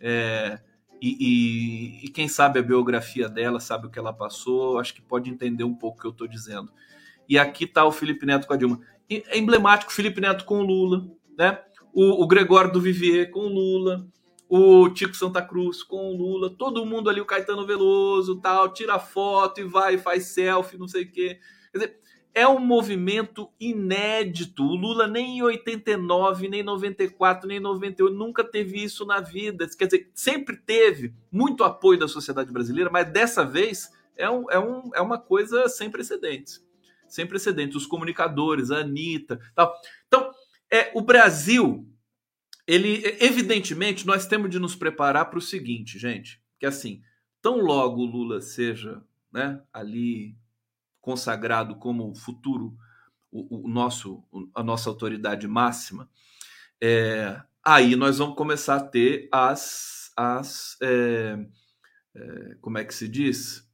É, 0.00 0.60
e, 1.00 1.16
e, 1.20 2.06
e, 2.06 2.08
quem 2.08 2.28
sabe 2.28 2.58
a 2.58 2.62
biografia 2.62 3.28
dela, 3.28 3.60
sabe 3.60 3.86
o 3.86 3.90
que 3.90 3.98
ela 3.98 4.12
passou, 4.12 4.78
acho 4.78 4.94
que 4.94 5.02
pode 5.02 5.30
entender 5.30 5.64
um 5.64 5.74
pouco 5.74 5.98
o 5.98 6.00
que 6.00 6.06
eu 6.06 6.10
estou 6.10 6.28
dizendo. 6.28 6.72
E 7.28 7.38
aqui 7.38 7.64
está 7.64 7.84
o 7.84 7.92
Felipe 7.92 8.26
Neto 8.26 8.46
com 8.46 8.52
a 8.52 8.56
Dilma. 8.56 8.80
É 9.10 9.38
emblemático 9.38 9.92
Felipe 9.92 10.20
Neto 10.20 10.44
com 10.44 10.60
o 10.60 10.64
Lula, 10.64 11.06
né? 11.36 11.60
O, 11.92 12.22
o 12.22 12.26
Gregório 12.26 12.72
do 12.72 12.80
Vivier 12.80 13.30
com 13.30 13.40
o 13.40 13.48
Lula, 13.48 14.06
o 14.48 14.88
Tico 14.90 15.14
Santa 15.16 15.42
Cruz 15.42 15.82
com 15.82 16.10
o 16.10 16.16
Lula, 16.16 16.50
todo 16.50 16.86
mundo 16.86 17.10
ali, 17.10 17.20
o 17.20 17.26
Caetano 17.26 17.66
Veloso, 17.66 18.40
tal, 18.40 18.72
tira 18.72 18.98
foto 18.98 19.60
e 19.60 19.64
vai, 19.64 19.98
faz 19.98 20.26
selfie, 20.26 20.78
não 20.78 20.88
sei 20.88 21.04
o 21.04 21.10
quê. 21.10 21.38
Quer 21.72 21.78
dizer, 21.78 22.00
é 22.34 22.46
um 22.48 22.58
movimento 22.58 23.48
inédito. 23.60 24.64
O 24.64 24.74
Lula 24.74 25.06
nem 25.06 25.38
em 25.38 25.42
89, 25.42 26.48
nem 26.48 26.62
94, 26.64 27.46
nem 27.46 27.60
98 27.60 28.14
nunca 28.14 28.42
teve 28.42 28.82
isso 28.82 29.06
na 29.06 29.20
vida. 29.20 29.66
Quer 29.78 29.86
dizer, 29.86 30.10
sempre 30.12 30.56
teve 30.56 31.14
muito 31.30 31.62
apoio 31.62 31.98
da 31.98 32.08
sociedade 32.08 32.52
brasileira, 32.52 32.90
mas 32.90 33.10
dessa 33.10 33.44
vez 33.44 33.88
é, 34.16 34.28
um, 34.28 34.50
é, 34.50 34.58
um, 34.58 34.90
é 34.94 35.00
uma 35.00 35.18
coisa 35.18 35.68
sem 35.68 35.88
precedentes. 35.88 36.64
Sem 37.14 37.26
precedentes. 37.26 37.76
Os 37.76 37.86
comunicadores, 37.86 38.72
a 38.72 38.78
Anitta, 38.78 39.38
tal. 39.54 39.72
Então, 40.08 40.32
é, 40.70 40.90
o 40.94 41.00
Brasil, 41.00 41.88
ele, 42.66 43.02
evidentemente, 43.20 44.04
nós 44.04 44.26
temos 44.26 44.50
de 44.50 44.58
nos 44.58 44.74
preparar 44.74 45.30
para 45.30 45.38
o 45.38 45.42
seguinte, 45.42 45.96
gente, 45.96 46.42
que 46.58 46.66
assim, 46.66 47.02
tão 47.40 47.58
logo 47.60 48.00
o 48.02 48.06
Lula 48.06 48.40
seja 48.40 49.00
né, 49.32 49.62
ali 49.72 50.36
consagrado 51.00 51.76
como 51.76 52.10
o 52.10 52.14
futuro, 52.16 52.76
o, 53.30 53.66
o 53.66 53.68
nosso, 53.68 54.24
a 54.52 54.64
nossa 54.64 54.90
autoridade 54.90 55.46
máxima, 55.46 56.10
é, 56.82 57.40
aí 57.64 57.94
nós 57.94 58.18
vamos 58.18 58.34
começar 58.36 58.76
a 58.76 58.84
ter 58.84 59.28
as, 59.30 60.12
as 60.16 60.76
é, 60.82 61.46
é, 62.14 62.56
como 62.60 62.78
é 62.78 62.84
que 62.84 62.94
se 62.94 63.08
diz? 63.08 63.68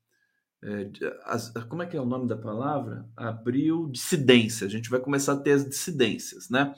É, 0.62 0.90
as, 1.24 1.52
como 1.68 1.82
é 1.82 1.86
que 1.86 1.96
é 1.96 2.00
o 2.00 2.06
nome 2.06 2.28
da 2.28 2.36
palavra? 2.36 3.08
Abriu 3.16 3.88
dissidência. 3.90 4.66
A 4.66 4.70
gente 4.70 4.90
vai 4.90 5.00
começar 5.00 5.32
a 5.32 5.40
ter 5.40 5.52
as 5.52 5.68
dissidências, 5.68 6.50
né? 6.50 6.74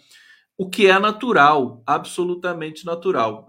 O 0.56 0.68
que 0.68 0.86
é 0.86 0.98
natural, 0.98 1.82
absolutamente 1.86 2.86
natural. 2.86 3.48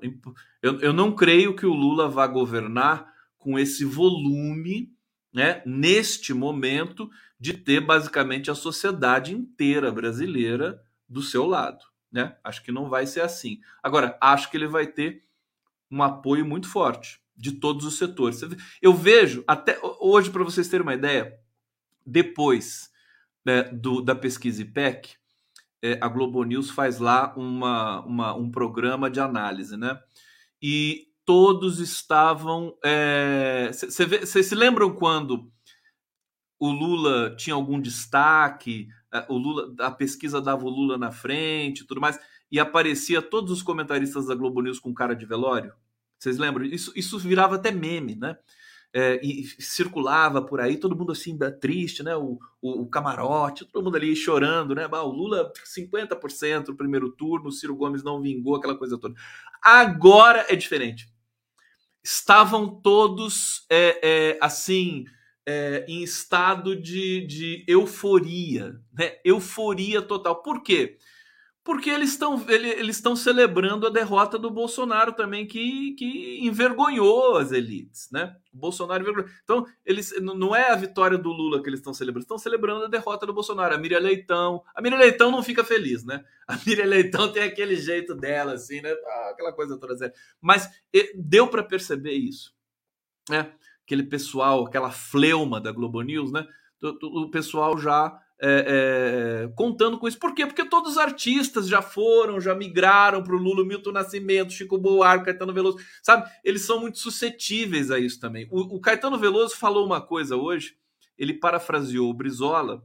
Eu, 0.61 0.79
eu 0.79 0.93
não 0.93 1.13
creio 1.13 1.55
que 1.55 1.65
o 1.65 1.73
Lula 1.73 2.07
vá 2.07 2.25
governar 2.25 3.13
com 3.37 3.59
esse 3.59 3.85
volume 3.85 4.91
né, 5.33 5.63
neste 5.65 6.33
momento, 6.33 7.09
de 7.39 7.53
ter 7.53 7.81
basicamente 7.81 8.51
a 8.51 8.55
sociedade 8.55 9.33
inteira 9.33 9.91
brasileira 9.91 10.81
do 11.09 11.21
seu 11.21 11.45
lado. 11.45 11.83
Né? 12.11 12.37
Acho 12.43 12.63
que 12.63 12.71
não 12.71 12.87
vai 12.87 13.07
ser 13.07 13.21
assim. 13.21 13.59
Agora, 13.81 14.17
acho 14.21 14.49
que 14.51 14.55
ele 14.55 14.67
vai 14.67 14.85
ter 14.85 15.23
um 15.89 16.01
apoio 16.03 16.45
muito 16.45 16.69
forte 16.69 17.22
de 17.43 17.51
todos 17.51 17.85
os 17.85 17.97
setores. 17.97 18.39
Eu 18.81 18.93
vejo, 18.93 19.43
até 19.45 19.77
hoje, 19.99 20.31
para 20.31 20.45
vocês 20.45 20.69
terem 20.69 20.85
uma 20.85 20.93
ideia, 20.93 21.37
depois 22.05 22.89
né, 23.45 23.63
do, 23.63 24.01
da 24.01 24.15
pesquisa 24.15 24.61
IPEC, 24.61 25.15
é, 25.81 25.99
a 26.01 26.07
Globo 26.07 26.41
News 26.45 26.69
faz 26.69 26.99
lá 26.99 27.33
uma, 27.35 27.99
uma, 28.05 28.33
um 28.33 28.49
programa 28.49 29.11
de 29.11 29.19
análise, 29.19 29.75
né? 29.75 29.99
E 30.61 31.09
todos 31.25 31.81
estavam. 31.81 32.77
Vocês 33.69 34.23
é, 34.23 34.43
se 34.43 34.55
lembram 34.55 34.95
quando 34.95 35.51
o 36.57 36.71
Lula 36.71 37.35
tinha 37.35 37.55
algum 37.55 37.77
destaque, 37.77 38.87
o 39.27 39.37
Lula, 39.37 39.75
a 39.79 39.91
pesquisa 39.91 40.39
dava 40.41 40.63
o 40.63 40.69
Lula 40.69 40.97
na 40.97 41.11
frente, 41.11 41.85
tudo 41.85 41.99
mais, 41.99 42.17
e 42.49 42.57
aparecia 42.57 43.21
todos 43.21 43.51
os 43.51 43.61
comentaristas 43.61 44.27
da 44.27 44.35
Globo 44.35 44.61
News 44.61 44.79
com 44.79 44.93
cara 44.93 45.13
de 45.13 45.25
velório. 45.25 45.73
Vocês 46.23 46.37
lembram? 46.37 46.63
Isso, 46.63 46.93
isso 46.95 47.19
virava 47.19 47.55
até 47.55 47.69
meme, 47.69 48.15
né? 48.15 48.37
É, 48.95 49.19
e 49.25 49.43
circulava 49.59 50.41
por 50.41 50.61
aí, 50.61 50.77
todo 50.77 50.95
mundo 50.95 51.11
assim, 51.11 51.37
triste, 51.59 52.01
né? 52.01 52.15
O, 52.15 52.39
o, 52.61 52.83
o 52.83 52.89
camarote, 52.89 53.65
todo 53.65 53.83
mundo 53.83 53.97
ali 53.97 54.15
chorando, 54.15 54.73
né? 54.73 54.87
o 54.87 55.11
Lula 55.11 55.51
50% 55.65 56.69
no 56.69 56.77
primeiro 56.77 57.11
turno, 57.11 57.49
o 57.49 57.51
Ciro 57.51 57.75
Gomes 57.75 58.03
não 58.03 58.21
vingou, 58.21 58.55
aquela 58.55 58.77
coisa 58.77 58.97
toda. 58.97 59.15
Agora 59.61 60.45
é 60.47 60.55
diferente. 60.55 61.09
Estavam 62.01 62.69
todos 62.69 63.65
é, 63.69 63.99
é, 64.01 64.37
assim 64.41 65.03
é, 65.45 65.85
em 65.89 66.03
estado 66.03 66.73
de, 66.73 67.27
de 67.27 67.65
euforia, 67.67 68.79
né? 68.93 69.17
Euforia 69.25 70.01
total. 70.01 70.41
Por 70.41 70.63
quê? 70.63 70.97
Eles 71.85 72.09
estão 72.09 72.43
eles 72.49 72.97
estão 72.97 73.15
celebrando 73.15 73.87
a 73.87 73.89
derrota 73.89 74.37
do 74.37 74.51
Bolsonaro 74.51 75.13
também, 75.13 75.47
que, 75.47 75.93
que 75.93 76.39
envergonhou 76.41 77.37
as 77.37 77.51
elites, 77.51 78.09
né? 78.11 78.35
O 78.53 78.57
Bolsonaro 78.57 79.01
envergonhou. 79.01 79.29
Então, 79.43 79.65
eles 79.85 80.13
não 80.21 80.55
é 80.55 80.71
a 80.71 80.75
vitória 80.75 81.17
do 81.17 81.29
Lula 81.29 81.61
que 81.61 81.69
eles 81.69 81.79
estão 81.79 81.93
celebrando, 81.93 82.23
estão 82.23 82.37
celebrando 82.37 82.85
a 82.85 82.89
derrota 82.89 83.25
do 83.25 83.33
Bolsonaro. 83.33 83.73
A 83.73 83.77
Miriam 83.77 83.99
Leitão. 83.99 84.61
A 84.75 84.81
Miriam 84.81 84.97
Leitão 84.97 85.31
não 85.31 85.41
fica 85.41 85.63
feliz, 85.63 86.03
né? 86.03 86.23
A 86.47 86.57
Miriam 86.65 86.85
Leitão 86.85 87.31
tem 87.31 87.43
aquele 87.43 87.75
jeito 87.75 88.13
dela, 88.13 88.53
assim, 88.53 88.81
né? 88.81 88.91
Ah, 88.91 89.29
aquela 89.31 89.53
coisa 89.53 89.77
toda 89.77 89.97
séria. 89.97 90.13
Mas 90.41 90.69
deu 91.15 91.47
para 91.47 91.63
perceber 91.63 92.13
isso, 92.13 92.53
né? 93.29 93.53
aquele 93.85 94.03
pessoal, 94.03 94.65
aquela 94.65 94.91
fleuma 94.91 95.59
da 95.59 95.71
Globo 95.71 96.01
News, 96.01 96.31
né? 96.31 96.45
O 97.01 97.29
pessoal 97.29 97.77
já 97.77 98.19
é, 98.41 99.45
é, 99.45 99.53
contando 99.55 99.97
com 99.97 100.07
isso. 100.07 100.19
Por 100.19 100.33
quê? 100.33 100.45
Porque 100.45 100.65
todos 100.65 100.93
os 100.93 100.97
artistas 100.97 101.67
já 101.67 101.81
foram, 101.81 102.39
já 102.39 102.53
migraram 102.53 103.23
para 103.23 103.35
o 103.35 103.37
Lula, 103.37 103.65
Milton 103.65 103.91
Nascimento, 103.91 104.53
Chico 104.53 104.77
Buarque, 104.77 105.25
Caetano 105.25 105.53
Veloso, 105.53 105.77
sabe? 106.01 106.29
Eles 106.43 106.65
são 106.65 106.79
muito 106.79 106.97
suscetíveis 106.97 107.91
a 107.91 107.99
isso 107.99 108.19
também. 108.19 108.47
O, 108.51 108.75
o 108.75 108.81
Caetano 108.81 109.17
Veloso 109.17 109.55
falou 109.55 109.85
uma 109.85 110.01
coisa 110.01 110.35
hoje, 110.35 110.75
ele 111.17 111.33
parafraseou 111.33 112.09
o 112.09 112.13
Brizola 112.13 112.83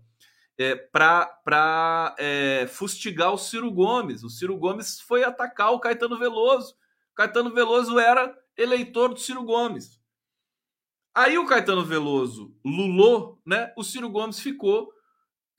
é, 0.59 0.75
para 0.75 2.15
é, 2.19 2.67
fustigar 2.69 3.33
o 3.33 3.39
Ciro 3.39 3.71
Gomes. 3.71 4.23
O 4.23 4.31
Ciro 4.31 4.57
Gomes 4.57 5.01
foi 5.01 5.25
atacar 5.25 5.73
o 5.73 5.81
Caetano 5.81 6.19
Veloso. 6.19 6.75
O 7.13 7.15
Caetano 7.15 7.53
Veloso 7.53 7.99
era 7.99 8.37
eleitor 8.57 9.15
do 9.15 9.21
Ciro 9.21 9.43
Gomes. 9.45 9.99
Aí 11.15 11.39
o 11.39 11.47
Caetano 11.47 11.85
Veloso 11.85 12.55
lulou, 12.65 13.41
né? 13.45 13.73
O 13.77 13.83
Ciro 13.83 14.09
Gomes 14.09 14.39
ficou 14.39 14.93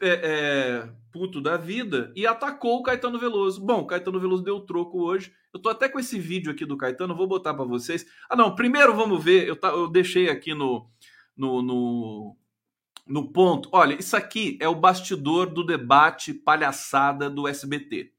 é, 0.02 0.10
é, 0.10 0.89
puto 1.12 1.41
da 1.41 1.58
vida 1.58 2.12
e 2.16 2.26
atacou 2.26 2.80
o 2.80 2.84
Caetano 2.84 3.20
Veloso. 3.20 3.64
Bom, 3.64 3.82
o 3.82 3.88
Caetano 3.88 4.20
Veloso 4.20 4.43
deu 4.43 4.60
troco 4.62 5.02
hoje. 5.02 5.34
Eu 5.54 5.60
tô 5.60 5.70
até 5.70 5.89
com 5.89 6.00
esse 6.00 6.20
vídeo 6.20 6.52
aqui 6.52 6.66
do 6.66 6.78
Caetano, 6.78 7.16
vou 7.16 7.28
botar 7.28 7.54
para 7.54 7.66
vocês. 7.66 8.06
Ah, 8.30 8.36
não, 8.36 8.56
primeiro 8.56 8.95
vamos 8.95 9.24
ver. 9.24 9.47
Eu, 9.47 9.56
tá, 9.56 9.70
eu 9.70 9.88
deixei 9.88 10.30
aqui 10.30 10.54
no, 10.54 10.88
no, 11.36 11.62
no, 11.62 12.38
no 13.08 13.32
ponto. 13.32 13.70
Olha, 13.72 13.95
isso 13.95 14.16
aqui 14.16 14.58
é 14.62 14.68
o 14.68 14.76
bastidor 14.76 15.47
do 15.47 15.66
debate 15.66 16.34
palhaçada 16.34 17.30
do 17.30 17.47
SBT, 17.47 18.12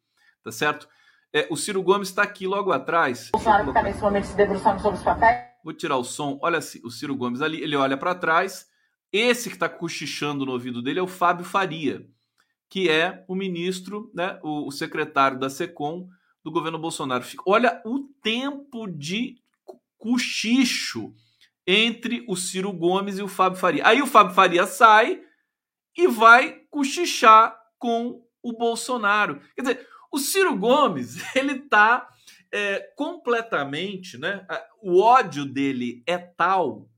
tá 0.43 0.51
certo? 0.51 0.89
É, 1.33 1.47
o 1.49 1.57
Ciro 1.57 1.81
Gomes 1.81 2.09
está 2.09 2.25
aqui 2.25 2.47
logo 2.47 2.73
atrás. 2.73 3.31
Bolsonaro 3.33 3.69
está 3.69 3.83
nesse 3.83 4.01
momento 4.01 4.25
se 4.25 4.37
debruçando 4.37 4.83
sobre 4.83 4.99
os 4.99 5.05
papéis. 5.05 5.49
Vou 5.63 5.73
tirar 5.73 5.97
o 5.97 6.03
som. 6.03 6.39
Olha 6.43 6.59
o 6.59 6.91
Ciro 6.91 7.15
Gomes 7.15 7.41
ali, 7.41 7.63
ele 7.63 7.77
olha 7.77 7.97
para 7.97 8.17
trás. 8.17 8.69
Esse 9.13 9.49
que 9.49 9.57
está 9.57 9.69
cochichando 9.69 10.47
no 10.47 10.53
ouvido 10.53 10.83
dele 10.83 11.01
é 11.01 11.03
o 11.03 11.09
Fábio 11.09 11.45
Faria, 11.45 12.07
que 12.69 12.89
é 12.89 13.25
o 13.27 13.35
ministro, 13.35 14.11
né, 14.15 14.39
o, 14.43 14.69
o 14.69 14.71
secretário 14.71 15.39
da 15.39 15.51
SECOM 15.51 16.09
do 16.45 16.51
governo 16.51 16.79
Bolsonaro. 16.79 17.25
Olha 17.45 17.83
o 17.85 18.09
tempo 18.23 18.87
de 18.87 19.37
cochicho 19.99 21.13
entre 21.67 22.25
o 22.27 22.37
Ciro 22.37 22.73
Gomes 22.73 23.19
e 23.19 23.23
o 23.23 23.29
Fábio 23.29 23.59
Faria. 23.59 23.87
Aí 23.87 24.01
o 24.01 24.07
Fábio 24.07 24.35
Faria 24.35 24.67
sai 24.67 25.21
e 25.97 26.07
vai 26.07 26.63
cochichar 26.71 27.57
com 27.79 28.25
o 28.43 28.53
Bolsonaro. 28.53 29.41
Quer 29.55 29.63
dizer, 29.63 29.89
o 30.11 30.19
Ciro 30.19 30.57
Gomes, 30.57 31.17
ele 31.37 31.59
tá 31.61 32.09
é, 32.53 32.81
completamente, 32.97 34.19
né? 34.19 34.47
O 34.83 35.01
ódio 35.01 35.45
dele 35.45 36.03
é 36.07 36.19
tal, 36.19 36.89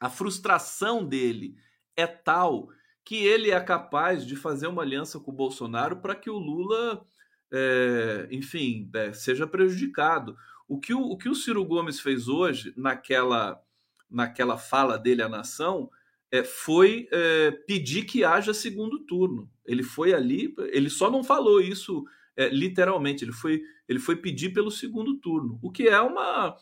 a 0.00 0.08
frustração 0.08 1.04
dele 1.04 1.56
é 1.96 2.06
tal 2.06 2.68
que 3.04 3.24
ele 3.24 3.50
é 3.50 3.60
capaz 3.60 4.26
de 4.26 4.34
fazer 4.34 4.66
uma 4.66 4.82
aliança 4.82 5.20
com 5.20 5.30
o 5.30 5.34
Bolsonaro 5.34 5.96
para 5.96 6.14
que 6.14 6.28
o 6.28 6.38
Lula, 6.38 7.06
é, 7.52 8.28
enfim, 8.30 8.90
é, 8.94 9.12
seja 9.12 9.46
prejudicado. 9.46 10.36
O 10.68 10.80
que 10.80 10.92
o, 10.92 11.00
o 11.00 11.16
que 11.16 11.28
o 11.28 11.34
Ciro 11.34 11.64
Gomes 11.64 12.00
fez 12.00 12.28
hoje 12.28 12.74
naquela 12.76 13.62
naquela 14.10 14.56
fala 14.56 14.98
dele 14.98 15.22
à 15.22 15.28
nação 15.28 15.90
é, 16.30 16.42
foi 16.42 17.08
é, 17.10 17.50
pedir 17.50 18.04
que 18.04 18.24
haja 18.24 18.54
segundo 18.54 19.00
turno. 19.00 19.50
Ele 19.64 19.82
foi 19.82 20.12
ali, 20.12 20.54
ele 20.72 20.90
só 20.90 21.10
não 21.10 21.22
falou 21.22 21.60
isso 21.60 22.04
é, 22.36 22.48
literalmente, 22.48 23.24
ele 23.24 23.32
foi, 23.32 23.62
ele 23.88 23.98
foi 23.98 24.16
pedir 24.16 24.52
pelo 24.52 24.70
segundo 24.70 25.16
turno, 25.18 25.58
o 25.62 25.70
que 25.70 25.88
é 25.88 26.00
uma, 26.00 26.54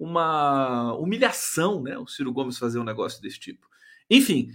uma 0.00 0.94
humilhação, 0.94 1.82
né? 1.82 1.98
O 1.98 2.06
Ciro 2.06 2.32
Gomes 2.32 2.58
fazer 2.58 2.78
um 2.78 2.84
negócio 2.84 3.20
desse 3.20 3.38
tipo. 3.38 3.68
Enfim, 4.08 4.50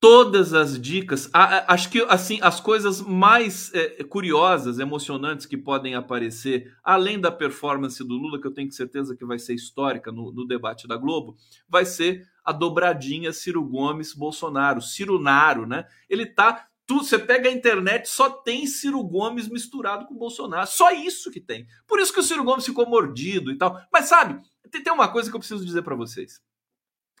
todas 0.00 0.54
as 0.54 0.80
dicas, 0.80 1.30
acho 1.32 1.90
que 1.90 2.00
assim 2.08 2.38
as 2.40 2.58
coisas 2.58 3.02
mais 3.02 3.72
é, 3.74 4.02
curiosas, 4.02 4.78
emocionantes 4.78 5.44
que 5.44 5.58
podem 5.58 5.94
aparecer, 5.94 6.74
além 6.82 7.20
da 7.20 7.30
performance 7.30 8.02
do 8.02 8.14
Lula, 8.14 8.40
que 8.40 8.46
eu 8.46 8.54
tenho 8.54 8.72
certeza 8.72 9.14
que 9.14 9.26
vai 9.26 9.38
ser 9.38 9.52
histórica 9.52 10.10
no, 10.10 10.32
no 10.32 10.46
debate 10.46 10.88
da 10.88 10.96
Globo, 10.96 11.36
vai 11.68 11.84
ser 11.84 12.26
a 12.42 12.50
dobradinha 12.50 13.30
Ciro 13.30 13.62
Gomes 13.62 14.14
Bolsonaro, 14.14 14.80
Ciro 14.80 15.20
Naro, 15.20 15.66
né? 15.66 15.84
Ele 16.08 16.24
tá 16.24 16.66
Tu, 16.86 16.98
você 16.98 17.18
pega 17.18 17.48
a 17.48 17.52
internet, 17.52 18.08
só 18.08 18.28
tem 18.28 18.66
Ciro 18.66 19.02
Gomes 19.04 19.48
misturado 19.48 20.06
com 20.06 20.16
Bolsonaro. 20.16 20.66
Só 20.66 20.90
isso 20.90 21.30
que 21.30 21.40
tem. 21.40 21.66
Por 21.86 22.00
isso 22.00 22.12
que 22.12 22.20
o 22.20 22.22
Ciro 22.22 22.44
Gomes 22.44 22.66
ficou 22.66 22.88
mordido 22.88 23.50
e 23.50 23.56
tal. 23.56 23.80
Mas 23.92 24.06
sabe, 24.06 24.42
tem, 24.70 24.82
tem 24.82 24.92
uma 24.92 25.08
coisa 25.08 25.30
que 25.30 25.36
eu 25.36 25.40
preciso 25.40 25.64
dizer 25.64 25.82
para 25.82 25.94
vocês. 25.94 26.40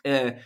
É, 0.04 0.42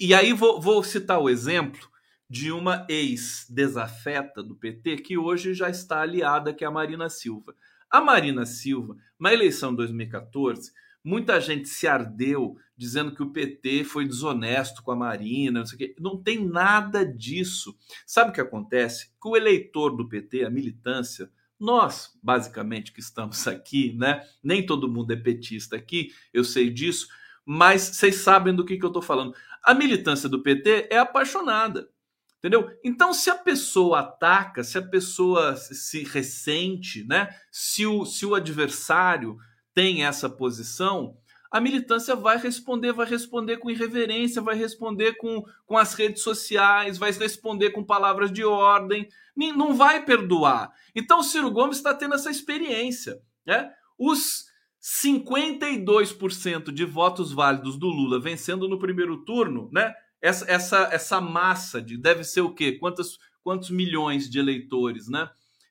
e 0.00 0.14
aí 0.14 0.32
vou, 0.32 0.60
vou 0.60 0.82
citar 0.82 1.20
o 1.20 1.30
exemplo 1.30 1.88
de 2.28 2.50
uma 2.50 2.84
ex-desafeta 2.88 4.42
do 4.42 4.56
PT 4.56 4.96
que 4.96 5.16
hoje 5.16 5.54
já 5.54 5.70
está 5.70 6.00
aliada, 6.00 6.52
que 6.52 6.64
é 6.64 6.66
a 6.66 6.72
Marina 6.72 7.08
Silva. 7.08 7.54
A 7.88 8.00
Marina 8.00 8.44
Silva, 8.44 8.96
na 9.18 9.32
eleição 9.32 9.70
de 9.70 9.76
2014, 9.76 10.72
muita 11.06 11.40
gente 11.40 11.68
se 11.68 11.86
ardeu 11.86 12.56
dizendo 12.76 13.14
que 13.14 13.22
o 13.22 13.30
PT 13.30 13.84
foi 13.84 14.04
desonesto 14.04 14.82
com 14.82 14.90
a 14.90 14.96
Marina, 14.96 15.60
não 15.60 15.66
sei 15.66 15.76
o 15.76 15.78
quê. 15.78 15.96
Não 16.00 16.20
tem 16.20 16.44
nada 16.44 17.06
disso. 17.06 17.78
Sabe 18.04 18.30
o 18.30 18.32
que 18.32 18.40
acontece? 18.40 19.12
Que 19.22 19.28
o 19.28 19.36
eleitor 19.36 19.96
do 19.96 20.08
PT, 20.08 20.44
a 20.44 20.50
militância, 20.50 21.30
nós, 21.60 22.18
basicamente, 22.20 22.92
que 22.92 22.98
estamos 22.98 23.46
aqui, 23.46 23.94
né? 23.96 24.26
Nem 24.42 24.66
todo 24.66 24.90
mundo 24.90 25.12
é 25.12 25.16
petista 25.16 25.76
aqui, 25.76 26.10
eu 26.34 26.42
sei 26.42 26.70
disso, 26.70 27.06
mas 27.44 27.82
vocês 27.82 28.16
sabem 28.16 28.52
do 28.52 28.64
que, 28.64 28.76
que 28.76 28.84
eu 28.84 28.88
estou 28.88 29.00
falando. 29.00 29.32
A 29.62 29.72
militância 29.72 30.28
do 30.28 30.42
PT 30.42 30.88
é 30.90 30.98
apaixonada. 30.98 31.88
Entendeu? 32.38 32.68
Então, 32.84 33.14
se 33.14 33.30
a 33.30 33.34
pessoa 33.36 34.00
ataca, 34.00 34.64
se 34.64 34.76
a 34.76 34.82
pessoa 34.82 35.56
se 35.56 36.02
ressente, 36.02 37.04
né? 37.04 37.28
Se 37.50 37.86
o, 37.86 38.04
se 38.04 38.26
o 38.26 38.34
adversário 38.34 39.38
tem 39.76 40.06
essa 40.06 40.26
posição, 40.26 41.18
a 41.50 41.60
militância 41.60 42.16
vai 42.16 42.38
responder, 42.38 42.94
vai 42.94 43.06
responder 43.06 43.58
com 43.58 43.70
irreverência, 43.70 44.40
vai 44.40 44.56
responder 44.56 45.18
com, 45.18 45.44
com 45.66 45.76
as 45.76 45.92
redes 45.92 46.22
sociais, 46.22 46.96
vai 46.96 47.12
responder 47.12 47.72
com 47.72 47.84
palavras 47.84 48.32
de 48.32 48.42
ordem, 48.42 49.06
não 49.36 49.74
vai 49.74 50.02
perdoar. 50.02 50.72
Então 50.94 51.20
o 51.20 51.22
Ciro 51.22 51.50
Gomes 51.50 51.76
está 51.76 51.92
tendo 51.92 52.14
essa 52.14 52.30
experiência. 52.30 53.20
Né? 53.44 53.70
Os 53.98 54.46
52% 54.82 56.72
de 56.72 56.84
votos 56.86 57.30
válidos 57.30 57.76
do 57.76 57.88
Lula 57.88 58.18
vencendo 58.18 58.66
no 58.66 58.78
primeiro 58.78 59.26
turno, 59.26 59.68
né? 59.70 59.92
Essa, 60.22 60.50
essa, 60.50 60.88
essa 60.90 61.20
massa 61.20 61.82
de 61.82 61.98
deve 61.98 62.24
ser 62.24 62.40
o 62.40 62.54
quê? 62.54 62.72
Quantos, 62.72 63.18
quantos 63.44 63.68
milhões 63.68 64.30
de 64.30 64.38
eleitores, 64.38 65.06
né? 65.06 65.28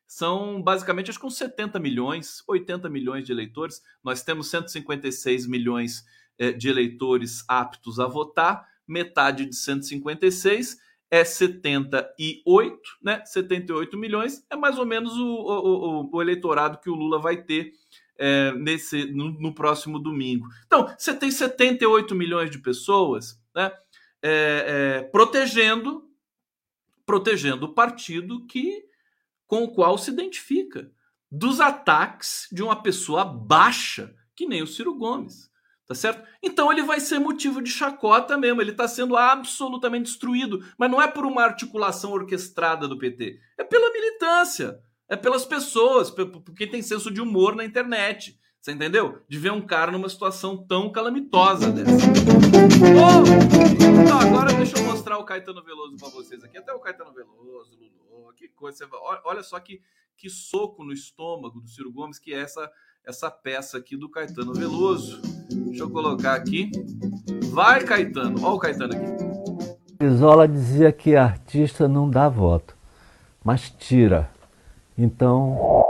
São 0.07 0.61
basicamente 0.61 1.09
acho 1.09 1.19
que 1.19 1.25
uns 1.25 1.37
70 1.37 1.79
milhões, 1.79 2.43
80 2.47 2.89
milhões 2.89 3.25
de 3.25 3.31
eleitores. 3.31 3.81
Nós 4.03 4.21
temos 4.21 4.49
156 4.49 5.47
milhões 5.47 6.05
eh, 6.37 6.51
de 6.51 6.69
eleitores 6.69 7.43
aptos 7.47 7.99
a 7.99 8.07
votar, 8.07 8.67
metade 8.87 9.45
de 9.45 9.55
156 9.55 10.77
é 11.09 11.23
78, 11.23 12.79
né? 13.01 13.23
78 13.25 13.97
milhões 13.97 14.45
é 14.49 14.55
mais 14.55 14.77
ou 14.77 14.85
menos 14.85 15.13
o, 15.17 15.25
o, 15.25 16.09
o 16.15 16.21
eleitorado 16.21 16.79
que 16.79 16.89
o 16.89 16.95
Lula 16.95 17.19
vai 17.19 17.37
ter 17.37 17.73
é, 18.17 18.51
nesse 18.53 19.05
no, 19.05 19.31
no, 19.31 19.53
próximo 19.53 19.99
domingo. 19.99 20.47
Então, 20.65 20.93
você 20.97 21.13
tem 21.13 21.29
78 21.29 22.15
milhões 22.15 22.49
de 22.49 22.59
pessoas, 22.59 23.39
né? 23.53 23.71
é, 24.21 25.01
protegendo 25.11 26.03
protegendo 27.05 27.67
o 27.67 27.73
partido 27.73 28.45
que 28.47 28.83
com 29.47 29.63
o 29.63 29.73
qual 29.73 29.97
se 29.97 30.11
identifica 30.11 30.91
dos 31.31 31.59
ataques 31.59 32.47
de 32.51 32.63
uma 32.63 32.81
pessoa 32.81 33.25
baixa 33.25 34.13
que 34.35 34.45
nem 34.45 34.61
o 34.61 34.67
Ciro 34.67 34.93
Gomes, 34.95 35.49
tá 35.87 35.95
certo? 35.95 36.27
Então 36.43 36.71
ele 36.71 36.83
vai 36.83 36.99
ser 36.99 37.19
motivo 37.19 37.61
de 37.61 37.69
chacota 37.69 38.37
mesmo, 38.37 38.61
ele 38.61 38.71
está 38.71 38.87
sendo 38.87 39.15
absolutamente 39.15 40.05
destruído, 40.05 40.63
mas 40.77 40.91
não 40.91 41.01
é 41.01 41.07
por 41.07 41.25
uma 41.25 41.43
articulação 41.43 42.11
orquestrada 42.11 42.87
do 42.87 42.97
PT, 42.97 43.39
é 43.57 43.63
pela 43.63 43.91
militância, 43.91 44.79
é 45.07 45.15
pelas 45.15 45.45
pessoas, 45.45 46.09
por 46.11 46.41
quem 46.55 46.69
tem 46.69 46.81
senso 46.81 47.11
de 47.11 47.21
humor 47.21 47.55
na 47.55 47.63
internet. 47.63 48.37
Você 48.65 48.71
entendeu? 48.71 49.21
De 49.29 49.37
ver 49.37 49.51
um 49.51 49.61
cara 49.61 49.91
numa 49.91 50.09
situação 50.09 50.65
tão 50.65 50.91
calamitosa 50.91 51.71
dessa. 51.71 51.91
Oh! 52.81 53.21
Então, 54.03 54.19
agora 54.19 54.51
deixa 54.53 54.79
eu 54.79 54.83
mostrar 54.85 55.19
o 55.19 55.23
Caetano 55.23 55.63
Veloso 55.63 55.97
para 55.97 56.09
vocês 56.09 56.43
aqui. 56.43 56.57
Até 56.57 56.73
o 56.73 56.79
Caetano 56.79 57.13
Veloso, 57.13 57.54
Coisa. 58.65 58.89
Olha 59.23 59.43
só 59.43 59.59
que, 59.59 59.79
que 60.17 60.27
soco 60.27 60.83
no 60.83 60.91
estômago 60.91 61.61
do 61.61 61.67
Ciro 61.67 61.91
Gomes, 61.91 62.17
que 62.17 62.33
é 62.33 62.39
essa, 62.39 62.67
essa 63.05 63.29
peça 63.29 63.77
aqui 63.77 63.95
do 63.95 64.09
Caetano 64.09 64.55
Veloso. 64.55 65.21
Deixa 65.67 65.83
eu 65.83 65.89
colocar 65.91 66.33
aqui. 66.33 66.71
Vai, 67.51 67.83
Caetano. 67.83 68.43
Olha 68.43 68.55
o 68.55 68.57
Caetano 68.57 68.93
aqui. 68.95 70.03
Isola 70.03 70.47
dizia 70.47 70.91
que 70.91 71.15
artista 71.15 71.87
não 71.87 72.09
dá 72.09 72.27
voto, 72.27 72.75
mas 73.43 73.69
tira. 73.69 74.31
Então, 74.97 75.85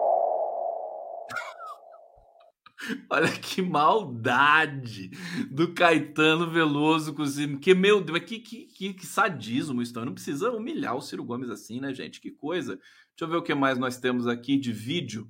Olha 3.09 3.31
que 3.31 3.61
maldade 3.61 5.09
do 5.49 5.73
Caetano 5.73 6.49
Veloso 6.49 7.13
com 7.13 7.23
o 7.23 7.27
Ciro. 7.27 7.59
Que, 7.59 7.73
meu 7.73 8.01
Deus, 8.01 8.19
que, 8.19 8.39
que, 8.39 8.93
que, 8.93 9.05
sadismo 9.05 9.81
isso. 9.81 9.93
Não 10.03 10.13
precisa 10.13 10.51
humilhar 10.51 10.95
o 10.95 11.01
Ciro 11.01 11.23
Gomes 11.23 11.49
assim, 11.49 11.79
né, 11.79 11.93
gente? 11.93 12.21
Que 12.21 12.31
coisa. 12.31 12.75
Deixa 12.75 13.21
eu 13.21 13.27
ver 13.27 13.37
o 13.37 13.43
que 13.43 13.53
mais 13.53 13.77
nós 13.77 13.97
temos 13.97 14.27
aqui 14.27 14.57
de 14.57 14.71
vídeo. 14.71 15.27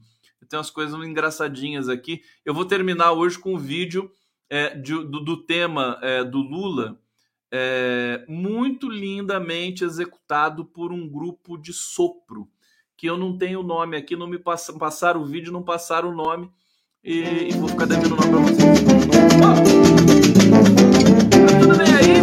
Tem 0.47 0.57
umas 0.57 0.69
coisas 0.69 0.95
engraçadinhas 1.03 1.89
aqui. 1.89 2.21
Eu 2.43 2.53
vou 2.53 2.65
terminar 2.65 3.13
hoje 3.13 3.39
com 3.39 3.55
um 3.55 3.57
vídeo 3.57 4.11
é, 4.49 4.75
de, 4.75 4.93
do, 4.93 5.23
do, 5.23 5.37
tema 5.43 5.97
é, 6.03 6.23
do 6.23 6.37
Lula, 6.37 6.99
é, 7.51 8.23
muito 8.27 8.87
lindamente 8.87 9.83
executado 9.83 10.63
por 10.65 10.91
um 10.91 11.09
grupo 11.09 11.57
de 11.57 11.73
sopro, 11.73 12.47
que 12.95 13.07
eu 13.07 13.17
não 13.17 13.35
tenho 13.35 13.61
o 13.61 13.63
nome 13.63 13.97
aqui, 13.97 14.15
não 14.15 14.27
me 14.27 14.37
pass 14.37 14.69
passaram 14.77 15.21
o 15.21 15.25
vídeo, 15.25 15.51
não 15.51 15.63
passaram 15.63 16.09
o 16.09 16.15
nome 16.15 16.51
e, 17.05 17.49
e 17.49 17.53
vou 17.53 17.69
ficar 17.69 17.85
devendo 17.85 18.13
o 18.13 18.15
nome 18.15 18.31
pra 18.31 18.39
vocês. 18.39 18.79
Tá 21.29 21.59
tudo 21.59 21.77
bem 21.77 21.93
aí? 21.93 22.15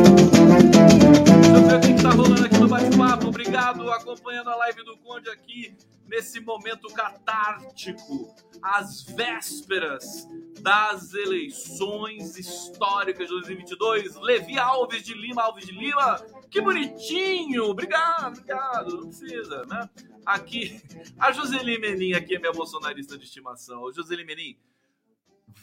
Ver 1.68 1.76
o 1.76 1.80
que 1.80 2.03
tá 2.03 2.11
rolando 2.11 2.45
aqui 2.45 2.59
no 2.59 2.68
bate-papo. 2.68 3.28
Obrigado, 3.28 3.89
acompanhando 3.93 4.51
a 4.51 4.57
live 4.57 4.85
do 4.85 4.97
Conde 4.99 5.30
aqui 5.30 5.76
nesse 6.09 6.41
momento 6.41 6.89
catártico, 6.89 8.35
às 8.61 9.03
vésperas 9.05 10.28
das 10.61 11.14
eleições 11.14 12.37
históricas 12.37 13.28
de 13.28 13.35
2022. 13.35 14.16
Levi 14.16 14.59
Alves 14.59 15.05
de 15.05 15.14
Lima, 15.14 15.43
Alves 15.43 15.64
de 15.64 15.72
Lima, 15.72 16.16
que 16.51 16.61
bonitinho! 16.61 17.66
Obrigado, 17.66 18.39
obrigado. 18.39 18.97
Não 18.97 19.09
precisa, 19.09 19.64
né? 19.64 19.89
Aqui, 20.26 20.83
a 21.18 21.30
Joseli 21.33 21.78
Menin 21.78 22.14
aqui 22.14 22.35
é 22.35 22.39
minha 22.39 22.53
bolsonarista 22.53 23.16
de 23.16 23.24
estimação. 23.24 23.91
Joseli 23.93 24.24
Menin, 24.24 24.57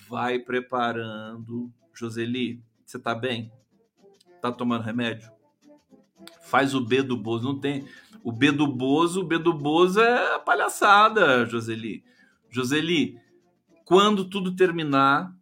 vai 0.07 0.39
preparando. 0.39 1.71
Joseli, 1.93 2.63
você 2.85 2.97
tá 2.97 3.13
bem? 3.13 3.51
Tá 4.41 4.51
tomando 4.51 4.83
remédio? 4.83 5.31
Faz 6.41 6.73
o 6.73 6.81
B 6.81 7.01
do 7.01 7.17
Bozo, 7.17 7.45
não 7.45 7.59
tem. 7.59 7.87
O 8.23 8.31
B 8.31 8.51
do 8.51 8.67
Bozo, 8.67 9.21
o 9.21 9.23
B 9.23 9.37
do 9.37 9.53
Bozo 9.53 10.01
é 10.01 10.39
palhaçada, 10.39 11.45
Joseli. 11.45 12.03
Joseli, 12.49 13.19
quando 13.85 14.25
tudo 14.25 14.55
terminar, 14.55 15.33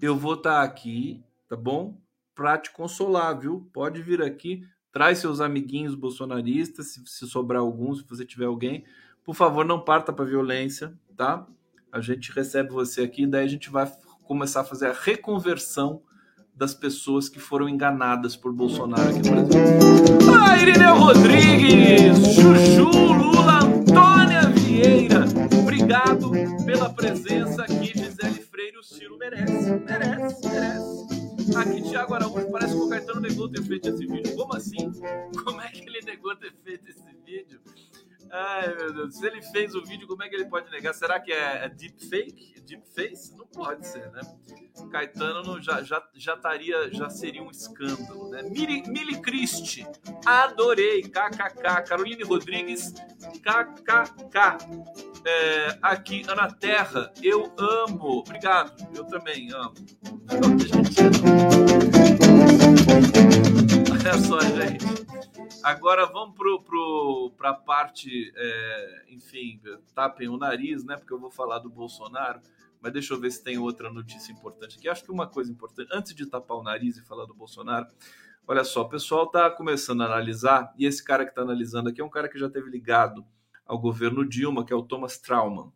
eu 0.00 0.16
vou 0.16 0.34
estar 0.34 0.60
tá 0.60 0.62
aqui, 0.62 1.22
tá 1.48 1.56
bom? 1.56 2.00
Pra 2.34 2.58
te 2.58 2.70
consolar, 2.70 3.38
viu? 3.38 3.68
Pode 3.72 4.02
vir 4.02 4.22
aqui, 4.22 4.62
traz 4.92 5.18
seus 5.18 5.40
amiguinhos 5.40 5.94
bolsonaristas, 5.94 6.92
se, 6.92 7.02
se 7.06 7.26
sobrar 7.26 7.60
algum, 7.60 7.94
se 7.94 8.04
você 8.06 8.24
tiver 8.24 8.46
alguém. 8.46 8.84
Por 9.24 9.34
favor, 9.34 9.64
não 9.64 9.80
parta 9.80 10.12
para 10.12 10.24
violência, 10.24 10.96
tá? 11.16 11.46
A 11.96 12.00
gente 12.02 12.30
recebe 12.30 12.68
você 12.68 13.00
aqui, 13.00 13.26
daí 13.26 13.46
a 13.46 13.48
gente 13.48 13.70
vai 13.70 13.90
começar 14.22 14.60
a 14.60 14.64
fazer 14.64 14.88
a 14.88 14.92
reconversão 14.92 16.02
das 16.54 16.74
pessoas 16.74 17.26
que 17.26 17.40
foram 17.40 17.66
enganadas 17.70 18.36
por 18.36 18.52
Bolsonaro 18.52 19.08
aqui 19.08 19.30
no 19.30 19.46
Brasil. 19.46 19.60
Ah, 20.30 20.58
Irineu 20.58 20.94
Rodrigues, 20.94 22.18
Chuchu, 22.34 22.90
Lula, 23.14 23.64
Antônia 23.64 24.42
Vieira, 24.50 25.24
obrigado 25.58 26.32
pela 26.66 26.90
presença 26.90 27.62
aqui, 27.62 27.98
Gisele 27.98 28.42
Freire, 28.42 28.76
o 28.76 28.82
Ciro 28.82 29.16
merece, 29.16 29.70
merece, 29.70 30.46
merece. 30.46 31.56
Aqui, 31.56 31.80
Tiago 31.80 32.12
Araújo, 32.12 32.50
parece 32.52 32.74
que 32.74 32.80
o 32.82 32.88
Caetano 32.90 33.20
negou 33.22 33.48
ter 33.48 33.62
feito 33.62 33.88
esse 33.88 34.04
vídeo. 34.04 34.36
Como 34.36 34.54
assim? 34.54 34.92
Como 35.42 35.62
é 35.62 35.68
que 35.68 35.88
ele 35.88 36.02
negou 36.04 36.36
ter 36.36 36.52
feito 36.62 36.90
esse 36.90 37.16
vídeo? 37.24 37.58
Ai, 38.30 38.74
meu 38.74 38.92
Deus. 38.92 39.16
Se 39.16 39.26
ele 39.26 39.42
fez 39.42 39.74
o 39.74 39.84
vídeo, 39.84 40.06
como 40.06 40.22
é 40.22 40.28
que 40.28 40.34
ele 40.34 40.46
pode 40.46 40.70
negar? 40.70 40.94
Será 40.94 41.20
que 41.20 41.32
é, 41.32 41.64
é 41.64 41.68
deepfake? 41.68 42.60
Deepface? 42.60 43.36
Não 43.36 43.46
pode 43.46 43.86
ser, 43.86 44.10
né? 44.10 44.20
Caetano 44.90 45.60
já, 45.62 45.82
já, 45.82 46.02
já, 46.14 46.34
estaria, 46.34 46.92
já 46.92 47.08
seria 47.08 47.42
um 47.42 47.50
escândalo, 47.50 48.30
né? 48.30 48.42
Mili, 48.42 48.82
adorei. 50.24 51.02
KKK. 51.02 51.82
Caroline 51.86 52.22
Rodrigues, 52.24 52.92
KKK. 53.42 54.58
É, 55.24 55.78
aqui, 55.82 56.24
Ana 56.28 56.52
Terra, 56.52 57.12
eu 57.22 57.52
amo. 57.58 58.18
Obrigado, 58.18 58.74
eu 58.94 59.04
também 59.04 59.50
amo. 59.52 59.74
Olha 63.90 64.18
só, 64.22 64.40
gente. 64.40 65.25
Agora 65.66 66.06
vamos 66.06 66.36
para 66.36 66.58
pro, 66.60 67.32
pro, 67.36 67.46
a 67.48 67.52
parte, 67.52 68.32
é, 68.36 69.04
enfim, 69.08 69.60
tapem 69.96 70.28
o 70.28 70.36
nariz, 70.36 70.84
né? 70.84 70.96
Porque 70.96 71.12
eu 71.12 71.18
vou 71.18 71.28
falar 71.28 71.58
do 71.58 71.68
Bolsonaro. 71.68 72.40
Mas 72.80 72.92
deixa 72.92 73.12
eu 73.12 73.20
ver 73.20 73.32
se 73.32 73.42
tem 73.42 73.58
outra 73.58 73.92
notícia 73.92 74.30
importante 74.30 74.78
aqui. 74.78 74.88
Acho 74.88 75.02
que 75.02 75.10
uma 75.10 75.26
coisa 75.26 75.50
importante, 75.50 75.88
antes 75.92 76.14
de 76.14 76.24
tapar 76.24 76.56
o 76.56 76.62
nariz 76.62 76.96
e 76.96 77.04
falar 77.04 77.26
do 77.26 77.34
Bolsonaro, 77.34 77.88
olha 78.46 78.62
só, 78.62 78.82
o 78.82 78.88
pessoal 78.88 79.24
está 79.24 79.50
começando 79.50 80.02
a 80.02 80.06
analisar, 80.06 80.72
e 80.78 80.86
esse 80.86 81.02
cara 81.02 81.24
que 81.24 81.32
está 81.32 81.42
analisando 81.42 81.88
aqui 81.88 82.00
é 82.00 82.04
um 82.04 82.10
cara 82.10 82.28
que 82.28 82.38
já 82.38 82.48
teve 82.48 82.70
ligado 82.70 83.26
ao 83.66 83.76
governo 83.76 84.24
Dilma, 84.24 84.64
que 84.64 84.72
é 84.72 84.76
o 84.76 84.84
Thomas 84.84 85.18
Trauman, 85.18 85.72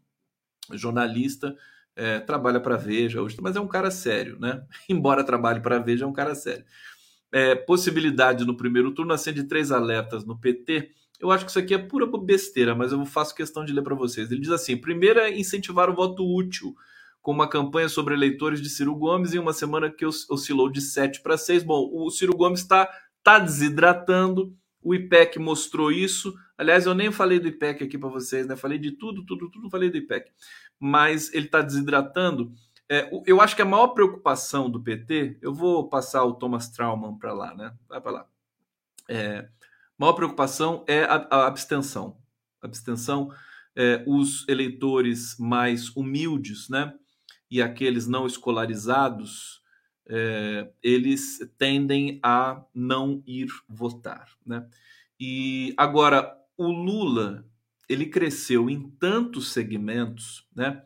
jornalista, 0.70 1.56
é, 1.96 2.20
trabalha 2.20 2.60
para 2.60 2.76
Veja 2.76 3.20
hoje, 3.20 3.36
mas 3.42 3.56
é 3.56 3.60
um 3.60 3.66
cara 3.66 3.90
sério, 3.90 4.38
né? 4.38 4.64
Embora 4.88 5.24
trabalhe 5.24 5.58
para 5.58 5.80
Veja, 5.80 6.04
é 6.04 6.08
um 6.08 6.12
cara 6.12 6.36
sério 6.36 6.64
é, 7.32 7.54
possibilidade 7.54 8.44
no 8.44 8.56
primeiro 8.56 8.92
turno, 8.92 9.12
acende 9.12 9.44
três 9.44 9.70
alertas 9.70 10.24
no 10.24 10.38
PT. 10.38 10.90
Eu 11.20 11.30
acho 11.30 11.44
que 11.44 11.50
isso 11.50 11.58
aqui 11.58 11.74
é 11.74 11.78
pura 11.78 12.06
besteira, 12.06 12.74
mas 12.74 12.92
eu 12.92 13.04
faço 13.04 13.34
questão 13.34 13.64
de 13.64 13.72
ler 13.72 13.82
para 13.82 13.94
vocês. 13.94 14.30
Ele 14.30 14.40
diz 14.40 14.50
assim: 14.50 14.76
primeiro 14.76 15.20
é 15.20 15.36
incentivar 15.36 15.90
o 15.90 15.94
voto 15.94 16.24
útil, 16.24 16.74
com 17.20 17.32
uma 17.32 17.48
campanha 17.48 17.88
sobre 17.88 18.14
eleitores 18.14 18.60
de 18.60 18.70
Ciro 18.70 18.94
Gomes 18.94 19.34
em 19.34 19.38
uma 19.38 19.52
semana 19.52 19.90
que 19.90 20.06
oscilou 20.06 20.70
de 20.70 20.80
7 20.80 21.20
para 21.22 21.36
6. 21.36 21.62
Bom, 21.62 21.90
o 21.92 22.10
Ciro 22.10 22.34
Gomes 22.34 22.60
está 22.60 22.88
tá 23.22 23.38
desidratando, 23.38 24.56
o 24.82 24.94
IPEC 24.94 25.38
mostrou 25.38 25.92
isso. 25.92 26.34
Aliás, 26.56 26.86
eu 26.86 26.94
nem 26.94 27.12
falei 27.12 27.38
do 27.38 27.48
IPEC 27.48 27.84
aqui 27.84 27.98
para 27.98 28.08
vocês, 28.08 28.46
né? 28.46 28.56
Falei 28.56 28.78
de 28.78 28.92
tudo, 28.92 29.24
tudo, 29.24 29.50
tudo, 29.50 29.70
falei 29.70 29.90
do 29.90 29.98
IPEC. 29.98 30.30
Mas 30.78 31.32
ele 31.34 31.46
está 31.46 31.60
desidratando. 31.60 32.52
É, 32.92 33.08
eu 33.24 33.40
acho 33.40 33.54
que 33.54 33.62
a 33.62 33.64
maior 33.64 33.88
preocupação 33.88 34.68
do 34.68 34.82
PT, 34.82 35.38
eu 35.40 35.54
vou 35.54 35.88
passar 35.88 36.24
o 36.24 36.34
Thomas 36.34 36.68
Trauman 36.70 37.16
para 37.16 37.32
lá, 37.32 37.54
né? 37.54 37.72
Vai 37.88 38.00
para 38.00 38.10
lá. 38.10 38.28
É, 39.08 39.48
maior 39.96 40.14
preocupação 40.14 40.84
é 40.88 41.04
a, 41.04 41.24
a 41.30 41.46
abstenção. 41.46 42.18
Abstenção, 42.60 43.32
é, 43.76 44.02
os 44.08 44.44
eleitores 44.48 45.36
mais 45.38 45.94
humildes, 45.94 46.68
né? 46.68 46.92
E 47.48 47.62
aqueles 47.62 48.08
não 48.08 48.26
escolarizados, 48.26 49.62
é, 50.08 50.68
eles 50.82 51.38
tendem 51.56 52.18
a 52.24 52.60
não 52.74 53.22
ir 53.24 53.46
votar, 53.68 54.32
né? 54.44 54.68
E 55.18 55.72
agora 55.76 56.36
o 56.56 56.66
Lula, 56.72 57.46
ele 57.88 58.06
cresceu 58.06 58.68
em 58.68 58.90
tantos 58.98 59.52
segmentos, 59.52 60.44
né? 60.52 60.82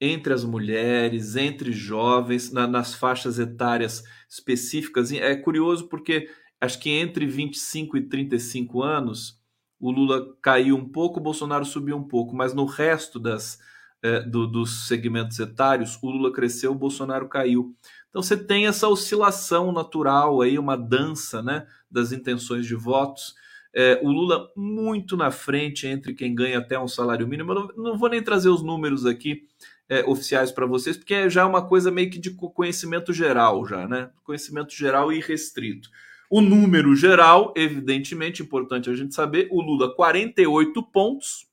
Entre 0.00 0.32
as 0.32 0.44
mulheres, 0.44 1.36
entre 1.36 1.72
jovens, 1.72 2.52
na, 2.52 2.66
nas 2.66 2.94
faixas 2.94 3.38
etárias 3.38 4.04
específicas. 4.28 5.10
É 5.12 5.34
curioso 5.34 5.88
porque 5.88 6.28
acho 6.60 6.78
que 6.78 6.90
entre 6.90 7.26
25 7.26 7.96
e 7.96 8.02
35 8.02 8.82
anos 8.82 9.40
o 9.78 9.90
Lula 9.90 10.34
caiu 10.40 10.76
um 10.76 10.88
pouco, 10.88 11.20
o 11.20 11.22
Bolsonaro 11.22 11.64
subiu 11.64 11.96
um 11.96 12.06
pouco, 12.06 12.34
mas 12.34 12.54
no 12.54 12.64
resto 12.64 13.18
das, 13.18 13.58
é, 14.02 14.20
do, 14.20 14.46
dos 14.46 14.86
segmentos 14.86 15.38
etários 15.38 15.98
o 16.02 16.10
Lula 16.10 16.32
cresceu, 16.32 16.72
o 16.72 16.78
Bolsonaro 16.78 17.28
caiu. 17.28 17.74
Então 18.08 18.22
você 18.22 18.36
tem 18.36 18.66
essa 18.66 18.88
oscilação 18.88 19.72
natural 19.72 20.40
aí, 20.40 20.58
uma 20.58 20.76
dança, 20.76 21.42
né, 21.42 21.66
das 21.90 22.12
intenções 22.12 22.66
de 22.66 22.74
votos. 22.74 23.34
É, 23.74 24.00
o 24.02 24.10
Lula 24.10 24.50
muito 24.56 25.18
na 25.18 25.30
frente 25.30 25.86
entre 25.86 26.14
quem 26.14 26.34
ganha 26.34 26.58
até 26.58 26.78
um 26.78 26.88
salário 26.88 27.28
mínimo. 27.28 27.52
Eu 27.52 27.54
não, 27.54 27.68
não 27.76 27.98
vou 27.98 28.08
nem 28.08 28.22
trazer 28.22 28.48
os 28.48 28.62
números 28.62 29.04
aqui 29.04 29.46
é, 29.88 30.04
oficiais 30.04 30.50
para 30.50 30.66
vocês, 30.66 30.96
porque 30.96 31.14
é 31.14 31.30
já 31.30 31.46
uma 31.46 31.66
coisa 31.66 31.90
meio 31.90 32.10
que 32.10 32.18
de 32.18 32.30
conhecimento 32.30 33.12
geral, 33.12 33.66
já, 33.66 33.86
né? 33.86 34.10
Conhecimento 34.24 34.74
geral 34.74 35.12
e 35.12 35.20
restrito. 35.20 35.88
O 36.28 36.40
número 36.40 36.94
geral, 36.96 37.54
evidentemente, 37.56 38.42
importante 38.42 38.90
a 38.90 38.94
gente 38.94 39.14
saber: 39.14 39.48
o 39.50 39.62
Lula, 39.62 39.94
48 39.94 40.82
pontos, 40.84 41.46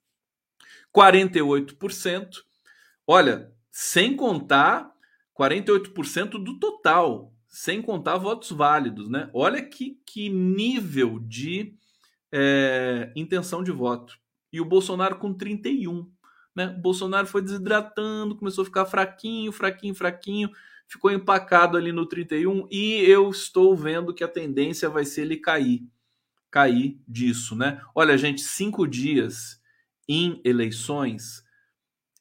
48%. 0.95 2.37
Olha, 3.05 3.51
sem 3.71 4.15
contar 4.15 4.91
48% 5.37 6.43
do 6.43 6.59
total, 6.59 7.33
sem 7.47 7.81
contar 7.81 8.17
votos 8.17 8.51
válidos, 8.51 9.09
né? 9.09 9.29
Olha 9.33 9.61
que, 9.61 9.99
que 10.05 10.29
nível 10.29 11.19
de 11.19 11.75
é, 12.31 13.11
intenção 13.15 13.63
de 13.63 13.71
voto. 13.71 14.17
E 14.51 14.59
o 14.59 14.65
Bolsonaro 14.65 15.17
com 15.17 15.33
31. 15.33 16.09
Né? 16.55 16.67
O 16.67 16.81
Bolsonaro 16.81 17.27
foi 17.27 17.41
desidratando, 17.41 18.35
começou 18.35 18.61
a 18.61 18.65
ficar 18.65 18.85
fraquinho, 18.85 19.51
fraquinho, 19.51 19.95
fraquinho, 19.95 20.49
ficou 20.87 21.11
empacado 21.11 21.77
ali 21.77 21.91
no 21.91 22.05
31 22.05 22.67
e 22.71 23.01
eu 23.01 23.29
estou 23.29 23.75
vendo 23.75 24.13
que 24.13 24.23
a 24.23 24.27
tendência 24.27 24.89
vai 24.89 25.05
ser 25.05 25.21
ele 25.21 25.37
cair, 25.37 25.87
cair 26.51 27.01
disso, 27.07 27.55
né? 27.55 27.81
Olha, 27.95 28.17
gente, 28.17 28.41
cinco 28.41 28.87
dias 28.87 29.59
em 30.07 30.39
eleições 30.43 31.43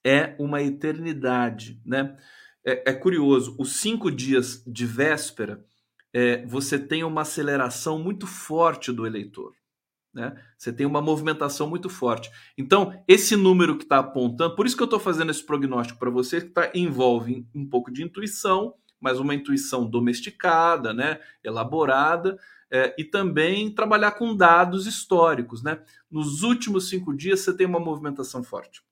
é 0.04 0.34
uma 0.38 0.62
eternidade, 0.62 1.80
né? 1.84 2.16
É, 2.64 2.90
é 2.90 2.94
curioso, 2.94 3.56
os 3.58 3.76
cinco 3.76 4.10
dias 4.10 4.62
de 4.66 4.86
véspera, 4.86 5.64
é, 6.12 6.44
você 6.46 6.78
tem 6.78 7.02
uma 7.02 7.22
aceleração 7.22 7.98
muito 7.98 8.26
forte 8.26 8.92
do 8.92 9.06
eleitor. 9.06 9.54
Né? 10.12 10.34
Você 10.58 10.72
tem 10.72 10.84
uma 10.84 11.00
movimentação 11.00 11.68
muito 11.68 11.88
forte. 11.88 12.30
Então, 12.56 13.02
esse 13.08 13.34
número 13.34 13.76
que 13.78 13.84
está 13.84 13.98
apontando, 13.98 14.54
por 14.54 14.66
isso 14.66 14.76
que 14.76 14.82
eu 14.82 14.86
estou 14.86 15.00
fazendo 15.00 15.30
esse 15.30 15.44
prognóstico 15.44 15.98
para 15.98 16.10
você, 16.10 16.40
que 16.40 16.50
tá, 16.50 16.70
envolve 16.74 17.46
um 17.54 17.66
pouco 17.66 17.90
de 17.90 18.02
intuição, 18.02 18.74
mas 19.00 19.18
uma 19.18 19.34
intuição 19.34 19.88
domesticada, 19.88 20.92
né? 20.92 21.18
elaborada, 21.42 22.38
é, 22.70 22.94
e 22.98 23.04
também 23.04 23.74
trabalhar 23.74 24.12
com 24.12 24.36
dados 24.36 24.86
históricos. 24.86 25.62
Né? 25.62 25.80
Nos 26.10 26.42
últimos 26.42 26.88
cinco 26.88 27.14
dias, 27.14 27.40
você 27.40 27.56
tem 27.56 27.66
uma 27.66 27.80
movimentação 27.80 28.44
forte. 28.44 28.82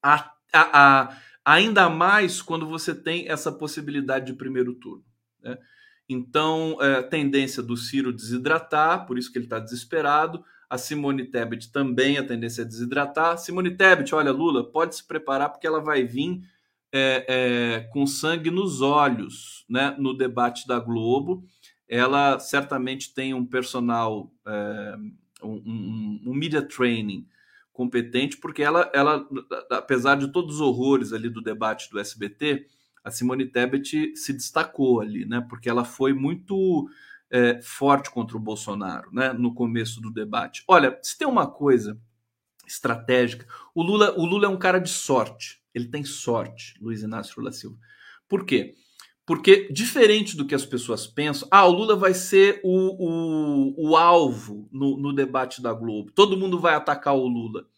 A, 0.00 0.32
a, 0.52 1.02
a, 1.02 1.16
ainda 1.44 1.90
mais 1.90 2.40
quando 2.40 2.66
você 2.66 2.94
tem 2.94 3.28
essa 3.28 3.50
possibilidade 3.50 4.26
de 4.26 4.32
primeiro 4.32 4.74
turno. 4.74 5.04
Né? 5.42 5.58
Então, 6.08 6.78
é, 6.80 7.02
tendência 7.02 7.62
do 7.62 7.76
Ciro 7.76 8.12
desidratar, 8.12 9.06
por 9.06 9.18
isso 9.18 9.30
que 9.32 9.38
ele 9.38 9.46
está 9.46 9.58
desesperado. 9.58 10.44
A 10.68 10.78
Simone 10.78 11.24
Tebet 11.24 11.70
também 11.70 12.18
a 12.18 12.26
tendência 12.26 12.62
é 12.62 12.64
desidratar. 12.64 13.38
Simone 13.38 13.70
Tebet, 13.76 14.14
olha, 14.14 14.32
Lula, 14.32 14.64
pode 14.64 14.96
se 14.96 15.06
preparar 15.06 15.50
porque 15.50 15.66
ela 15.66 15.80
vai 15.80 16.04
vir 16.04 16.42
é, 16.92 17.24
é, 17.28 17.80
com 17.92 18.06
sangue 18.06 18.50
nos 18.50 18.80
olhos 18.80 19.64
né, 19.68 19.94
no 19.98 20.16
debate 20.16 20.66
da 20.66 20.78
Globo. 20.78 21.44
Ela 21.88 22.38
certamente 22.38 23.14
tem 23.14 23.34
um 23.34 23.44
personal, 23.44 24.32
é, 24.46 24.96
um, 25.42 25.52
um, 25.52 26.22
um 26.26 26.34
media 26.34 26.62
training 26.62 27.26
competente, 27.72 28.38
porque 28.38 28.62
ela, 28.62 28.90
ela, 28.94 29.28
apesar 29.70 30.16
de 30.16 30.32
todos 30.32 30.56
os 30.56 30.60
horrores 30.60 31.12
ali 31.12 31.28
do 31.28 31.42
debate 31.42 31.90
do 31.90 31.98
SBT, 32.00 32.66
a 33.06 33.10
Simone 33.12 33.46
Tebet 33.46 34.16
se 34.16 34.32
destacou 34.32 35.00
ali, 35.00 35.24
né? 35.24 35.40
Porque 35.48 35.68
ela 35.68 35.84
foi 35.84 36.12
muito 36.12 36.90
é, 37.30 37.62
forte 37.62 38.10
contra 38.10 38.36
o 38.36 38.40
Bolsonaro, 38.40 39.10
né? 39.12 39.32
No 39.32 39.54
começo 39.54 40.00
do 40.00 40.12
debate. 40.12 40.64
Olha, 40.66 40.98
se 41.00 41.16
tem 41.16 41.28
uma 41.28 41.46
coisa 41.46 41.96
estratégica, 42.66 43.46
o 43.72 43.80
Lula, 43.80 44.12
o 44.18 44.26
Lula 44.26 44.46
é 44.46 44.48
um 44.48 44.58
cara 44.58 44.80
de 44.80 44.88
sorte. 44.88 45.62
Ele 45.72 45.86
tem 45.86 46.02
sorte, 46.02 46.74
Luiz 46.80 47.00
Inácio 47.00 47.34
Lula 47.38 47.52
Silva. 47.52 47.78
Por 48.28 48.44
quê? 48.44 48.74
Porque, 49.24 49.68
diferente 49.72 50.36
do 50.36 50.44
que 50.44 50.54
as 50.54 50.66
pessoas 50.66 51.06
pensam, 51.06 51.46
ah, 51.48 51.64
o 51.64 51.70
Lula 51.70 51.94
vai 51.94 52.12
ser 52.12 52.60
o, 52.64 52.72
o, 53.78 53.90
o 53.90 53.96
alvo 53.96 54.68
no, 54.72 54.96
no 54.96 55.12
debate 55.12 55.62
da 55.62 55.72
Globo. 55.72 56.10
Todo 56.10 56.36
mundo 56.36 56.58
vai 56.58 56.74
atacar 56.74 57.14
o 57.14 57.28
Lula. 57.28 57.68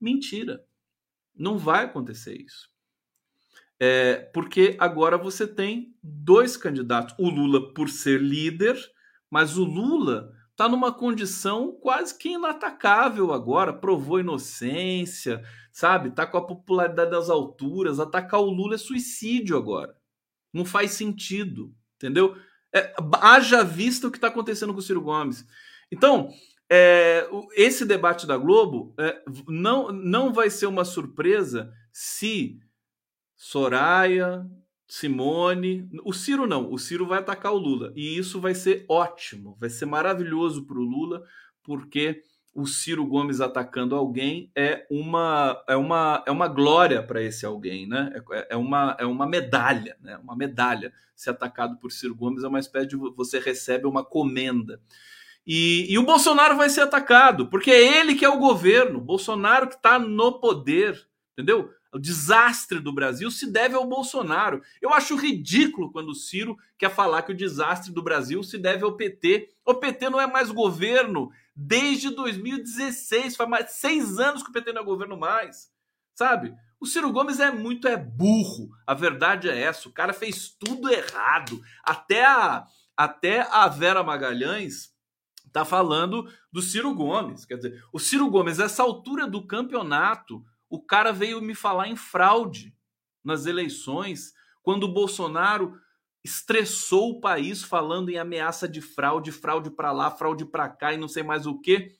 Mentira. 0.00 0.64
Não 1.32 1.58
vai 1.58 1.84
acontecer 1.84 2.36
isso. 2.36 2.73
É, 3.86 4.30
porque 4.32 4.78
agora 4.78 5.18
você 5.18 5.46
tem 5.46 5.94
dois 6.02 6.56
candidatos. 6.56 7.14
O 7.18 7.28
Lula, 7.28 7.74
por 7.74 7.90
ser 7.90 8.18
líder, 8.18 8.78
mas 9.30 9.58
o 9.58 9.64
Lula 9.64 10.32
está 10.52 10.66
numa 10.66 10.90
condição 10.90 11.70
quase 11.82 12.16
que 12.16 12.30
inatacável 12.30 13.30
agora, 13.30 13.74
provou 13.74 14.20
inocência, 14.20 15.44
sabe? 15.70 16.08
Está 16.08 16.26
com 16.26 16.38
a 16.38 16.46
popularidade 16.46 17.10
das 17.10 17.28
alturas. 17.28 18.00
Atacar 18.00 18.40
o 18.40 18.48
Lula 18.48 18.76
é 18.76 18.78
suicídio 18.78 19.54
agora. 19.54 19.94
Não 20.50 20.64
faz 20.64 20.92
sentido, 20.92 21.70
entendeu? 21.96 22.38
É, 22.74 22.94
haja 23.20 23.62
vista 23.62 24.08
o 24.08 24.10
que 24.10 24.16
está 24.16 24.28
acontecendo 24.28 24.72
com 24.72 24.78
o 24.78 24.82
Ciro 24.82 25.02
Gomes. 25.02 25.46
Então, 25.92 26.30
é, 26.72 27.28
esse 27.54 27.84
debate 27.84 28.26
da 28.26 28.38
Globo 28.38 28.94
é, 28.98 29.22
não, 29.46 29.92
não 29.92 30.32
vai 30.32 30.48
ser 30.48 30.64
uma 30.64 30.86
surpresa 30.86 31.70
se 31.92 32.58
Soraya, 33.44 34.46
Simone. 34.88 35.86
O 36.02 36.14
Ciro 36.14 36.46
não, 36.46 36.72
o 36.72 36.78
Ciro 36.78 37.06
vai 37.06 37.18
atacar 37.18 37.52
o 37.52 37.58
Lula. 37.58 37.92
E 37.94 38.16
isso 38.16 38.40
vai 38.40 38.54
ser 38.54 38.86
ótimo, 38.88 39.54
vai 39.60 39.68
ser 39.68 39.84
maravilhoso 39.84 40.64
para 40.64 40.78
o 40.78 40.82
Lula, 40.82 41.22
porque 41.62 42.22
o 42.54 42.66
Ciro 42.66 43.04
Gomes 43.04 43.42
atacando 43.42 43.94
alguém 43.94 44.50
é 44.56 44.86
uma 44.90 45.62
é 45.68 45.76
uma, 45.76 46.24
é 46.26 46.30
uma 46.30 46.48
glória 46.48 47.02
para 47.02 47.20
esse 47.20 47.44
alguém, 47.44 47.86
né? 47.86 48.10
É, 48.32 48.54
é, 48.54 48.56
uma, 48.56 48.96
é 48.98 49.04
uma 49.04 49.26
medalha, 49.26 49.94
né? 50.00 50.16
Uma 50.16 50.34
medalha. 50.34 50.90
Ser 51.14 51.30
atacado 51.30 51.76
por 51.76 51.92
Ciro 51.92 52.14
Gomes 52.14 52.44
é 52.44 52.48
uma 52.48 52.58
espécie 52.58 52.86
de 52.86 52.96
você 52.96 53.38
recebe 53.38 53.86
uma 53.86 54.02
comenda. 54.02 54.80
E, 55.46 55.84
e 55.92 55.98
o 55.98 56.06
Bolsonaro 56.06 56.56
vai 56.56 56.70
ser 56.70 56.80
atacado, 56.80 57.46
porque 57.50 57.70
é 57.70 57.98
ele 58.00 58.14
que 58.14 58.24
é 58.24 58.28
o 58.28 58.38
governo, 58.38 59.02
Bolsonaro 59.02 59.68
que 59.68 59.74
está 59.74 59.98
no 59.98 60.40
poder, 60.40 61.06
entendeu? 61.34 61.70
O 61.94 61.98
desastre 61.98 62.80
do 62.80 62.92
Brasil 62.92 63.30
se 63.30 63.46
deve 63.46 63.76
ao 63.76 63.86
Bolsonaro. 63.86 64.60
Eu 64.82 64.92
acho 64.92 65.14
ridículo 65.14 65.92
quando 65.92 66.08
o 66.08 66.14
Ciro 66.14 66.58
quer 66.76 66.90
falar 66.90 67.22
que 67.22 67.30
o 67.30 67.36
desastre 67.36 67.92
do 67.92 68.02
Brasil 68.02 68.42
se 68.42 68.58
deve 68.58 68.84
ao 68.84 68.96
PT. 68.96 69.48
O 69.64 69.74
PT 69.74 70.10
não 70.10 70.20
é 70.20 70.26
mais 70.26 70.50
governo 70.50 71.30
desde 71.54 72.10
2016, 72.10 73.36
faz 73.36 73.48
mais 73.48 73.70
seis 73.70 74.18
anos 74.18 74.42
que 74.42 74.50
o 74.50 74.52
PT 74.52 74.72
não 74.72 74.82
é 74.82 74.84
governo 74.84 75.16
mais, 75.16 75.70
sabe? 76.16 76.52
O 76.80 76.86
Ciro 76.86 77.12
Gomes 77.12 77.38
é 77.38 77.52
muito 77.52 77.86
é 77.86 77.96
burro. 77.96 78.70
A 78.84 78.92
verdade 78.92 79.48
é 79.48 79.56
essa. 79.56 79.88
O 79.88 79.92
cara 79.92 80.12
fez 80.12 80.48
tudo 80.48 80.90
errado. 80.90 81.62
Até 81.84 82.26
a, 82.26 82.66
até 82.96 83.42
a 83.42 83.68
Vera 83.68 84.02
Magalhães 84.02 84.92
tá 85.52 85.64
falando 85.64 86.28
do 86.52 86.60
Ciro 86.60 86.92
Gomes. 86.92 87.44
Quer 87.44 87.54
dizer, 87.54 87.84
o 87.92 88.00
Ciro 88.00 88.28
Gomes, 88.28 88.58
essa 88.58 88.82
altura 88.82 89.28
do 89.28 89.46
campeonato, 89.46 90.44
o 90.74 90.82
cara 90.82 91.12
veio 91.12 91.40
me 91.40 91.54
falar 91.54 91.86
em 91.86 91.94
fraude 91.94 92.76
nas 93.22 93.46
eleições, 93.46 94.32
quando 94.60 94.84
o 94.84 94.92
Bolsonaro 94.92 95.78
estressou 96.24 97.10
o 97.10 97.20
país 97.20 97.62
falando 97.62 98.10
em 98.10 98.18
ameaça 98.18 98.68
de 98.68 98.80
fraude, 98.80 99.30
fraude 99.30 99.70
para 99.70 99.92
lá, 99.92 100.10
fraude 100.10 100.44
para 100.44 100.68
cá 100.68 100.92
e 100.92 100.96
não 100.96 101.06
sei 101.06 101.22
mais 101.22 101.46
o 101.46 101.60
que. 101.60 101.96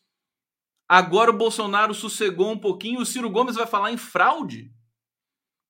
Agora 0.88 1.30
o 1.30 1.36
Bolsonaro 1.36 1.94
sossegou 1.94 2.50
um 2.50 2.58
pouquinho, 2.58 3.00
o 3.00 3.06
Ciro 3.06 3.30
Gomes 3.30 3.54
vai 3.54 3.66
falar 3.66 3.92
em 3.92 3.96
fraude. 3.96 4.74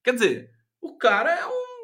Quer 0.02 0.14
dizer, 0.14 0.50
o 0.80 0.96
cara 0.96 1.30
é 1.30 1.46
um 1.46 1.74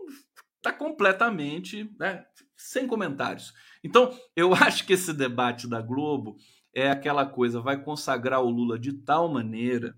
tá 0.63 0.73
completamente, 0.73 1.95
né, 1.99 2.25
sem 2.57 2.87
comentários. 2.87 3.53
Então, 3.85 4.19
eu 4.35 4.55
acho 4.57 4.87
que 4.87 4.95
esse 4.95 5.13
debate 5.13 5.69
da 5.69 5.83
Globo 5.83 6.37
é 6.75 6.91
aquela 6.91 7.27
coisa, 7.27 7.61
vai 7.61 7.83
consagrar 7.83 8.41
o 8.41 8.51
Lula 8.51 8.79
de 8.79 8.93
tal 8.93 9.29
maneira 9.29 9.95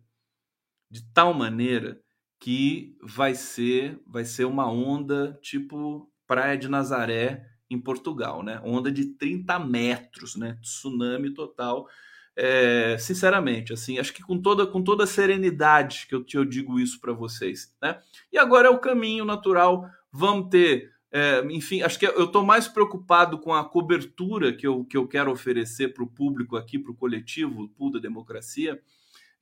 de 0.93 1.03
tal 1.15 1.33
maneira 1.33 1.99
que 2.39 2.95
vai 3.03 3.35
ser 3.35 3.99
vai 4.07 4.27
ser 4.27 4.45
uma 4.45 4.71
onda 4.71 5.39
tipo 5.41 6.13
Praia 6.27 6.59
de 6.59 6.69
Nazaré 6.69 7.47
em 7.71 7.81
Portugal, 7.81 8.43
né? 8.43 8.61
Onda 8.63 8.93
de 8.93 9.07
30 9.07 9.59
metros, 9.59 10.37
né? 10.37 10.59
Tsunami 10.61 11.33
total. 11.33 11.89
É, 12.37 12.97
sinceramente, 12.99 13.73
assim, 13.73 13.99
acho 13.99 14.13
que 14.13 14.23
com 14.23 14.41
toda 14.41 14.67
com 14.67 14.83
toda 14.83 15.05
a 15.05 15.07
serenidade 15.07 16.07
que 16.07 16.15
eu, 16.15 16.25
eu 16.35 16.45
digo 16.45 16.79
isso 16.79 17.01
para 17.01 17.13
vocês, 17.15 17.75
né? 17.81 17.99
E 18.31 18.37
agora 18.37 18.69
é 18.69 18.71
o 18.71 18.79
caminho 18.79 19.25
natural. 19.25 19.89
Vamos 20.11 20.51
ter, 20.51 20.91
é, 21.11 21.43
enfim, 21.51 21.81
acho 21.81 21.99
que 21.99 22.07
eu 22.07 22.25
estou 22.25 22.45
mais 22.45 22.69
preocupado 22.69 23.39
com 23.39 23.55
a 23.55 23.65
cobertura 23.65 24.53
que 24.53 24.67
eu, 24.67 24.85
que 24.85 24.97
eu 24.97 25.09
quero 25.09 25.31
oferecer 25.33 25.95
para 25.95 26.05
o 26.05 26.11
público 26.11 26.55
aqui, 26.57 26.79
para 26.79 26.93
o 26.93 26.97
coletivo, 26.97 27.73
o 27.79 27.91
da 27.91 27.99
democracia 27.99 28.79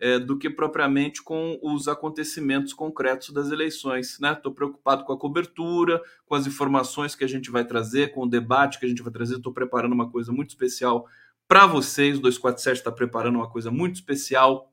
é, 0.00 0.18
do 0.18 0.38
que 0.38 0.48
propriamente 0.48 1.22
com 1.22 1.60
os 1.62 1.86
acontecimentos 1.86 2.72
concretos 2.72 3.30
das 3.30 3.50
eleições. 3.50 4.12
Estou 4.12 4.50
né? 4.50 4.56
preocupado 4.56 5.04
com 5.04 5.12
a 5.12 5.18
cobertura, 5.18 6.00
com 6.24 6.34
as 6.34 6.46
informações 6.46 7.14
que 7.14 7.22
a 7.22 7.28
gente 7.28 7.50
vai 7.50 7.64
trazer, 7.64 8.12
com 8.12 8.22
o 8.22 8.28
debate 8.28 8.80
que 8.80 8.86
a 8.86 8.88
gente 8.88 9.02
vai 9.02 9.12
trazer. 9.12 9.36
Estou 9.36 9.52
preparando 9.52 9.92
uma 9.92 10.10
coisa 10.10 10.32
muito 10.32 10.48
especial 10.48 11.06
para 11.46 11.66
vocês. 11.66 12.16
O 12.16 12.22
247 12.22 12.78
está 12.78 12.90
preparando 12.90 13.36
uma 13.36 13.50
coisa 13.50 13.70
muito 13.70 13.96
especial. 13.96 14.72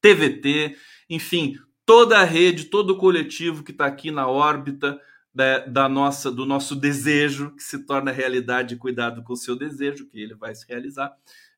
TVT, 0.00 0.76
enfim, 1.10 1.58
toda 1.84 2.18
a 2.18 2.24
rede, 2.24 2.64
todo 2.64 2.90
o 2.90 2.98
coletivo 2.98 3.62
que 3.62 3.70
está 3.70 3.84
aqui 3.84 4.10
na 4.10 4.26
órbita 4.26 4.98
da, 5.34 5.58
da, 5.66 5.88
nossa, 5.88 6.30
do 6.30 6.46
nosso 6.46 6.74
desejo, 6.74 7.50
que 7.56 7.62
se 7.62 7.84
torna 7.84 8.12
realidade, 8.12 8.76
cuidado 8.76 9.22
com 9.22 9.32
o 9.32 9.36
seu 9.36 9.56
desejo, 9.56 10.06
que 10.06 10.20
ele 10.20 10.34
vai 10.34 10.54
se 10.54 10.66
realizar 10.66 11.14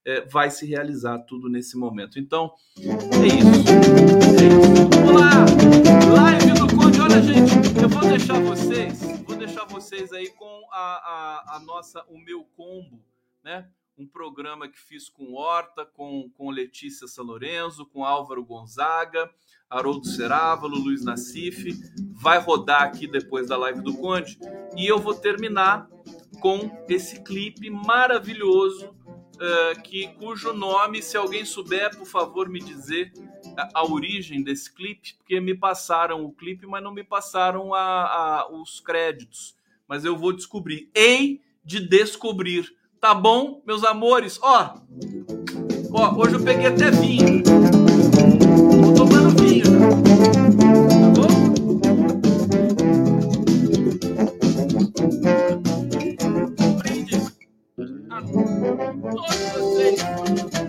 é, 0.07 0.21
vai 0.21 0.51
se 0.51 0.65
realizar 0.65 1.19
tudo 1.19 1.49
nesse 1.49 1.77
momento. 1.77 2.19
Então, 2.19 2.55
é 2.79 3.27
isso. 3.27 3.69
É 4.31 4.47
isso. 4.47 4.89
Vamos 5.05 5.21
lá! 5.21 5.45
Live 6.15 6.53
do 6.53 6.77
Conde. 6.77 7.01
Olha, 7.01 7.21
gente, 7.21 7.83
eu 7.83 7.89
vou 7.89 8.09
deixar 8.09 8.41
vocês, 8.41 9.03
vou 9.27 9.37
deixar 9.37 9.65
vocês 9.65 10.13
aí 10.13 10.31
com 10.31 10.69
a, 10.71 10.77
a, 10.79 11.57
a 11.57 11.61
nossa, 11.61 12.05
o 12.09 12.19
meu 12.19 12.45
combo, 12.57 13.03
né? 13.43 13.67
um 13.99 14.07
programa 14.07 14.69
que 14.69 14.79
fiz 14.79 15.09
com 15.09 15.33
Horta, 15.33 15.87
com, 15.87 16.31
com 16.37 16.51
Letícia 16.51 17.09
Salorenzo, 17.09 17.87
com 17.87 18.05
Álvaro 18.05 18.45
Gonzaga, 18.45 19.31
Haroldo 19.71 20.07
Cerávalo, 20.07 20.77
Luiz 20.77 21.03
Nassif. 21.03 21.73
Vai 22.13 22.39
rodar 22.39 22.83
aqui 22.83 23.07
depois 23.07 23.49
da 23.49 23.57
live 23.57 23.81
do 23.81 23.97
Conde. 23.97 24.39
E 24.77 24.87
eu 24.87 24.99
vou 24.99 25.15
terminar 25.15 25.89
com 26.41 26.71
esse 26.89 27.23
clipe 27.25 27.71
maravilhoso 27.71 28.96
uh, 29.37 29.83
que 29.83 30.09
cujo 30.19 30.53
nome, 30.53 31.03
se 31.03 31.17
alguém 31.17 31.45
souber, 31.45 31.97
por 31.97 32.07
favor, 32.07 32.49
me 32.49 32.61
dizer 32.61 33.13
a, 33.57 33.81
a, 33.81 33.85
origem 33.85 34.43
desse 34.43 34.73
clipe, 34.73 35.15
porque 35.19 35.41
me 35.41 35.55
passaram 35.55 36.25
o 36.25 36.33
clipe, 36.33 36.67
mas 36.67 36.83
não 36.83 36.93
me 36.93 37.05
passaram 37.05 37.75
a, 37.75 37.81
a, 37.81 38.49
os 38.53 38.81
créditos. 38.81 39.57
Mas 39.89 40.05
eu 40.05 40.17
vou 40.17 40.33
descobrir. 40.33 40.91
Hei 40.95 41.41
de 41.65 41.81
descobrir. 41.81 42.75
Tá 43.01 43.15
bom, 43.15 43.63
meus 43.67 43.85
amores? 43.85 44.39
Ó, 44.43 44.75
ó 45.93 46.15
hoje 46.17 46.35
eu 46.35 46.43
peguei 46.43 46.67
até 46.67 46.91
vinho. 46.91 47.43
Tô 47.43 48.95
tomando 48.95 49.11
vinho. 49.11 49.16
Oh, 59.19 59.79
the. 59.79 60.66